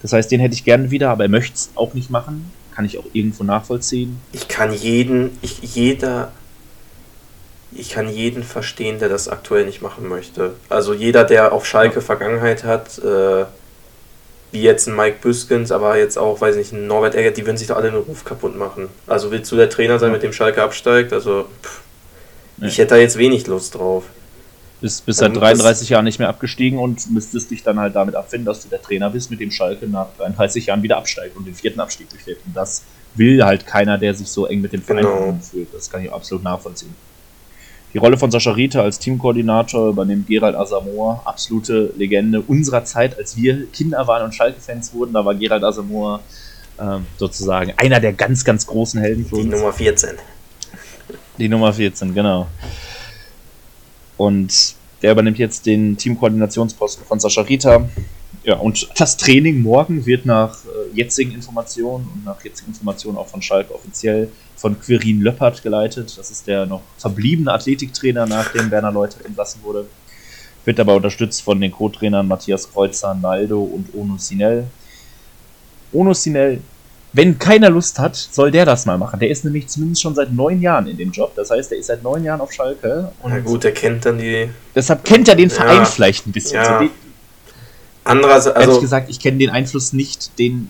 Das 0.02 0.14
heißt, 0.14 0.32
den 0.32 0.40
hätte 0.40 0.54
ich 0.54 0.64
gerne 0.64 0.92
wieder, 0.92 1.10
aber 1.10 1.24
er 1.24 1.30
möchte 1.30 1.56
es 1.56 1.70
auch 1.76 1.94
nicht 1.94 2.10
machen. 2.10 2.52
Kann 2.76 2.86
ich 2.86 2.98
auch 2.98 3.06
irgendwo 3.14 3.44
nachvollziehen. 3.44 4.20
Ich 4.34 4.48
kann 4.48 4.74
jeden, 4.74 5.38
ich, 5.42 5.60
jeder, 5.62 6.32
ich 7.72 7.90
kann 7.90 8.10
jeden 8.10 8.44
verstehen, 8.44 9.00
der 9.00 9.08
das 9.08 9.30
aktuell 9.30 9.66
nicht 9.66 9.82
machen 9.82 10.08
möchte. 10.08 10.54
Also 10.68 10.94
jeder, 10.94 11.24
der 11.24 11.54
auf 11.54 11.66
Schalke. 11.66 12.02
Vergangenheit 12.02 12.64
hat, 12.66 13.00
äh, 13.00 13.46
wie 14.52 14.62
jetzt 14.62 14.88
ein 14.88 14.96
Mike 14.96 15.18
Büskens, 15.22 15.72
aber 15.72 15.98
jetzt 15.98 16.18
auch, 16.18 16.40
weiß 16.42 16.56
nicht, 16.56 16.74
ein 16.74 16.88
Norbert 16.88 17.16
Egger, 17.16 17.32
die 17.32 17.46
würden 17.46 17.58
sich 17.58 17.68
doch 17.68 17.78
alle 17.78 17.92
den 17.92 18.00
Ruf 18.02 18.26
kaputt 18.26 18.58
machen. 18.58 18.90
Also 19.08 19.32
willst 19.32 19.52
du 19.52 19.56
der 19.56 19.70
Trainer 19.70 20.00
sein, 20.00 20.12
mit 20.12 20.24
dem 20.24 20.34
Schalke 20.34 20.62
absteigt? 20.62 21.14
Also 21.14 21.48
pff, 21.64 21.82
nee. 22.58 22.68
ich 22.68 22.78
hätte 22.78 22.96
da 22.96 22.98
jetzt 22.98 23.18
wenig 23.18 23.48
Lust 23.48 23.76
drauf. 23.76 24.04
Bist, 24.86 25.04
bist 25.08 25.18
seit 25.18 25.36
33 25.36 25.90
Jahren 25.90 26.06
nicht 26.06 26.20
mehr 26.20 26.30
abgestiegen 26.30 26.78
und 26.78 27.10
müsstest 27.10 27.50
dich 27.50 27.64
dann 27.64 27.80
halt 27.80 27.96
damit 27.96 28.14
abfinden, 28.14 28.46
dass 28.46 28.62
du 28.62 28.70
der 28.70 28.80
Trainer 28.80 29.10
bist, 29.10 29.32
mit 29.32 29.40
dem 29.40 29.50
Schalke 29.50 29.88
nach 29.88 30.10
33 30.20 30.68
Jahren 30.68 30.84
wieder 30.84 30.98
absteigt 30.98 31.36
und 31.36 31.48
den 31.48 31.56
vierten 31.56 31.80
Abstieg 31.80 32.08
durchlebt. 32.12 32.46
Und 32.46 32.56
das 32.56 32.84
will 33.16 33.44
halt 33.44 33.66
keiner, 33.66 33.98
der 33.98 34.14
sich 34.14 34.28
so 34.28 34.46
eng 34.46 34.62
mit 34.62 34.74
dem 34.74 34.84
Verein 34.84 35.02
genau. 35.02 35.40
fühlt. 35.42 35.74
Das 35.74 35.90
kann 35.90 36.04
ich 36.04 36.14
absolut 36.14 36.44
nachvollziehen. 36.44 36.94
Die 37.96 37.98
Rolle 37.98 38.16
von 38.16 38.30
Sascha 38.30 38.52
Rita 38.52 38.84
als 38.84 39.00
Teamkoordinator 39.00 39.90
übernimmt 39.90 40.28
Gerald 40.28 40.56
Asamoah, 40.56 41.24
absolute 41.26 41.92
Legende 41.98 42.42
unserer 42.42 42.86
Zeit, 42.86 43.18
als 43.18 43.36
wir 43.36 43.66
Kinder 43.72 44.06
waren 44.06 44.26
und 44.26 44.36
Schalke-Fans 44.36 44.94
wurden. 44.94 45.14
Da 45.14 45.26
war 45.26 45.34
Gerald 45.34 45.64
Asamoah 45.64 46.22
äh, 46.78 47.00
sozusagen 47.18 47.74
einer 47.78 48.00
der 48.00 48.14
ganz, 48.14 48.46
ganz 48.46 48.68
großen 48.68 49.02
Helden 49.02 49.26
für 49.26 49.38
uns. 49.38 49.46
Die 49.46 49.50
Nummer 49.50 49.74
14. 49.74 50.10
Die 51.40 51.50
Nummer 51.50 51.74
14, 51.74 52.14
genau. 52.14 52.46
Und 54.18 54.76
der 55.02 55.12
übernimmt 55.12 55.38
jetzt 55.38 55.66
den 55.66 55.98
Teamkoordinationsposten 55.98 57.06
von 57.06 57.20
Sascha 57.20 57.42
Rita. 57.42 57.90
Ja, 58.44 58.58
und 58.58 58.88
das 58.98 59.18
Training 59.18 59.62
morgen 59.62 60.06
wird 60.06 60.26
nach 60.26 60.56
äh, 60.66 60.96
jetzigen 60.96 61.32
Informationen 61.32 62.08
und 62.14 62.26
nach 62.26 62.44
jetzigen 62.44 62.70
Informationen 62.70 63.18
auch 63.18 63.28
von 63.28 63.42
Schalke 63.42 63.74
offiziell 63.74 64.30
von 64.56 64.80
Quirin 64.80 65.22
Löppert 65.22 65.64
geleitet. 65.64 66.16
Das 66.18 66.30
ist 66.30 66.46
der 66.48 66.66
noch 66.66 66.82
verbliebene 66.98 67.52
Athletiktrainer, 67.52 68.28
nachdem 68.28 68.70
Werner 68.70 68.92
Leute 68.92 69.24
entlassen 69.26 69.62
wurde. 69.64 69.88
Wird 70.64 70.80
aber 70.80 70.96
unterstützt 70.96 71.42
von 71.42 71.60
den 71.60 71.72
Co-Trainern 71.72 72.28
Matthias 72.28 72.72
Kreuzer, 72.72 73.16
Naldo 73.16 73.62
und 73.62 73.94
Ono 73.96 74.18
Sinel. 74.18 74.66
Ono 75.92 76.14
Sinel 76.14 76.62
wenn 77.16 77.40
keiner 77.40 77.70
Lust 77.70 77.98
hat, 77.98 78.16
soll 78.16 78.52
der 78.52 78.66
das 78.66 78.86
mal 78.86 78.98
machen. 78.98 79.22
Der 79.22 79.30
ist 79.30 79.46
nämlich 79.46 79.68
zumindest 79.68 80.02
schon 80.02 80.14
seit 80.16 80.34
neun 80.34 80.62
Jahren 80.62 80.86
in 80.88 80.98
dem 80.98 81.12
Job. 81.12 81.32
Das 81.36 81.50
heißt, 81.50 81.72
der 81.72 81.78
ist 81.78 81.88
seit 81.88 82.04
neun 82.04 82.26
Jahren 82.26 82.42
auf 82.42 82.52
Schalke. 82.52 83.10
Na 83.26 83.40
gut, 83.40 83.64
der 83.64 83.74
kennt 83.74 84.06
dann 84.06 84.18
die. 84.18 84.50
Deshalb 84.76 85.06
kennt 85.06 85.30
er 85.30 85.36
den 85.36 85.50
Verein 85.50 85.78
ja, 85.78 85.86
vielleicht 85.86 86.28
ein 86.28 86.34
bisschen. 86.34 86.56
Ja. 86.56 86.82
So 86.82 86.90
Andererseits, 88.04 88.58
also. 88.58 88.70
Ehrlich 88.70 88.82
gesagt, 88.82 89.10
ich 89.10 89.20
kenne 89.22 89.38
den 89.38 89.50
Einfluss 89.50 89.94
nicht, 89.94 90.38
den, 90.38 90.70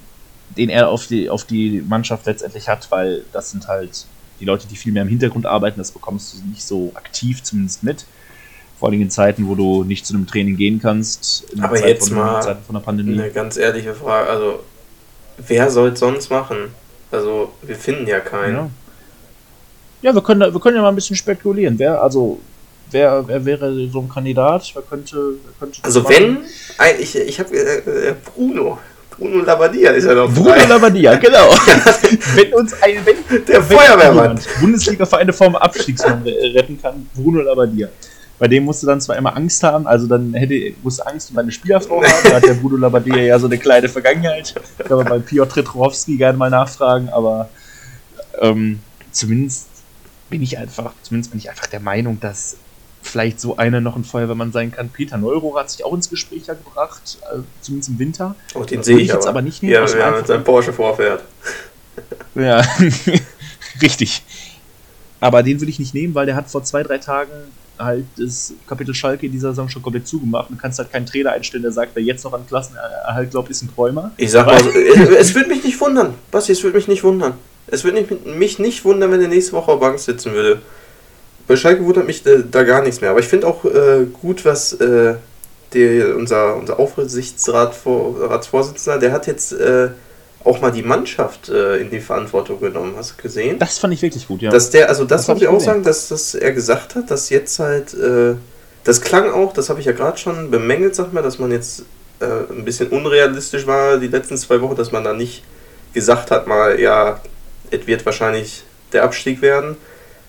den 0.56 0.70
er 0.70 0.90
auf 0.90 1.08
die, 1.08 1.32
auf 1.32 1.46
die 1.46 1.82
Mannschaft 1.82 2.28
letztendlich 2.28 2.70
hat, 2.70 2.92
weil 2.92 3.24
das 3.34 3.50
sind 3.50 3.68
halt 3.68 4.06
die 4.40 4.46
Leute, 4.46 4.68
die 4.68 4.76
viel 4.76 4.94
mehr 4.94 5.02
im 5.02 5.10
Hintergrund 5.10 5.48
arbeiten. 5.48 5.80
Das 5.80 5.92
bekommst 5.92 6.36
du 6.36 6.48
nicht 6.48 6.64
so 6.64 6.92
aktiv 6.94 7.42
zumindest 7.42 7.82
mit. 7.82 8.06
Vor 8.78 8.90
allem 8.90 9.02
in 9.02 9.10
Zeiten, 9.10 9.48
wo 9.48 9.56
du 9.56 9.84
nicht 9.84 10.06
zu 10.06 10.14
einem 10.14 10.28
Training 10.28 10.58
gehen 10.58 10.80
kannst. 10.80 11.46
Aber 11.60 11.76
Zeit 11.76 11.88
jetzt 11.88 12.10
von, 12.10 12.18
mal 12.18 12.58
von 12.68 12.76
der 12.76 12.82
Pandemie. 12.82 13.20
eine 13.20 13.32
ganz 13.32 13.58
ehrliche 13.58 13.96
Frage. 13.96 14.30
Also 14.30 14.60
wer 15.38 15.70
soll 15.70 15.90
es 15.90 16.00
sonst 16.00 16.30
machen? 16.30 16.74
Also, 17.12 17.52
wir 17.62 17.76
finden 17.76 18.08
ja 18.08 18.20
keinen. 18.20 18.56
Ja, 18.56 18.70
ja 20.02 20.16
wir, 20.16 20.22
können, 20.22 20.54
wir 20.54 20.60
können 20.60 20.76
ja 20.76 20.82
mal 20.82 20.90
ein 20.90 20.96
bisschen 20.96 21.16
spekulieren. 21.16 21.78
Wer, 21.78 22.02
also, 22.02 22.40
wer, 22.92 23.28
wer 23.28 23.46
wäre 23.46 23.88
so 23.90 24.00
ein 24.00 24.10
Kandidat? 24.10 24.72
Wer 24.74 24.82
könnte, 24.82 25.16
wer 25.16 25.54
könnte 25.60 25.80
also, 25.84 26.08
wenn, 26.10 26.40
ich, 27.00 27.16
ich 27.16 27.40
habe 27.40 27.56
äh, 27.56 28.10
äh, 28.10 28.16
Bruno. 28.34 28.80
Bruno 29.18 29.44
Labadia 29.44 29.92
ist 29.92 30.06
ja 30.06 30.14
noch 30.14 30.34
Bruno 30.34 30.50
frei. 30.50 30.66
Labadia, 30.66 31.16
genau. 31.16 31.50
wenn 32.36 32.54
uns 32.54 32.74
ein, 32.82 32.98
wenn, 33.06 33.46
der 33.46 33.62
Feuerwehrmann 33.62 34.38
Bundesliga-Vereine 34.60 35.32
vom 35.32 35.56
Abstiegsmann 35.56 36.22
retten 36.24 36.82
kann, 36.82 37.10
Bruno 37.16 37.42
Labadia. 37.42 37.88
Bei 38.38 38.48
dem 38.48 38.66
musst 38.66 38.84
du 38.84 38.88
dann 38.88 39.00
zwar 39.00 39.16
immer 39.16 39.36
Angst 39.36 39.64
haben, 39.64 39.88
also 39.88 40.08
dann 40.08 40.34
hätte, 40.34 40.74
musst 40.84 41.00
du 41.00 41.08
Angst 41.08 41.30
um 41.30 41.38
deine 41.38 41.52
Spielerfrau 41.52 42.04
haben. 42.04 42.14
Da 42.24 42.36
hat 42.36 42.44
der 42.44 42.56
Bruno 42.56 42.76
Labbadia 42.78 43.18
ja 43.18 43.40
so 43.40 43.48
eine 43.48 43.58
kleine 43.58 43.88
Vergangenheit. 43.88 44.54
Kann 44.80 44.98
man 44.98 45.08
bei 45.08 45.20
Piotr 45.20 45.64
Trowowski 45.64 46.18
gerne 46.18 46.38
mal 46.38 46.50
nachfragen, 46.50 47.10
aber 47.10 47.50
ähm, 48.42 48.80
zumindest 49.12 49.68
bin 50.30 50.42
ich 50.42 50.58
einfach, 50.58 50.92
zumindest 51.02 51.32
bin 51.32 51.40
ich 51.40 51.50
einfach 51.50 51.68
der 51.68 51.80
Meinung, 51.80 52.20
dass 52.20 52.58
vielleicht 53.02 53.40
so 53.40 53.56
einer 53.56 53.80
noch 53.80 53.96
ein 53.96 54.04
Feuerwehrmann 54.04 54.52
sein 54.52 54.72
kann. 54.72 54.90
Peter 54.90 55.18
Neurohr 55.18 55.60
hat 55.60 55.70
sich 55.70 55.86
auch 55.86 55.94
ins 55.94 56.10
Gespräch 56.10 56.46
gebracht, 56.48 57.20
also 57.30 57.46
zumindest 57.62 57.90
im 57.90 58.00
Winter. 58.00 58.36
Oh, 58.54 58.64
den 58.64 58.84
sehe 58.84 58.98
ich 58.98 59.10
jetzt 59.10 59.28
aber, 59.28 59.42
nicht 59.42 59.64
nehmen. 59.64 59.74
Ja, 59.74 59.86
ja 59.86 60.12
mit 60.12 60.28
seinem 60.28 60.44
Porsche 60.44 60.74
vorfährt. 60.74 61.24
Ja, 62.34 62.62
richtig. 63.82 64.24
Aber 65.22 65.44
den 65.44 65.62
will 65.62 65.70
ich 65.70 65.80
nicht 65.80 65.94
nehmen, 65.94 66.14
weil 66.16 66.26
der 66.26 66.36
hat 66.36 66.50
vor 66.50 66.64
zwei, 66.64 66.84
drei 66.84 66.98
Tagen 66.98 67.32
halt 67.80 68.06
das 68.18 68.54
Kapitel 68.68 68.94
Schalke 68.94 69.26
in 69.26 69.32
dieser 69.32 69.50
Saison 69.50 69.70
schon 69.70 69.82
komplett 69.82 70.08
zugemacht 70.08 70.50
und 70.50 70.60
kannst 70.60 70.80
halt 70.80 70.92
keinen 70.92 71.06
Trainer 71.06 71.32
einstellen, 71.32 71.64
der 71.64 71.72
sagt, 71.72 71.92
wer 71.96 72.04
jetzt 72.04 72.24
noch 72.24 72.34
an 72.34 72.46
Klassenerhalt 72.48 73.32
glaubt, 73.32 73.50
ist 73.50 73.62
ein 73.62 73.74
Träumer. 73.74 74.12
Ich 74.18 74.32
sag 74.32 74.46
mal, 74.46 74.56
es 75.20 75.34
würde 75.36 75.50
mich 75.50 75.64
nicht 75.64 75.80
wundern. 75.80 76.14
Basti, 76.32 76.52
es 76.52 76.64
würde 76.64 76.78
mich 76.78 76.88
nicht 76.88 77.04
wundern. 77.04 77.34
Es 77.68 77.84
würde 77.84 78.06
mich 78.26 78.60
nicht 78.60 78.86
wundern, 78.86 79.12
wenn 79.12 79.22
er 79.22 79.28
nächste 79.28 79.54
Woche 79.54 79.72
auf 79.72 79.80
Bank 79.80 80.00
sitzen 80.00 80.34
würde. 80.34 80.62
Bei 81.48 81.56
Schalke 81.56 81.86
wundert 81.86 82.08
mich 82.08 82.24
da, 82.24 82.38
da 82.38 82.64
gar 82.64 82.82
nichts 82.82 83.02
mehr. 83.02 83.12
Aber 83.12 83.20
ich 83.20 83.28
finde 83.28 83.48
auch 83.48 83.66
äh, 83.66 84.06
gut, 84.22 84.46
was 84.46 84.74
äh, 84.74 85.16
die, 85.74 86.04
unser, 86.16 86.56
unser 86.56 86.80
Aufsichtsratsvorsitzender, 86.80 89.00
der 89.00 89.12
hat 89.12 89.28
jetzt 89.28 89.54
äh, 89.54 89.90
auch 90.46 90.62
mal 90.62 90.72
die 90.72 90.84
Mannschaft 90.84 91.50
äh, 91.50 91.78
in 91.78 91.90
die 91.90 92.00
Verantwortung 92.00 92.60
genommen. 92.60 92.94
Hast 92.96 93.16
du 93.18 93.22
gesehen? 93.22 93.58
Das 93.60 93.80
fand 93.80 93.94
ich 93.94 94.02
wirklich 94.02 94.28
gut, 94.28 94.42
ja. 94.42 94.52
Dass 94.52 94.70
der, 94.70 94.90
also 94.90 95.04
das, 95.04 95.26
das 95.26 95.28
muss 95.28 95.42
ich 95.42 95.48
auch 95.48 95.60
sagen, 95.60 95.84
dass, 95.84 96.08
dass 96.08 96.36
er 96.36 96.54
gesagt 96.54 96.96
hat, 96.96 97.10
dass 97.10 97.30
jetzt 97.30 97.58
halt, 97.60 97.94
äh, 97.96 98.36
das 98.84 99.02
klang 99.02 99.32
auch, 99.32 99.54
das 99.54 99.70
habe 99.70 99.80
ich 99.80 99.88
ja 99.88 99.92
gerade 99.92 100.18
schon 100.18 100.52
bemängelt, 100.52 100.96
sag 100.96 101.12
mal, 101.14 101.24
dass 101.24 101.40
man 101.40 101.52
jetzt 101.52 101.84
äh, 102.20 102.26
ein 102.26 102.64
bisschen 102.64 102.90
unrealistisch 102.90 103.66
war 103.66 103.98
die 103.98 104.08
letzten 104.08 104.38
zwei 104.38 104.62
Wochen, 104.62 104.76
dass 104.76 104.92
man 104.92 105.04
da 105.04 105.14
nicht 105.14 105.44
gesagt 105.94 106.30
hat, 106.30 106.46
mal, 106.46 106.80
ja, 106.80 107.20
es 107.72 107.88
wird 107.88 108.06
wahrscheinlich 108.06 108.64
der 108.94 109.04
Abstieg 109.04 109.42
werden. 109.42 109.76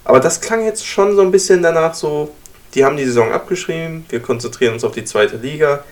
Aber 0.04 0.20
das 0.20 0.40
klang 0.40 0.64
jetzt 0.64 0.86
schon 0.86 1.14
so 1.14 1.22
ein 1.22 1.30
bisschen 1.30 1.62
danach 1.62 1.92
so, 1.92 2.32
die 2.74 2.84
haben 2.84 2.96
die 2.96 3.04
Saison 3.04 3.32
abgeschrieben, 3.32 4.06
wir 4.08 4.20
konzentrieren 4.20 4.74
uns 4.74 4.84
auf 4.84 4.92
die 4.92 5.04
zweite 5.04 5.36
Liga 5.36 5.84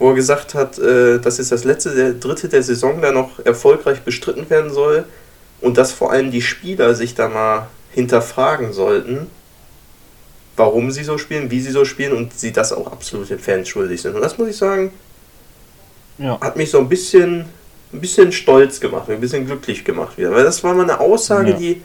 wo 0.00 0.08
er 0.08 0.14
gesagt 0.14 0.54
hat, 0.54 0.78
äh, 0.78 1.18
das 1.20 1.38
ist 1.38 1.52
das 1.52 1.64
letzte, 1.64 1.94
der 1.94 2.14
dritte 2.14 2.48
der 2.48 2.62
Saison, 2.62 3.02
der 3.02 3.12
noch 3.12 3.38
erfolgreich 3.44 4.00
bestritten 4.00 4.48
werden 4.48 4.72
soll 4.72 5.04
und 5.60 5.76
dass 5.76 5.92
vor 5.92 6.10
allem 6.10 6.30
die 6.30 6.40
Spieler 6.40 6.94
sich 6.94 7.14
da 7.14 7.28
mal 7.28 7.68
hinterfragen 7.92 8.72
sollten, 8.72 9.26
warum 10.56 10.90
sie 10.90 11.04
so 11.04 11.18
spielen, 11.18 11.50
wie 11.50 11.60
sie 11.60 11.70
so 11.70 11.84
spielen 11.84 12.14
und 12.14 12.32
sie 12.32 12.50
das 12.50 12.72
auch 12.72 12.90
absolut 12.90 13.28
den 13.28 13.38
Fans 13.38 13.68
schuldig 13.68 14.00
sind. 14.00 14.14
Und 14.14 14.22
das 14.22 14.38
muss 14.38 14.48
ich 14.48 14.56
sagen, 14.56 14.90
ja. 16.16 16.40
hat 16.40 16.56
mich 16.56 16.70
so 16.70 16.78
ein 16.78 16.88
bisschen, 16.88 17.44
ein 17.92 18.00
bisschen 18.00 18.32
stolz 18.32 18.80
gemacht, 18.80 19.10
ein 19.10 19.20
bisschen 19.20 19.44
glücklich 19.44 19.84
gemacht 19.84 20.16
wieder. 20.16 20.30
Weil 20.30 20.44
das 20.44 20.64
war 20.64 20.72
mal 20.72 20.84
eine 20.84 20.98
Aussage, 20.98 21.50
ja. 21.50 21.56
die 21.56 21.82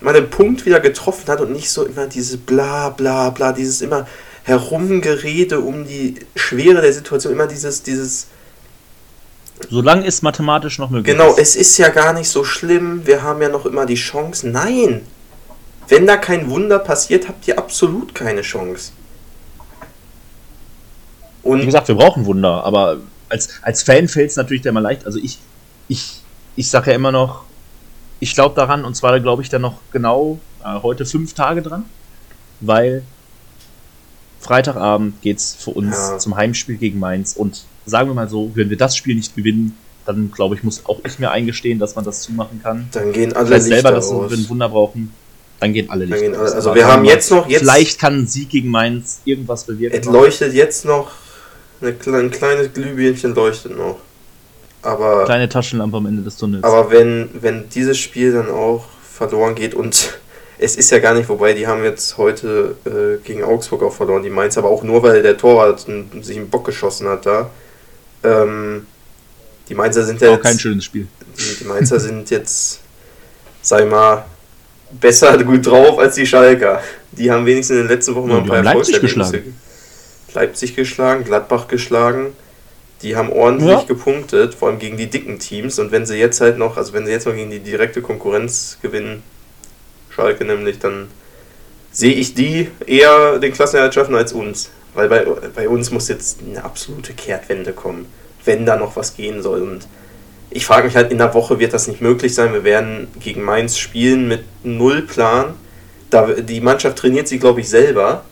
mal 0.00 0.12
den 0.12 0.28
Punkt 0.28 0.66
wieder 0.66 0.80
getroffen 0.80 1.28
hat 1.28 1.40
und 1.40 1.52
nicht 1.52 1.70
so 1.70 1.86
immer 1.86 2.06
dieses 2.06 2.36
bla 2.36 2.90
bla 2.90 3.30
bla, 3.30 3.52
dieses 3.52 3.80
immer, 3.80 4.06
Herumgerede 4.48 5.60
um 5.60 5.86
die 5.86 6.14
Schwere 6.34 6.80
der 6.80 6.92
Situation, 6.94 7.34
immer 7.34 7.46
dieses, 7.46 7.82
dieses. 7.82 8.28
Solange 9.68 10.06
es 10.06 10.22
mathematisch 10.22 10.78
noch 10.78 10.88
möglich 10.88 11.12
genau, 11.12 11.30
ist. 11.30 11.36
Genau, 11.36 11.42
es 11.42 11.56
ist 11.56 11.76
ja 11.76 11.90
gar 11.90 12.14
nicht 12.14 12.30
so 12.30 12.44
schlimm, 12.44 13.06
wir 13.06 13.22
haben 13.22 13.42
ja 13.42 13.50
noch 13.50 13.66
immer 13.66 13.84
die 13.84 13.96
Chance. 13.96 14.48
Nein! 14.48 15.02
Wenn 15.88 16.06
da 16.06 16.16
kein 16.16 16.48
Wunder 16.48 16.78
passiert, 16.78 17.28
habt 17.28 17.46
ihr 17.46 17.58
absolut 17.58 18.14
keine 18.14 18.40
Chance. 18.40 18.92
Und 21.42 21.60
Wie 21.60 21.66
gesagt, 21.66 21.88
wir 21.88 21.94
brauchen 21.94 22.24
Wunder, 22.24 22.64
aber 22.64 22.98
als, 23.28 23.50
als 23.62 23.82
Fan 23.82 24.08
fällt 24.08 24.30
es 24.30 24.36
natürlich 24.36 24.64
immer 24.64 24.80
leicht. 24.80 25.04
Also 25.04 25.18
ich, 25.18 25.38
ich, 25.88 26.22
ich 26.56 26.70
sage 26.70 26.90
ja 26.90 26.96
immer 26.96 27.12
noch, 27.12 27.44
ich 28.20 28.34
glaube 28.34 28.54
daran 28.54 28.84
und 28.84 28.94
zwar 28.96 29.20
glaube 29.20 29.42
ich 29.42 29.50
dann 29.50 29.62
noch 29.62 29.78
genau 29.92 30.38
äh, 30.64 30.80
heute 30.82 31.04
fünf 31.04 31.34
Tage 31.34 31.60
dran, 31.60 31.84
weil 32.60 33.02
Freitagabend 34.40 35.20
geht 35.22 35.38
es 35.38 35.54
für 35.54 35.70
uns 35.70 35.96
ja. 35.96 36.18
zum 36.18 36.36
Heimspiel 36.36 36.76
gegen 36.76 36.98
Mainz 36.98 37.34
und 37.36 37.64
sagen 37.86 38.08
wir 38.08 38.14
mal 38.14 38.28
so, 38.28 38.50
wenn 38.54 38.70
wir 38.70 38.76
das 38.76 38.96
Spiel 38.96 39.14
nicht 39.16 39.34
gewinnen, 39.34 39.76
dann 40.06 40.30
glaube 40.30 40.54
ich, 40.54 40.62
muss 40.62 40.86
auch 40.86 41.00
ich 41.04 41.18
mir 41.18 41.30
eingestehen, 41.30 41.78
dass 41.78 41.94
man 41.94 42.04
das 42.04 42.22
zumachen 42.22 42.60
kann. 42.62 42.88
Dann 42.92 43.12
gehen 43.12 43.34
alle 43.34 43.56
ich 43.56 43.62
selber, 43.64 43.92
dass 43.92 44.10
wir 44.10 44.30
ein 44.30 44.48
Wunder 44.48 44.68
brauchen. 44.68 45.12
Dann 45.60 45.72
gehen 45.72 45.90
alle 45.90 46.04
Lichter 46.04 46.22
gehen 46.22 46.34
alle, 46.34 46.52
Also 46.54 46.74
wir 46.74 46.86
haben 46.86 47.04
jetzt 47.04 47.30
noch... 47.30 47.48
Jetzt 47.48 47.60
vielleicht 47.60 48.00
kann 48.00 48.20
ein 48.20 48.26
Sieg 48.26 48.48
gegen 48.48 48.70
Mainz 48.70 49.20
irgendwas 49.24 49.64
bewirken. 49.64 49.98
Es 50.00 50.06
leuchtet 50.06 50.54
jetzt 50.54 50.84
noch... 50.84 51.10
Eine, 51.80 51.94
ein 52.18 52.30
kleines 52.30 52.72
Glühbirnchen 52.72 53.34
leuchtet 53.34 53.76
noch. 53.76 53.98
Aber... 54.82 55.24
Kleine 55.24 55.48
Taschenlampe 55.48 55.96
am 55.96 56.06
Ende 56.06 56.22
des 56.22 56.36
Tunnels. 56.36 56.64
Aber 56.64 56.90
wenn, 56.90 57.28
wenn 57.40 57.68
dieses 57.68 57.98
Spiel 57.98 58.32
dann 58.32 58.48
auch 58.48 58.86
verloren 59.02 59.56
geht 59.56 59.74
und 59.74 60.18
es 60.58 60.76
ist 60.76 60.90
ja 60.90 60.98
gar 60.98 61.14
nicht, 61.14 61.28
wobei 61.28 61.52
die 61.52 61.66
haben 61.66 61.84
jetzt 61.84 62.18
heute 62.18 62.76
äh, 62.84 63.24
gegen 63.24 63.44
Augsburg 63.44 63.82
auch 63.82 63.92
verloren, 63.92 64.22
die 64.22 64.30
Mainz, 64.30 64.58
aber 64.58 64.68
auch 64.68 64.82
nur, 64.82 65.02
weil 65.02 65.22
der 65.22 65.36
Torwart 65.36 65.86
sich 66.22 66.36
einen 66.36 66.50
Bock 66.50 66.64
geschossen 66.64 67.08
hat 67.08 67.26
da. 67.26 67.50
Ähm, 68.24 68.86
die 69.68 69.74
Mainzer 69.74 70.04
sind 70.04 70.20
ja 70.20 70.30
auch 70.30 70.34
jetzt, 70.34 70.42
kein 70.42 70.58
schönes 70.58 70.84
Spiel. 70.84 71.06
Die, 71.38 71.58
die 71.60 71.64
Mainzer 71.64 72.00
sind 72.00 72.30
jetzt, 72.30 72.80
sag 73.62 73.84
ich 73.84 73.90
mal, 73.90 74.24
besser 74.90 75.42
gut 75.44 75.66
drauf 75.66 75.98
als 75.98 76.16
die 76.16 76.26
Schalker. 76.26 76.82
Die 77.12 77.30
haben 77.30 77.46
wenigstens 77.46 77.76
in 77.76 77.82
den 77.84 77.88
letzten 77.88 78.14
Wochen 78.14 78.28
ja, 78.30 78.34
mal 78.36 78.42
ein 78.42 78.48
paar 78.48 78.62
Leipzig 78.62 79.00
geschlagen. 79.00 79.56
Leipzig 80.34 80.74
geschlagen, 80.74 81.24
Gladbach 81.24 81.68
geschlagen. 81.68 82.32
Die 83.02 83.14
haben 83.14 83.30
ordentlich 83.30 83.70
ja. 83.70 83.84
gepunktet, 83.84 84.54
vor 84.54 84.68
allem 84.68 84.78
gegen 84.80 84.96
die 84.96 85.06
dicken 85.06 85.38
Teams. 85.38 85.78
Und 85.78 85.92
wenn 85.92 86.04
sie 86.04 86.16
jetzt 86.16 86.40
halt 86.40 86.58
noch, 86.58 86.76
also 86.76 86.92
wenn 86.94 87.06
sie 87.06 87.12
jetzt 87.12 87.26
noch 87.26 87.34
gegen 87.34 87.50
die 87.50 87.60
direkte 87.60 88.02
Konkurrenz 88.02 88.78
gewinnen, 88.82 89.22
Schalke 90.18 90.44
nämlich, 90.44 90.80
dann 90.80 91.08
sehe 91.92 92.12
ich 92.12 92.34
die 92.34 92.68
eher 92.86 93.38
den 93.38 93.52
Klassenerhalt 93.52 93.94
schaffen 93.94 94.16
als 94.16 94.32
uns. 94.32 94.70
Weil 94.94 95.08
bei, 95.08 95.24
bei 95.54 95.68
uns 95.68 95.92
muss 95.92 96.08
jetzt 96.08 96.40
eine 96.44 96.64
absolute 96.64 97.12
Kehrtwende 97.12 97.72
kommen, 97.72 98.06
wenn 98.44 98.66
da 98.66 98.76
noch 98.76 98.96
was 98.96 99.14
gehen 99.14 99.42
soll. 99.42 99.62
Und 99.62 99.86
ich 100.50 100.66
frage 100.66 100.86
mich 100.86 100.96
halt, 100.96 101.12
in 101.12 101.18
der 101.18 101.32
Woche 101.34 101.60
wird 101.60 101.72
das 101.72 101.86
nicht 101.86 102.00
möglich 102.00 102.34
sein. 102.34 102.52
Wir 102.52 102.64
werden 102.64 103.06
gegen 103.20 103.42
Mainz 103.42 103.78
spielen 103.78 104.26
mit 104.26 104.40
null 104.64 105.02
Plan. 105.02 105.54
Da, 106.10 106.26
die 106.26 106.60
Mannschaft 106.60 106.98
trainiert 106.98 107.28
sie, 107.28 107.38
glaube 107.38 107.60
ich, 107.60 107.68
selber. 107.68 108.24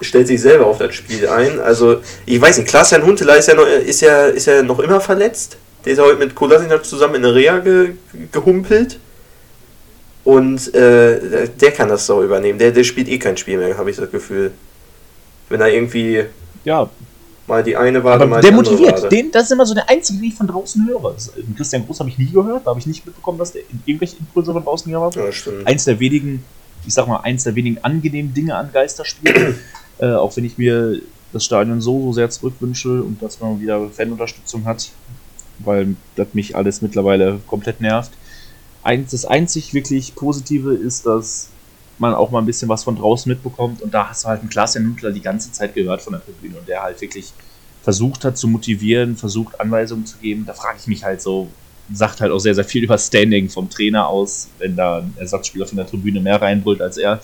Stellt 0.00 0.26
sich 0.26 0.40
selber 0.40 0.66
auf 0.66 0.78
das 0.78 0.94
Spiel 0.94 1.28
ein. 1.28 1.60
Also, 1.60 2.00
ich 2.26 2.40
weiß 2.40 2.58
nicht, 2.58 2.68
Klaas-Jan 2.68 3.04
Huntelaar 3.04 3.36
ist 3.36 3.46
ja, 3.46 3.54
noch, 3.54 3.66
ist, 3.66 4.00
ja, 4.00 4.26
ist 4.26 4.46
ja 4.46 4.62
noch 4.62 4.80
immer 4.80 5.00
verletzt. 5.00 5.56
Der 5.84 5.92
ist 5.92 5.98
ja 5.98 6.04
heute 6.04 6.18
mit 6.18 6.34
Kolasinac 6.34 6.84
zusammen 6.84 7.16
in 7.16 7.22
der 7.22 7.34
Reha 7.34 7.58
ge, 7.58 7.92
gehumpelt. 8.32 8.98
Und 10.24 10.72
äh, 10.74 11.48
der 11.48 11.72
kann 11.72 11.88
das 11.88 12.06
so 12.06 12.22
übernehmen. 12.22 12.58
Der, 12.58 12.70
der 12.70 12.84
spielt 12.84 13.08
eh 13.08 13.18
kein 13.18 13.36
Spiel 13.36 13.58
mehr, 13.58 13.76
habe 13.76 13.90
ich 13.90 13.96
das 13.96 14.10
Gefühl. 14.10 14.52
Wenn 15.48 15.60
er 15.60 15.72
irgendwie 15.72 16.24
ja. 16.64 16.88
mal 17.48 17.62
die 17.62 17.76
eine 17.76 18.02
Wade, 18.04 18.26
mal 18.26 18.40
der 18.40 18.50
die 18.50 18.56
motiviert. 18.56 19.10
Den, 19.10 19.32
das 19.32 19.44
ist 19.44 19.52
immer 19.52 19.66
so 19.66 19.74
der 19.74 19.88
einzige, 19.90 20.20
den 20.20 20.28
ich 20.28 20.34
von 20.34 20.46
draußen 20.46 20.86
höre. 20.86 21.16
Christian 21.56 21.84
Groß 21.84 22.00
habe 22.00 22.10
ich 22.10 22.18
nie 22.18 22.30
gehört, 22.30 22.66
da 22.66 22.70
habe 22.70 22.78
ich 22.78 22.86
nicht 22.86 23.04
mitbekommen, 23.04 23.38
dass 23.38 23.52
der 23.52 23.62
irgendwelche 23.84 24.16
Impulse 24.16 24.52
von 24.52 24.62
draußen 24.62 24.90
gehört 24.90 25.16
hat. 25.16 25.24
Ja, 25.24 25.32
stimmt. 25.32 25.66
Eins 25.66 25.84
der 25.84 25.98
wenigen, 25.98 26.44
ich 26.86 26.94
sag 26.94 27.08
mal, 27.08 27.18
eins 27.18 27.42
der 27.42 27.56
wenigen 27.56 27.78
angenehmen 27.82 28.32
Dinge 28.32 28.54
an 28.54 28.70
Geisterspielen. 28.72 29.58
äh, 29.98 30.12
auch 30.12 30.36
wenn 30.36 30.44
ich 30.44 30.56
mir 30.56 31.00
das 31.32 31.44
Stadion 31.44 31.80
so, 31.80 32.00
so 32.00 32.12
sehr 32.12 32.30
zurückwünsche 32.30 33.02
und 33.02 33.20
dass 33.20 33.40
man 33.40 33.60
wieder 33.60 33.88
Fanunterstützung 33.90 34.66
hat, 34.66 34.90
weil 35.58 35.96
das 36.14 36.28
mich 36.32 36.54
alles 36.54 36.80
mittlerweile 36.80 37.40
komplett 37.48 37.80
nervt 37.80 38.12
das 38.84 39.24
einzig 39.24 39.74
wirklich 39.74 40.14
Positive 40.14 40.74
ist, 40.74 41.06
dass 41.06 41.48
man 41.98 42.14
auch 42.14 42.30
mal 42.30 42.40
ein 42.40 42.46
bisschen 42.46 42.68
was 42.68 42.84
von 42.84 42.96
draußen 42.96 43.30
mitbekommt 43.30 43.80
und 43.82 43.94
da 43.94 44.08
hast 44.08 44.24
du 44.24 44.28
halt 44.28 44.40
einen 44.40 44.50
Klaas 44.50 44.74
Nüttler 44.74 45.12
die 45.12 45.20
ganze 45.20 45.52
Zeit 45.52 45.74
gehört 45.74 46.02
von 46.02 46.14
der 46.14 46.24
Tribüne 46.24 46.58
und 46.58 46.66
der 46.66 46.82
halt 46.82 47.00
wirklich 47.00 47.32
versucht 47.82 48.24
hat 48.24 48.36
zu 48.36 48.48
motivieren, 48.48 49.16
versucht 49.16 49.60
Anweisungen 49.60 50.06
zu 50.06 50.16
geben. 50.18 50.44
Da 50.46 50.54
frage 50.54 50.78
ich 50.80 50.86
mich 50.86 51.04
halt 51.04 51.20
so, 51.20 51.48
sagt 51.92 52.20
halt 52.20 52.32
auch 52.32 52.38
sehr, 52.38 52.54
sehr 52.54 52.64
viel 52.64 52.84
über 52.84 52.98
Standing 52.98 53.48
vom 53.48 53.68
Trainer 53.68 54.06
aus, 54.06 54.48
wenn 54.58 54.76
da 54.76 54.98
ein 54.98 55.14
Ersatzspieler 55.18 55.66
von 55.66 55.76
der 55.76 55.86
Tribüne 55.86 56.20
mehr 56.20 56.40
reinbrüllt 56.40 56.80
als 56.80 56.96
er. 56.96 57.16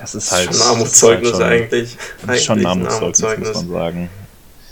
Das 0.00 0.14
ist 0.14 0.32
halt. 0.32 0.48
Das 0.48 0.56
ist 0.56 0.62
schon 0.62 0.70
ein 0.70 0.76
Armutszeugnis 0.76 1.32
halt 1.32 1.40
schon, 1.40 1.42
eigentlich. 1.42 1.96
eigentlich. 2.26 2.44
Schon 2.44 2.58
ein 2.58 2.66
Armutszeugnis, 2.66 3.48
muss 3.48 3.56
man 3.64 3.70
sagen. 3.70 4.10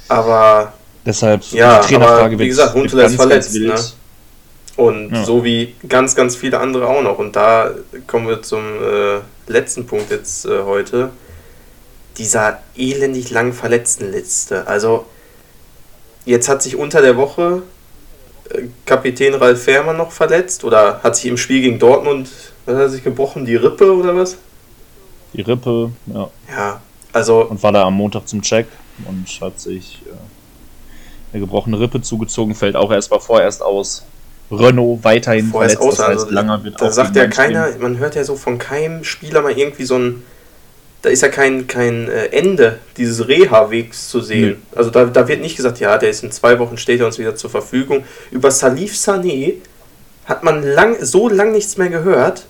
Aber. 0.09 0.73
Deshalb, 1.07 1.43
ja, 1.53 1.81
die 1.81 1.89
Trainerfrage 1.89 2.35
aber, 2.35 2.39
wie 2.39 2.49
gesagt, 2.49 2.75
Huntelaar 2.75 3.07
ist 3.07 3.17
verletzt. 3.17 3.55
Ne? 3.55 3.75
Und 4.77 5.15
ja. 5.15 5.25
so 5.25 5.45
wie 5.45 5.75
ganz, 5.89 6.17
ganz 6.17 6.37
viele 6.37 6.59
andere 6.59 6.89
auch 6.89 7.03
noch. 7.03 7.19
Und 7.19 7.37
da 7.37 7.71
kommen 8.07 8.27
wir 8.27 8.43
zum 8.43 8.61
äh, 8.61 9.21
letzten 9.47 9.87
Punkt 9.87 10.11
jetzt 10.11 10.47
äh, 10.47 10.63
heute. 10.63 11.11
Dieser 12.19 12.61
elendig 12.77 13.31
langen 13.31 13.53
Verletztenliste. 13.53 14.67
Also, 14.67 15.07
jetzt 16.25 16.49
hat 16.49 16.63
sich 16.63 16.77
unter 16.77 17.03
der 17.03 17.17
Woche 17.17 17.63
äh, 18.51 18.63
Kapitän 18.85 19.35
Ralf 19.35 19.63
Fährmann 19.63 19.97
noch 19.97 20.13
verletzt 20.13 20.65
oder 20.65 21.01
hat 21.03 21.17
sich 21.17 21.27
im 21.27 21.37
Spiel 21.37 21.61
gegen 21.61 21.79
Dortmund, 21.79 22.29
was 22.67 22.75
hat 22.75 22.83
er 22.83 22.89
sich 22.89 23.05
gebrochen, 23.05 23.45
die 23.47 23.57
Rippe 23.57 23.93
oder 23.95 24.17
was? 24.17 24.39
Die 25.33 25.43
Rippe, 25.43 25.91
ja. 26.07 26.31
Ja, 26.49 26.81
also. 27.13 27.45
Und 27.45 27.63
war 27.63 27.73
da 27.73 27.85
am 27.85 27.95
Montag 27.95 28.29
zum 28.29 28.43
Check 28.43 28.67
und 29.07 29.27
hat 29.41 29.61
sich 29.61 30.03
äh, 30.07 30.13
eine 31.33 31.41
gebrochene 31.41 31.79
Rippe 31.79 32.01
zugezogen, 32.01 32.55
fällt 32.55 32.77
auch 32.77 32.93
erst 32.93 33.11
mal 33.11 33.21
vorerst 33.21 33.63
aus. 33.63 34.05
Renault 34.51 35.03
weiterhin 35.03 35.51
verletzt, 35.51 35.79
das 35.81 35.99
heißt, 35.99 36.01
also, 36.03 36.31
langer 36.31 36.63
wird 36.65 36.81
Da 36.81 36.91
sagt 36.91 37.17
ja 37.17 37.27
keiner, 37.27 37.69
spielen. 37.69 37.83
man 37.83 37.99
hört 37.99 38.15
ja 38.15 38.25
so 38.25 38.37
von 38.37 38.59
keinem 38.59 39.05
Spieler 39.05 39.43
mal 39.43 39.57
irgendwie 39.57 39.85
so 39.85 39.97
ein, 39.97 40.23
da 41.03 41.11
ist 41.11 41.23
ja 41.23 41.29
kein, 41.29 41.67
kein 41.67 42.09
äh, 42.09 42.27
Ende 42.27 42.79
dieses 42.97 43.27
Reha-Wegs 43.27 44.09
zu 44.09 44.21
sehen. 44.21 44.51
Mhm. 44.51 44.77
Also 44.77 44.91
da, 44.91 45.05
da 45.07 45.29
wird 45.29 45.41
nicht 45.41 45.57
gesagt, 45.57 45.81
ja, 45.81 45.99
der 45.99 46.11
ist 46.11 46.23
in 46.23 46.31
zwei 46.31 46.59
Wochen, 46.59 46.77
steht 46.77 47.01
er 47.01 47.07
uns 47.07 47.19
wieder 47.19 47.37
zur 47.37 47.51
Verfügung. 47.51 48.05
Über 48.31 48.51
Salif 48.51 48.95
Sané 48.95 49.55
hat 50.27 50.45
man 50.45 50.63
lang, 50.63 50.97
so 51.01 51.29
lange 51.29 51.53
nichts 51.53 51.77
mehr 51.77 51.89
gehört, 51.89 52.47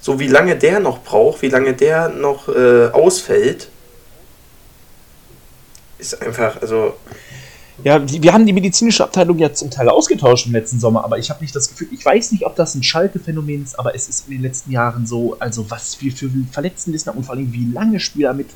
so 0.00 0.20
wie 0.20 0.28
lange 0.28 0.56
der 0.56 0.80
noch 0.80 1.02
braucht, 1.02 1.42
wie 1.42 1.48
lange 1.48 1.74
der 1.74 2.08
noch 2.08 2.48
äh, 2.48 2.86
ausfällt. 2.88 3.68
Ist 5.98 6.22
einfach, 6.22 6.62
also 6.62 6.94
ja, 7.84 8.00
wir 8.08 8.32
haben 8.32 8.44
die 8.44 8.52
medizinische 8.52 9.04
Abteilung 9.04 9.38
ja 9.38 9.52
zum 9.52 9.70
Teil 9.70 9.88
ausgetauscht 9.88 10.46
im 10.46 10.52
letzten 10.52 10.80
Sommer, 10.80 11.04
aber 11.04 11.18
ich 11.18 11.30
habe 11.30 11.40
nicht 11.42 11.54
das 11.54 11.68
Gefühl, 11.68 11.88
ich 11.92 12.04
weiß 12.04 12.32
nicht, 12.32 12.44
ob 12.44 12.56
das 12.56 12.74
ein 12.74 12.82
Schalke-Phänomen 12.82 13.62
ist, 13.62 13.78
aber 13.78 13.94
es 13.94 14.08
ist 14.08 14.26
in 14.26 14.34
den 14.34 14.42
letzten 14.42 14.72
Jahren 14.72 15.06
so, 15.06 15.36
also 15.38 15.70
was 15.70 16.00
wir 16.00 16.10
für 16.12 16.28
Verletztenlisten 16.50 17.10
haben 17.10 17.18
und 17.18 17.24
vor 17.24 17.36
allem 17.36 17.52
wie 17.52 17.70
lange 17.72 18.00
Spieler 18.00 18.34
mit 18.34 18.48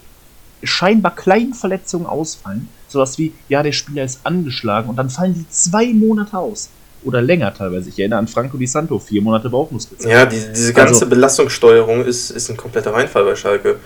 scheinbar 0.63 1.15
kleinen 1.15 1.55
Verletzungen 1.55 2.07
ausfallen. 2.07 2.69
Sowas 2.89 3.19
wie, 3.19 3.33
ja, 3.49 3.63
der 3.63 3.73
Spieler 3.73 4.05
ist 4.05 4.21
angeschlagen 4.25 4.89
und 4.89 4.97
dann 4.97 5.11
fallen 5.11 5.35
die 5.35 5.49
zwei 5.49 5.93
Monate 5.93 6.37
aus. 6.37 6.69
Oder 7.05 7.21
länger 7.21 7.53
teilweise. 7.53 7.89
Ich 7.89 7.99
erinnere 7.99 8.21
an 8.21 8.29
Franco 8.29 8.57
Di 8.57 8.67
Santo, 8.67 8.99
vier 8.99 9.23
Monate 9.23 9.51
Bauchmuskelzeit. 9.51 10.11
Ja, 10.11 10.25
die, 10.25 10.41
diese 10.55 10.73
ganze 10.73 10.95
also, 10.95 11.09
Belastungssteuerung 11.09 12.05
ist, 12.05 12.31
ist 12.31 12.49
ein 12.49 12.57
kompletter 12.57 12.93
Reinfall 12.93 13.25
bei 13.25 13.35
Schalke. 13.35 13.81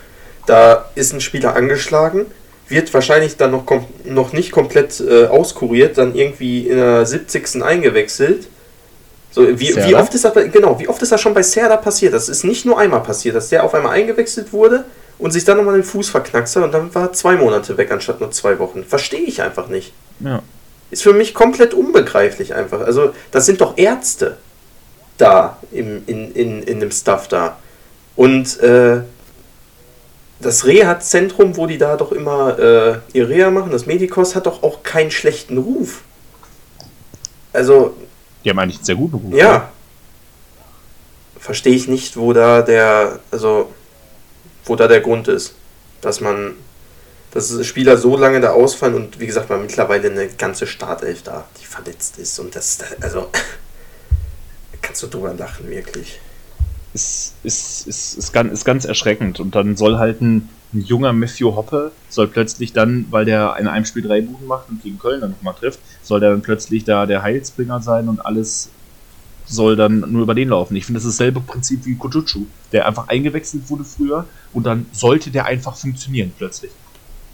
Da 0.45 0.91
ist 0.95 1.15
ein 1.15 1.21
Spieler 1.23 1.57
angeschlagen, 1.57 2.27
wird 2.69 2.93
wahrscheinlich 2.93 3.37
dann 3.37 3.53
noch, 3.53 3.65
noch 4.05 4.33
nicht 4.33 4.51
komplett 4.51 5.01
äh, 5.01 5.27
auskuriert, 5.27 5.99
dann 5.99 6.15
irgendwie 6.15 6.69
in 6.69 6.77
der 6.77 7.07
70. 7.07 7.63
eingewechselt. 7.63 8.49
So, 9.31 9.47
wie, 9.61 9.77
wie, 9.77 9.95
oft 9.95 10.15
ist 10.15 10.25
das, 10.25 10.33
genau, 10.51 10.79
wie 10.81 10.89
oft 10.89 11.01
ist 11.03 11.13
das 11.13 11.21
schon 11.21 11.35
bei 11.35 11.43
Serda 11.43 11.77
passiert? 11.77 12.15
Das 12.15 12.29
ist 12.29 12.43
nicht 12.45 12.65
nur 12.65 12.79
einmal 12.79 13.03
passiert, 13.03 13.37
dass 13.37 13.51
der 13.51 13.65
auf 13.65 13.75
einmal 13.75 13.93
eingewechselt 13.93 14.53
wurde 14.53 14.85
und 15.19 15.31
sich 15.31 15.45
dann 15.45 15.59
nochmal 15.59 15.75
den 15.75 15.85
Fuß 15.85 16.09
verknackst 16.09 16.57
hat 16.57 16.65
und 16.65 16.73
dann 16.73 16.95
war 16.95 17.13
zwei 17.13 17.37
Monate 17.37 17.77
weg 17.77 17.91
anstatt 17.91 18.21
nur 18.21 18.31
zwei 18.31 18.59
Wochen. 18.59 18.85
Verstehe 18.85 19.21
ich 19.21 19.43
einfach 19.43 19.69
nicht. 19.69 19.93
Ja. 20.21 20.43
Ist 20.91 21.03
für 21.03 21.13
mich 21.13 21.35
komplett 21.35 21.75
unbegreiflich 21.75 22.55
einfach. 22.55 22.81
Also, 22.81 23.13
das 23.31 23.45
sind 23.47 23.61
doch 23.61 23.77
Ärzte 23.77 24.39
da 25.19 25.59
im, 25.73 26.03
in, 26.07 26.33
in, 26.33 26.63
in 26.63 26.81
dem 26.81 26.91
Stuff 26.91 27.29
da. 27.29 27.59
Und 28.15 28.61
äh, 28.61 29.03
das 30.41 30.67
Reha-Zentrum, 30.67 31.57
wo 31.57 31.67
die 31.67 31.79
da 31.79 31.97
doch 31.97 32.13
immer 32.13 32.59
äh, 32.59 32.99
ihr 33.13 33.29
Reha 33.29 33.51
machen, 33.51 33.71
das 33.71 33.87
Medikos, 33.87 34.35
hat 34.35 34.47
doch 34.47 34.63
auch 34.63 34.83
keinen 34.83 35.11
schlechten 35.11 35.59
Ruf. 35.59 36.03
Also. 37.53 37.97
Die 38.45 38.51
haben 38.51 38.59
eigentlich 38.59 38.77
einen 38.77 38.85
sehr 38.85 38.97
guten 38.97 39.17
Ruf. 39.17 39.33
Ja. 39.33 39.39
ja. 39.39 39.73
Verstehe 41.39 41.75
ich 41.75 41.89
nicht, 41.89 42.17
wo 42.17 42.33
da 42.33 42.63
der, 42.63 43.21
also, 43.31 43.73
wo 44.65 44.77
da 44.77 44.89
der 44.89 45.01
Grund 45.01 45.29
ist, 45.29 45.55
dass 46.01 46.21
man, 46.21 46.55
dass 47.31 47.65
Spieler 47.65 47.97
so 47.97 48.17
lange 48.17 48.41
da 48.41 48.51
ausfallen 48.51 48.95
und 48.95 49.21
wie 49.21 49.27
gesagt, 49.27 49.49
man 49.49 49.63
mittlerweile 49.63 50.11
eine 50.11 50.29
ganze 50.29 50.67
Startelf 50.67 51.23
da, 51.23 51.47
die 51.61 51.65
verletzt 51.65 52.19
ist 52.19 52.39
und 52.41 52.55
das, 52.55 52.79
also, 53.01 53.31
kannst 54.83 55.03
du 55.03 55.07
drüber 55.07 55.33
lachen, 55.35 55.71
wirklich 55.71 56.21
ist, 56.97 57.35
ist, 57.43 57.87
ist, 57.87 58.15
ist, 58.17 58.33
ganz, 58.33 58.53
ist 58.53 58.65
ganz 58.65 58.85
erschreckend. 58.87 59.39
Und 59.39 59.55
dann 59.55 59.77
soll 59.77 59.99
halt 59.99 60.23
ein, 60.23 60.49
ein 60.73 60.81
junger 60.81 61.13
Matthew 61.13 61.55
Hoppe, 61.55 61.93
soll 62.09 62.27
plötzlich 62.27 62.73
dann, 62.73 63.07
weil 63.11 63.27
der 63.27 63.57
in 63.61 63.69
einem 63.69 63.85
Spiel 63.85 64.03
drei 64.03 64.23
Buchen 64.23 64.47
macht 64.47 64.71
und 64.71 64.83
gegen 64.83 64.99
Köln 64.99 65.21
dann 65.21 65.33
nochmal 65.33 65.55
trifft, 65.55 65.79
soll 66.03 66.21
der 66.21 66.31
dann 66.31 66.41
plötzlich 66.41 66.85
da 66.85 67.05
der 67.05 67.23
Heilsbringer 67.23 67.83
sein 67.83 68.09
und 68.09 68.25
alles 68.25 68.71
soll 69.45 69.77
dann 69.77 70.01
nur 70.01 70.23
über 70.23 70.35
den 70.35 70.49
laufen. 70.49 70.75
Ich 70.75 70.87
finde, 70.87 70.99
das 70.99 71.05
ist 71.05 71.21
dasselbe 71.21 71.41
Prinzip 71.41 71.85
wie 71.85 71.97
Kutucu, 71.97 72.47
der 72.73 72.87
einfach 72.87 73.09
eingewechselt 73.09 73.69
wurde 73.69 73.85
früher 73.85 74.25
und 74.55 74.65
dann 74.65 74.87
sollte 74.93 75.31
der 75.31 75.45
einfach 75.45 75.77
funktionieren 75.77 76.33
plötzlich. 76.37 76.73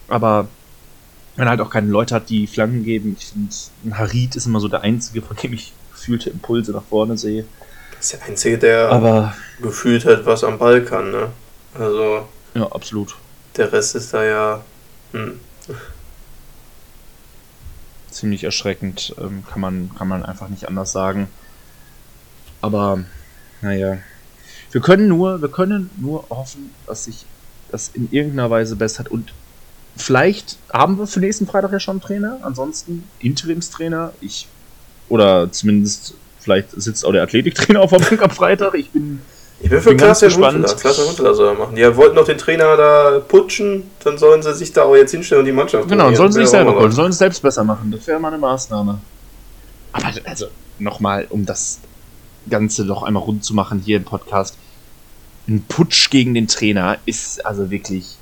Aber 0.09 0.49
wenn 1.37 1.49
halt 1.49 1.61
auch 1.61 1.71
keine 1.71 1.87
Leute 1.87 2.17
hat, 2.17 2.29
die 2.29 2.47
Flanken 2.49 2.85
geben, 2.85 3.17
ich 3.19 3.27
finde, 3.27 3.55
ein 3.85 3.97
Harid 3.97 4.37
ist 4.37 4.47
immer 4.47 4.61
so 4.61 4.69
der 4.69 4.83
einzige, 4.83 5.23
von 5.23 5.37
dem 5.37 5.55
ich 5.55 5.73
gefühlte 5.93 6.31
Impulse 6.31 6.73
nach 6.73 6.83
vorne 6.83 7.17
sehe. 7.17 7.45
Ist 8.03 8.13
der 8.13 8.23
Einzige, 8.25 8.59
der 8.59 8.91
Aber 8.91 9.35
gefühlt 9.61 10.05
hat, 10.05 10.27
was 10.27 10.43
am 10.45 10.59
Ball 10.59 10.85
kann, 10.85 11.11
ne? 11.11 11.29
Also, 11.75 12.29
ja, 12.55 12.67
absolut. 12.67 13.17
der 13.57 13.73
Rest 13.73 13.95
ist 13.95 14.13
da 14.13 14.25
ja. 14.25 14.65
Hm. 15.13 15.39
Ziemlich 18.11 18.45
erschreckend, 18.45 19.15
ähm, 19.19 19.45
kann, 19.51 19.61
man, 19.61 19.91
kann 19.97 20.09
man 20.09 20.25
einfach 20.25 20.49
nicht 20.49 20.69
anders 20.69 20.93
sagen. 20.93 21.29
Aber, 22.61 23.05
naja. 23.63 23.99
Wir 24.71 24.81
können 24.81 25.09
nur, 25.09 25.41
wir 25.41 25.51
können 25.51 25.91
nur 25.97 26.29
hoffen, 26.29 26.75
dass 26.87 27.05
sich 27.05 27.25
das 27.71 27.91
in 27.95 28.11
irgendeiner 28.11 28.51
Weise 28.51 28.77
bessert. 28.77 29.09
Und 29.09 29.33
vielleicht 29.97 30.59
haben 30.73 30.99
wir 30.99 31.07
für 31.07 31.21
nächsten 31.21 31.47
Freitag 31.47 31.73
ja 31.73 31.81
schon 31.81 31.95
einen 31.97 32.01
Trainer. 32.03 32.39
Ansonsten 32.43 33.09
Interimstrainer. 33.21 34.13
Ich, 34.21 34.49
oder 35.09 35.51
zumindest, 35.53 36.15
vielleicht 36.43 36.71
sitzt 36.73 37.05
auch 37.05 37.13
der 37.13 37.23
Athletiktrainer 37.23 37.81
auf 37.81 37.91
der 37.91 37.99
Bank 37.99 38.23
am 38.23 38.31
Freitag. 38.31 38.75
Ich 38.75 38.91
bin 38.91 39.21
Ich 39.61 39.71
bin 39.71 39.81
für 39.81 39.97
Klaas 39.97 40.21
gespannt. 40.21 40.67
Klaas 40.81 40.99
Huntelaar 40.99 41.35
soll 41.35 41.49
er 41.49 41.55
machen. 41.55 41.77
Die 41.77 41.97
wollten 41.97 42.17
doch 42.17 42.27
den 42.27 42.39
Trainer 42.39 42.77
da 42.77 43.21
putschen, 43.21 43.85
dann 44.05 44.19
sollen 44.19 44.43
sie 44.43 44.55
sich 44.55 44.73
da 44.73 44.83
auch 44.83 44.97
jetzt 44.97 45.13
hinstellen 45.13 45.41
und 45.41 45.47
die 45.47 45.53
Mannschaft 45.53 45.89
Genau, 45.89 46.09
und 46.09 46.15
trainieren. 46.15 46.17
sollen 46.17 46.33
sie 46.33 46.41
sich 46.41 46.49
selber 46.51 46.75
holen, 46.75 46.93
sollen 46.93 47.11
es 47.11 47.19
selbst 47.19 47.41
besser 47.43 47.63
machen. 47.65 47.91
Das 47.93 48.07
wäre 48.07 48.19
mal 48.19 48.29
eine 48.29 48.39
Maßnahme. 48.39 48.99
Aber 49.93 50.07
also, 50.25 50.47
nochmal, 50.79 51.27
um 51.31 51.47
das 51.47 51.79
Ganze 52.51 52.85
noch 52.85 53.03
einmal 53.05 53.23
rund 53.23 53.45
zu 53.45 53.55
machen 53.55 53.81
hier 53.85 53.99
im 53.99 54.05
Podcast. 54.05 54.57
Ein 55.49 55.65
Putsch 55.69 56.11
gegen 56.11 56.35
den 56.35 56.49
Trainer 56.49 56.99
ist 57.07 57.45
also 57.45 57.71
wirklich 57.71 58.17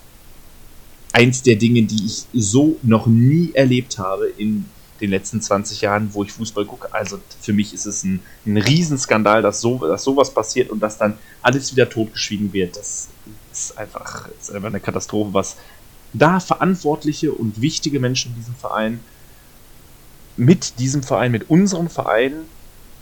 eins 1.12 1.42
der 1.42 1.56
Dinge, 1.56 1.82
die 1.82 2.04
ich 2.06 2.24
so 2.34 2.76
noch 2.82 3.06
nie 3.06 3.50
erlebt 3.54 3.98
habe 3.98 4.26
in 4.36 4.66
den 5.00 5.10
letzten 5.10 5.40
20 5.40 5.80
Jahren, 5.80 6.12
wo 6.12 6.22
ich 6.22 6.32
Fußball 6.32 6.64
gucke. 6.64 6.92
Also 6.92 7.20
für 7.40 7.52
mich 7.52 7.74
ist 7.74 7.86
es 7.86 8.04
ein, 8.04 8.20
ein 8.46 8.56
Riesenskandal, 8.56 9.42
dass, 9.42 9.60
so, 9.60 9.78
dass 9.78 10.04
sowas 10.04 10.32
passiert 10.32 10.70
und 10.70 10.80
dass 10.80 10.98
dann 10.98 11.18
alles 11.42 11.72
wieder 11.72 11.88
totgeschwiegen 11.88 12.52
wird. 12.52 12.76
Das 12.76 13.08
ist 13.52 13.78
einfach, 13.78 14.28
ist 14.40 14.52
einfach 14.52 14.68
eine 14.68 14.80
Katastrophe, 14.80 15.32
was 15.32 15.56
da 16.12 16.40
verantwortliche 16.40 17.32
und 17.32 17.60
wichtige 17.60 18.00
Menschen 18.00 18.32
in 18.32 18.38
diesem 18.38 18.54
Verein 18.54 19.00
mit 20.40 20.78
diesem 20.78 21.02
Verein, 21.02 21.32
mit 21.32 21.50
unserem 21.50 21.90
Verein, 21.90 22.32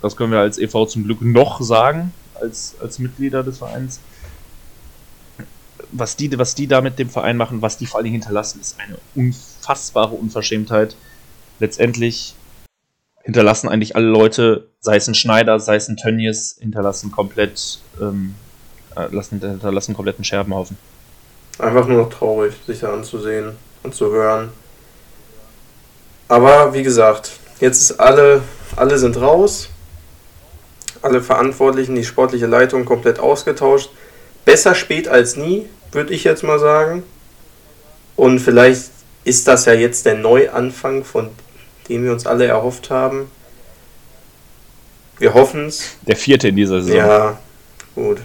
das 0.02 0.16
können 0.16 0.32
wir 0.32 0.40
als 0.40 0.58
e.V. 0.58 0.86
zum 0.86 1.04
Glück 1.04 1.22
noch 1.22 1.60
sagen, 1.60 2.12
als, 2.34 2.74
als 2.80 2.98
Mitglieder 2.98 3.44
des 3.44 3.58
Vereins, 3.58 4.00
was 5.92 6.16
die, 6.16 6.36
was 6.36 6.56
die 6.56 6.66
da 6.66 6.80
mit 6.80 6.98
dem 6.98 7.08
Verein 7.08 7.36
machen, 7.36 7.62
was 7.62 7.78
die 7.78 7.86
vor 7.86 7.98
allen 7.98 8.04
Dingen 8.04 8.20
hinterlassen, 8.20 8.60
ist 8.60 8.78
eine 8.80 8.98
unfassbare 9.14 10.14
Unverschämtheit. 10.14 10.96
Letztendlich 11.58 12.34
hinterlassen 13.22 13.68
eigentlich 13.68 13.96
alle 13.96 14.06
Leute, 14.06 14.68
sei 14.80 14.96
es 14.96 15.06
ein 15.08 15.14
Schneider, 15.14 15.60
sei 15.60 15.76
es 15.76 15.88
ein 15.88 15.96
Tönnies, 15.96 16.56
hinterlassen 16.60 17.10
komplett, 17.10 17.80
ähm, 18.00 18.34
äh, 18.96 19.06
lassen, 19.14 19.40
hinterlassen 19.40 19.94
kompletten 19.94 20.24
Scherbenhaufen. 20.24 20.78
Einfach 21.58 21.86
nur 21.86 22.04
noch 22.04 22.10
traurig, 22.10 22.54
sich 22.66 22.80
da 22.80 22.92
anzusehen 22.92 23.56
und 23.82 23.94
zu 23.94 24.10
hören. 24.10 24.50
Aber 26.28 26.74
wie 26.74 26.82
gesagt, 26.82 27.32
jetzt 27.60 27.80
ist 27.80 28.00
alle, 28.00 28.42
alle 28.76 28.98
sind 28.98 29.20
raus. 29.20 29.68
Alle 31.02 31.22
Verantwortlichen, 31.22 31.94
die 31.94 32.04
sportliche 32.04 32.46
Leitung 32.46 32.84
komplett 32.84 33.18
ausgetauscht. 33.18 33.90
Besser 34.44 34.74
spät 34.74 35.08
als 35.08 35.36
nie, 35.36 35.66
würde 35.92 36.12
ich 36.12 36.24
jetzt 36.24 36.42
mal 36.42 36.58
sagen. 36.58 37.02
Und 38.16 38.40
vielleicht 38.40 38.90
ist 39.24 39.46
das 39.46 39.64
ja 39.64 39.74
jetzt 39.74 40.06
der 40.06 40.16
Neuanfang, 40.16 41.04
von 41.04 41.30
dem 41.88 42.04
wir 42.04 42.12
uns 42.12 42.26
alle 42.26 42.46
erhofft 42.46 42.90
haben. 42.90 43.30
Wir 45.18 45.34
hoffen 45.34 45.66
es. 45.66 45.96
Der 46.02 46.16
vierte 46.16 46.48
in 46.48 46.56
dieser 46.56 46.80
Saison. 46.82 46.96
Ja, 46.96 47.38
gut. 47.94 48.18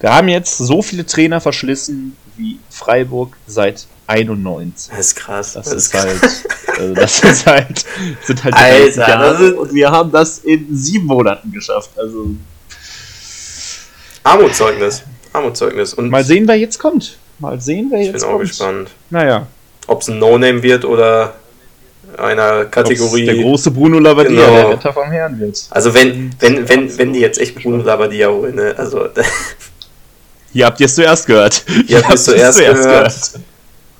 Wir 0.00 0.12
haben 0.12 0.28
jetzt 0.28 0.58
so 0.58 0.82
viele 0.82 1.06
Trainer 1.06 1.40
verschlissen 1.40 2.16
wie 2.36 2.58
Freiburg 2.70 3.36
seit 3.46 3.86
91. 4.06 4.90
Das 4.90 4.98
ist 4.98 5.14
krass. 5.16 5.52
Das, 5.54 5.72
ist 5.72 5.94
halt, 5.94 6.20
also 6.78 6.94
das 6.94 7.20
ist 7.24 7.46
halt, 7.46 7.84
sind 8.22 8.44
halt 8.44 8.54
Alter, 8.54 9.08
Jahre. 9.08 9.50
das 9.50 9.58
und 9.58 9.74
wir 9.74 9.90
haben 9.90 10.12
das 10.12 10.38
in 10.38 10.68
sieben 10.76 11.06
Monaten 11.06 11.50
geschafft. 11.50 11.90
Also 11.98 12.30
Armutszeugnis. 14.22 15.02
Armutszeugnis. 15.32 15.94
Und 15.94 16.10
mal 16.10 16.24
sehen, 16.24 16.46
wer 16.46 16.56
jetzt 16.56 16.78
kommt. 16.78 17.18
Mal 17.38 17.60
sehen, 17.60 17.88
wer 17.90 18.00
ich 18.00 18.06
jetzt 18.08 18.20
bin 18.20 18.24
auch 18.24 18.36
kommt. 18.36 18.48
gespannt. 18.48 18.90
Naja, 19.10 19.46
Ob 19.86 20.02
es 20.02 20.08
ein 20.08 20.18
No-Name 20.18 20.62
wird 20.62 20.84
oder 20.84 21.34
einer 22.18 22.64
Kategorie. 22.66 23.24
der 23.26 23.34
große 23.36 23.70
Bruno 23.70 23.98
Labbadia, 23.98 24.30
Genau. 24.46 24.52
der 24.52 24.68
Retter 24.70 24.92
vom 24.92 25.10
Herrn 25.10 25.38
wird. 25.40 25.66
also 25.70 25.92
wenn, 25.94 26.30
wenn, 26.40 26.68
wenn, 26.68 26.98
wenn 26.98 27.12
die 27.12 27.20
jetzt 27.20 27.38
echt 27.38 27.54
Bruno 27.56 27.82
Labbadia 27.82 28.28
holen, 28.28 28.54
ne? 28.54 28.74
Also 28.76 29.08
Hier 30.52 30.66
habt 30.66 30.80
ihr 30.80 30.86
es 30.86 30.94
zuerst 30.94 31.26
gehört. 31.26 31.64
Ihr 31.86 32.02
habt 32.02 32.14
es 32.14 32.24
zuerst 32.26 32.58
gehört. 32.58 33.14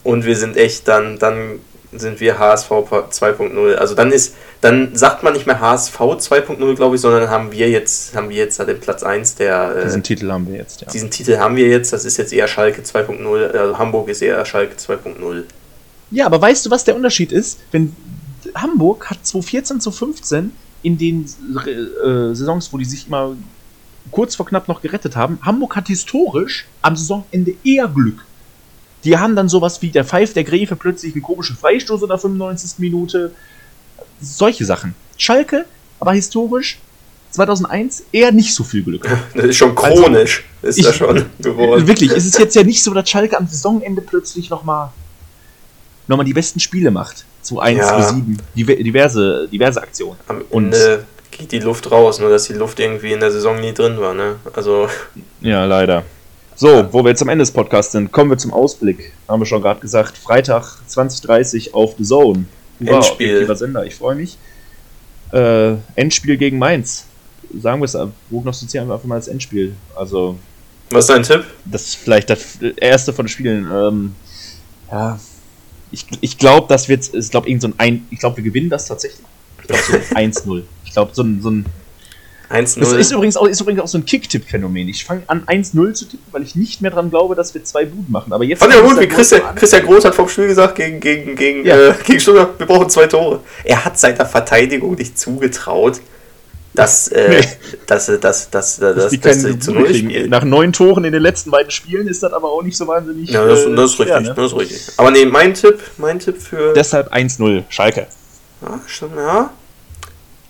und 0.05 0.25
wir 0.25 0.37
sind 0.37 0.57
echt 0.57 0.89
dann, 0.89 1.19
dann 1.19 1.59
sind 1.93 2.21
wir 2.21 2.39
HSV 2.39 2.71
2.0. 2.71 3.75
Also 3.75 3.95
dann 3.95 4.11
ist, 4.13 4.35
dann 4.61 4.95
sagt 4.95 5.23
man 5.23 5.33
nicht 5.35 5.47
mehr 5.47 5.61
HSV 5.61 5.99
2.0, 5.99 6.75
glaube 6.77 6.97
ich, 6.97 7.01
sondern 7.01 7.29
haben 7.31 7.53
wir 7.53 7.69
jetzt, 7.69 8.15
haben 8.17 8.29
wir 8.31 8.37
jetzt 8.37 8.59
da 8.59 8.65
den 8.65 8.81
Platz 8.81 9.03
1 9.03 9.37
der. 9.37 9.77
Äh, 9.77 9.85
Diesen 9.85 10.03
Titel 10.03 10.31
haben 10.31 10.47
wir 10.51 10.57
jetzt, 10.59 10.81
ja. 10.83 10.89
diesen 10.89 11.11
Titel 11.11 11.39
haben 11.39 11.57
wir 11.57 11.69
jetzt, 11.69 11.93
das 11.93 12.05
ist 12.05 12.17
jetzt 12.17 12.33
eher 12.33 12.49
Schalke 12.49 12.83
2.0, 12.83 13.51
also 13.53 13.79
Hamburg 13.79 14.09
ist 14.09 14.23
eher 14.23 14.45
Schalke 14.45 14.77
2.0. 14.77 15.43
Ja, 16.11 16.27
aber 16.27 16.41
weißt 16.41 16.67
du, 16.67 16.71
was 16.71 16.85
der 16.85 16.97
Unterschied 16.97 17.33
ist? 17.33 17.59
Wenn 17.73 17.95
Hamburg 18.55 19.11
hat 19.11 19.27
2014, 19.27 19.81
2015 19.81 20.53
in 20.83 20.99
den 20.99 21.25
äh, 21.25 22.35
Saisons, 22.35 22.73
wo 22.73 22.79
die 22.79 22.85
sich 22.85 23.09
mal 23.09 23.37
kurz 24.13 24.37
vor 24.37 24.47
knapp 24.47 24.69
noch 24.69 24.81
gerettet 24.83 25.17
haben, 25.17 25.39
Hamburg 25.43 25.75
hat 25.77 25.89
historisch 25.89 26.67
am 26.83 26.97
Saisonende 26.97 27.55
eher 27.65 27.89
Glück. 27.89 28.25
Die 29.05 29.17
haben 29.19 29.35
dann 29.37 29.49
sowas 29.49 29.83
wie 29.83 29.91
der 29.91 30.05
Pfeif 30.05 30.33
der 30.33 30.45
Gräfe 30.45 30.77
plötzlich 30.77 31.15
einen 31.15 31.23
komischen 31.23 31.57
Freistoß 31.57 32.03
in 32.03 32.09
der 32.09 32.19
95. 32.19 32.79
Minute. 32.79 33.33
Solche 34.21 34.65
Sachen. 34.65 34.95
Schalke, 35.17 35.65
aber 36.01 36.13
historisch 36.13 36.79
2001 37.33 38.05
eher 38.13 38.33
nicht 38.33 38.55
so 38.55 38.65
viel 38.65 38.83
Glück. 38.83 39.07
Das 39.35 39.45
ist 39.47 39.57
schon 39.57 39.75
chronisch, 39.75 40.45
ist 40.63 40.79
ich- 40.79 40.85
das 40.87 40.97
schon 40.97 41.25
geworden. 41.41 41.87
Wirklich, 41.87 42.11
ist 42.13 42.27
es 42.27 42.39
jetzt 42.39 42.55
ja 42.55 42.63
nicht 42.63 42.83
so, 42.83 42.95
dass 42.95 43.09
Schalke 43.11 43.37
am 43.37 43.47
Saisonende 43.49 44.03
plötzlich 44.03 44.49
nochmal 44.51 44.91
noch 46.09 46.17
mal 46.17 46.25
die 46.25 46.33
besten 46.35 46.61
Spiele 46.61 46.91
macht. 46.91 47.25
2-1, 47.43 47.77
Ja. 47.79 47.89
2-7, 47.99 48.39
diver- 48.57 48.83
diverse, 48.83 49.49
diverse 49.51 49.83
Aktionen. 49.83 50.17
Am 50.29 50.43
Und- 50.51 50.73
Ende 50.73 51.05
geht 51.31 51.53
die 51.53 51.59
Luft 51.59 51.91
raus, 51.91 52.19
nur 52.19 52.31
dass 52.31 52.45
die 52.45 52.55
Luft 52.55 52.79
irgendwie 52.81 53.13
in 53.13 53.21
der 53.21 53.31
Saison 53.31 53.61
nie 53.61 53.73
drin 53.73 53.99
war, 54.01 54.15
ne? 54.15 54.37
Also, 54.55 54.89
Ja, 55.41 55.65
leider. 55.65 56.03
So, 56.55 56.89
wo 56.91 57.03
wir 57.05 57.11
jetzt 57.11 57.21
am 57.23 57.29
Ende 57.29 57.43
des 57.43 57.51
Podcasts 57.51 57.93
sind, 57.93 58.11
kommen 58.11 58.31
wir 58.31 58.39
zum 58.39 58.53
Ausblick. 58.53 59.13
Haben 59.29 59.43
wir 59.43 59.47
schon 59.47 59.61
gerade 59.61 59.79
gesagt, 59.81 60.17
Freitag 60.17 60.79
2030 60.87 61.75
auf 61.75 61.95
The 61.99 62.05
Zone. 62.05 62.47
Endspiel. 62.81 63.29
objektiver 63.31 63.57
Sender, 63.57 63.85
ich 63.85 63.95
freue 63.95 64.15
mich. 64.17 64.39
Äh, 65.33 65.75
Endspiel 65.97 66.37
gegen 66.37 66.59
Mainz. 66.59 67.05
Sagen 67.61 67.81
wir 67.81 67.85
es, 67.85 67.97
prognostizieren 68.31 68.89
wir 68.89 68.95
einfach 68.95 69.07
mal 69.07 69.17
das 69.17 69.29
Endspiel. 69.29 69.75
Also, 69.95 70.39
was 70.91 71.05
ist 71.05 71.11
dein 71.11 71.23
Tipp? 71.23 71.45
das 71.65 71.83
ist 71.83 71.95
vielleicht 71.97 72.31
das 72.31 72.59
erste 72.77 73.13
von 73.13 73.25
den 73.27 73.31
Spielen. 73.31 73.67
Ähm, 73.73 74.15
ja, 74.91 75.19
ich, 75.93 76.07
ich 76.21 76.39
glaube, 76.39 76.67
das 76.69 76.89
wird, 76.89 77.13
ich 77.15 77.31
glaube, 77.31 77.49
irgend 77.49 77.63
so 77.63 77.69
ein, 77.69 77.75
ein 77.79 78.07
ich 78.11 78.19
glaube, 78.19 78.37
wir 78.39 78.45
gewinnen 78.45 78.71
das 78.71 78.87
tatsächlich. 78.87 79.25
Ich 79.63 79.67
glaube, 79.69 79.83
so 79.83 80.15
ein 80.15 80.33
1-0. 80.33 80.63
Ich 80.85 80.93
glaube, 80.93 81.11
so 81.15 81.23
ein, 81.23 81.41
so 81.43 81.51
ein, 81.51 81.67
das 82.49 82.77
1-0. 82.77 82.97
ist 82.97 83.11
übrigens, 83.11 83.37
auch, 83.37 83.47
ist 83.47 83.61
übrigens 83.61 83.83
auch 83.83 83.89
so 83.89 83.99
ein 83.99 84.05
Kick-Tipp-Phänomen. 84.05 84.89
Ich 84.89 85.05
fange 85.05 85.23
an, 85.27 85.45
1-0 85.47 85.93
zu 85.95 86.05
tippen, 86.05 86.25
weil 86.31 86.43
ich 86.45 86.55
nicht 86.55 86.81
mehr 86.81 86.93
dran 86.93 87.11
glaube, 87.11 87.35
dass 87.35 87.53
wir 87.55 87.65
zwei 87.65 87.85
Buden 87.85 88.11
machen. 88.13 88.33
Aber 88.33 88.45
jetzt. 88.45 88.61
Fand 88.61 88.73
ja 88.73 88.81
gut, 88.81 89.01
wie 89.01 89.09
Christian. 89.09 89.43
Christian 89.57 89.85
Groß 89.85 90.05
hat 90.05 90.15
vom 90.15 90.29
Spiel 90.29 90.47
gesagt, 90.47 90.77
gegen, 90.77 91.01
gegen, 91.01 91.35
gegen, 91.35 91.67
Ja. 91.67 91.77
äh, 91.91 91.95
gegen 92.05 92.21
Stuttgart, 92.21 92.57
wir 92.59 92.67
brauchen 92.67 92.89
zwei 92.89 93.07
Tore. 93.09 93.41
Er 93.65 93.85
hat 93.85 93.99
seiner 93.99 94.25
Verteidigung 94.27 94.95
nicht 94.95 95.19
zugetraut, 95.19 96.01
dass, 96.77 97.09
äh, 97.09 97.29
Nee. 97.29 97.49
dass, 97.87 98.07
dass, 98.07 98.21
dass, 98.21 98.51
dass, 98.51 98.79
dass 98.79 98.95
dass, 98.95 99.11
die 99.11 99.19
dass 99.19 99.43
sie 99.43 99.59
zu 99.59 99.73
Null 99.73 99.93
spielen. 99.93 100.31
Nach 100.31 100.45
neun 100.45 100.73
Toren 100.73 101.05
in 101.05 101.13
den 101.13 101.23
letzten 101.23 101.51
beiden 101.51 101.71
Spielen 101.71 102.07
ist 102.07 102.23
das 102.23 102.33
aber 102.33 102.49
auch 102.51 102.63
nicht 102.63 102.77
so 102.77 102.87
wahnsinnig. 102.87 103.31
Ja, 103.31 103.45
das, 103.45 103.65
äh, 103.65 103.75
das 103.75 103.93
ist 103.93 104.01
richtig, 104.01 104.21
ne? 104.21 104.35
das 104.35 104.53
ist 104.53 104.59
richtig. 104.59 104.81
Aber 104.97 105.11
nee, 105.11 105.25
mein 105.25 105.55
Tipp, 105.55 105.81
mein 105.97 106.21
Tipp 106.21 106.41
für. 106.41 106.73
Deshalb 106.75 107.13
1-0, 107.13 107.65
Schalke. 107.69 108.07
Ja, 108.63 108.81
stimmt, 108.87 109.17
ja. 109.17 109.51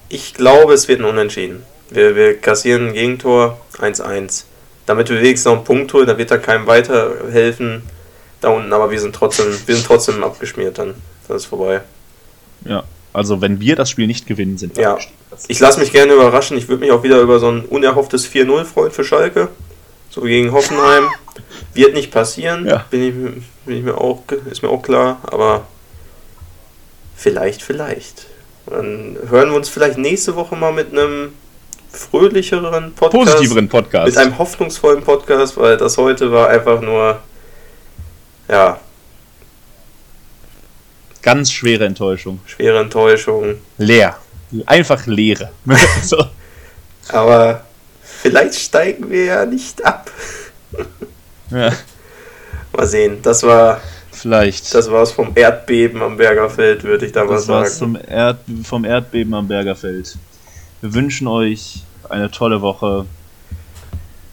Ich 0.08 0.34
glaube, 0.34 0.74
es 0.74 0.86
wird 0.88 1.00
ein 1.00 1.04
Unentschieden. 1.06 1.62
Wir, 1.90 2.14
wir 2.14 2.36
kassieren 2.36 2.88
ein 2.88 2.92
Gegentor 2.92 3.58
1-1. 3.78 4.44
Damit 4.84 5.08
wir 5.08 5.16
wenigstens 5.20 5.46
noch 5.46 5.56
einen 5.56 5.64
Punkt 5.64 5.92
holen, 5.94 6.06
da 6.06 6.18
wird 6.18 6.30
da 6.30 6.38
keinem 6.38 6.66
weiterhelfen 6.66 7.82
da 8.40 8.50
unten, 8.50 8.72
aber 8.72 8.90
wir 8.90 9.00
sind 9.00 9.14
trotzdem, 9.14 9.46
wir 9.66 9.74
sind 9.74 9.86
trotzdem 9.86 10.22
abgeschmiert 10.22 10.78
dann. 10.78 10.94
Das 11.26 11.38
ist 11.42 11.46
vorbei. 11.46 11.80
Ja, 12.64 12.84
also 13.16 13.40
wenn 13.40 13.60
wir 13.60 13.76
das 13.76 13.90
Spiel 13.90 14.06
nicht 14.06 14.26
gewinnen, 14.26 14.58
sind 14.58 14.76
wir 14.76 14.82
Ja. 14.82 14.90
abgestiegen. 14.92 15.16
Ich 15.48 15.58
lasse 15.60 15.80
mich 15.80 15.92
gerne 15.92 16.12
überraschen. 16.12 16.56
Ich 16.56 16.68
würde 16.68 16.80
mich 16.82 16.92
auch 16.92 17.02
wieder 17.02 17.20
über 17.20 17.38
so 17.38 17.48
ein 17.48 17.64
unerhofftes 17.64 18.26
4-0 18.26 18.64
freuen 18.64 18.92
für 18.92 19.04
Schalke. 19.04 19.48
So 20.10 20.20
gegen 20.22 20.52
Hoffenheim. 20.52 21.08
Wird 21.74 21.94
nicht 21.94 22.10
passieren. 22.10 22.66
Ja. 22.66 22.84
Bin, 22.90 23.02
ich, 23.02 23.14
bin 23.66 23.76
ich 23.78 23.82
mir 23.82 23.98
auch, 23.98 24.22
ist 24.50 24.62
mir 24.62 24.68
auch 24.70 24.82
klar. 24.82 25.18
Aber 25.24 25.66
vielleicht, 27.16 27.62
vielleicht. 27.62 28.26
Dann 28.66 29.16
hören 29.28 29.50
wir 29.50 29.56
uns 29.56 29.68
vielleicht 29.68 29.98
nächste 29.98 30.34
Woche 30.36 30.56
mal 30.56 30.72
mit 30.72 30.92
einem 30.92 31.32
fröhlicheren 31.90 32.92
Podcast. 32.94 33.32
Positiveren 33.36 33.68
Podcast. 33.68 34.06
Mit 34.06 34.16
einem 34.18 34.38
hoffnungsvollen 34.38 35.02
Podcast, 35.02 35.56
weil 35.56 35.76
das 35.76 35.96
heute 35.98 36.32
war 36.32 36.48
einfach 36.48 36.80
nur, 36.80 37.20
ja, 38.48 38.80
Ganz 41.26 41.50
schwere 41.50 41.84
Enttäuschung. 41.86 42.38
schwere 42.46 42.78
Enttäuschung. 42.78 43.56
Leer. 43.78 44.16
Einfach 44.64 45.06
Leere. 45.06 45.50
so. 46.04 46.24
Aber 47.08 47.64
vielleicht 48.00 48.54
steigen 48.54 49.10
wir 49.10 49.24
ja 49.24 49.44
nicht 49.44 49.84
ab. 49.84 50.08
ja, 51.50 51.72
Mal 52.72 52.86
sehen. 52.86 53.18
Das 53.22 53.42
war 53.42 53.80
vielleicht. 54.12 54.72
das 54.72 54.88
war's 54.88 55.10
vom 55.10 55.32
Erdbeben 55.34 56.00
am 56.00 56.16
Bergerfeld, 56.16 56.84
würde 56.84 57.06
ich 57.06 57.12
da 57.12 57.24
mal 57.24 57.34
Das 57.34 57.48
war's 57.48 57.78
sagen. 57.78 57.96
Erd 58.06 58.38
vom 58.62 58.84
Erdbeben 58.84 59.34
am 59.34 59.48
Bergerfeld. 59.48 60.16
Wir 60.80 60.94
wünschen 60.94 61.26
euch 61.26 61.82
eine 62.08 62.30
tolle 62.30 62.60
Woche. 62.60 63.04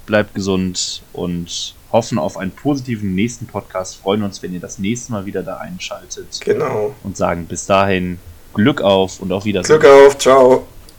Bleibt 0.05 0.35
gesund 0.35 1.01
und 1.11 1.73
hoffen 1.93 2.17
auf 2.17 2.35
einen 2.37 2.51
positiven 2.51 3.15
nächsten 3.15 3.45
Podcast. 3.47 3.95
Freuen 3.97 4.23
uns, 4.23 4.43
wenn 4.43 4.53
ihr 4.53 4.59
das 4.59 4.79
nächste 4.79 5.11
Mal 5.13 5.25
wieder 5.25 5.43
da 5.43 5.57
einschaltet 5.57 6.41
Genau. 6.43 6.93
und 7.03 7.15
sagen 7.15 7.45
bis 7.45 7.65
dahin 7.67 8.19
Glück 8.53 8.81
auf 8.81 9.19
und 9.21 9.31
auf 9.31 9.45
Wiedersehen. 9.45 9.79
Glück 9.79 9.91
auf. 9.91 10.17
Ciao. 10.17 10.67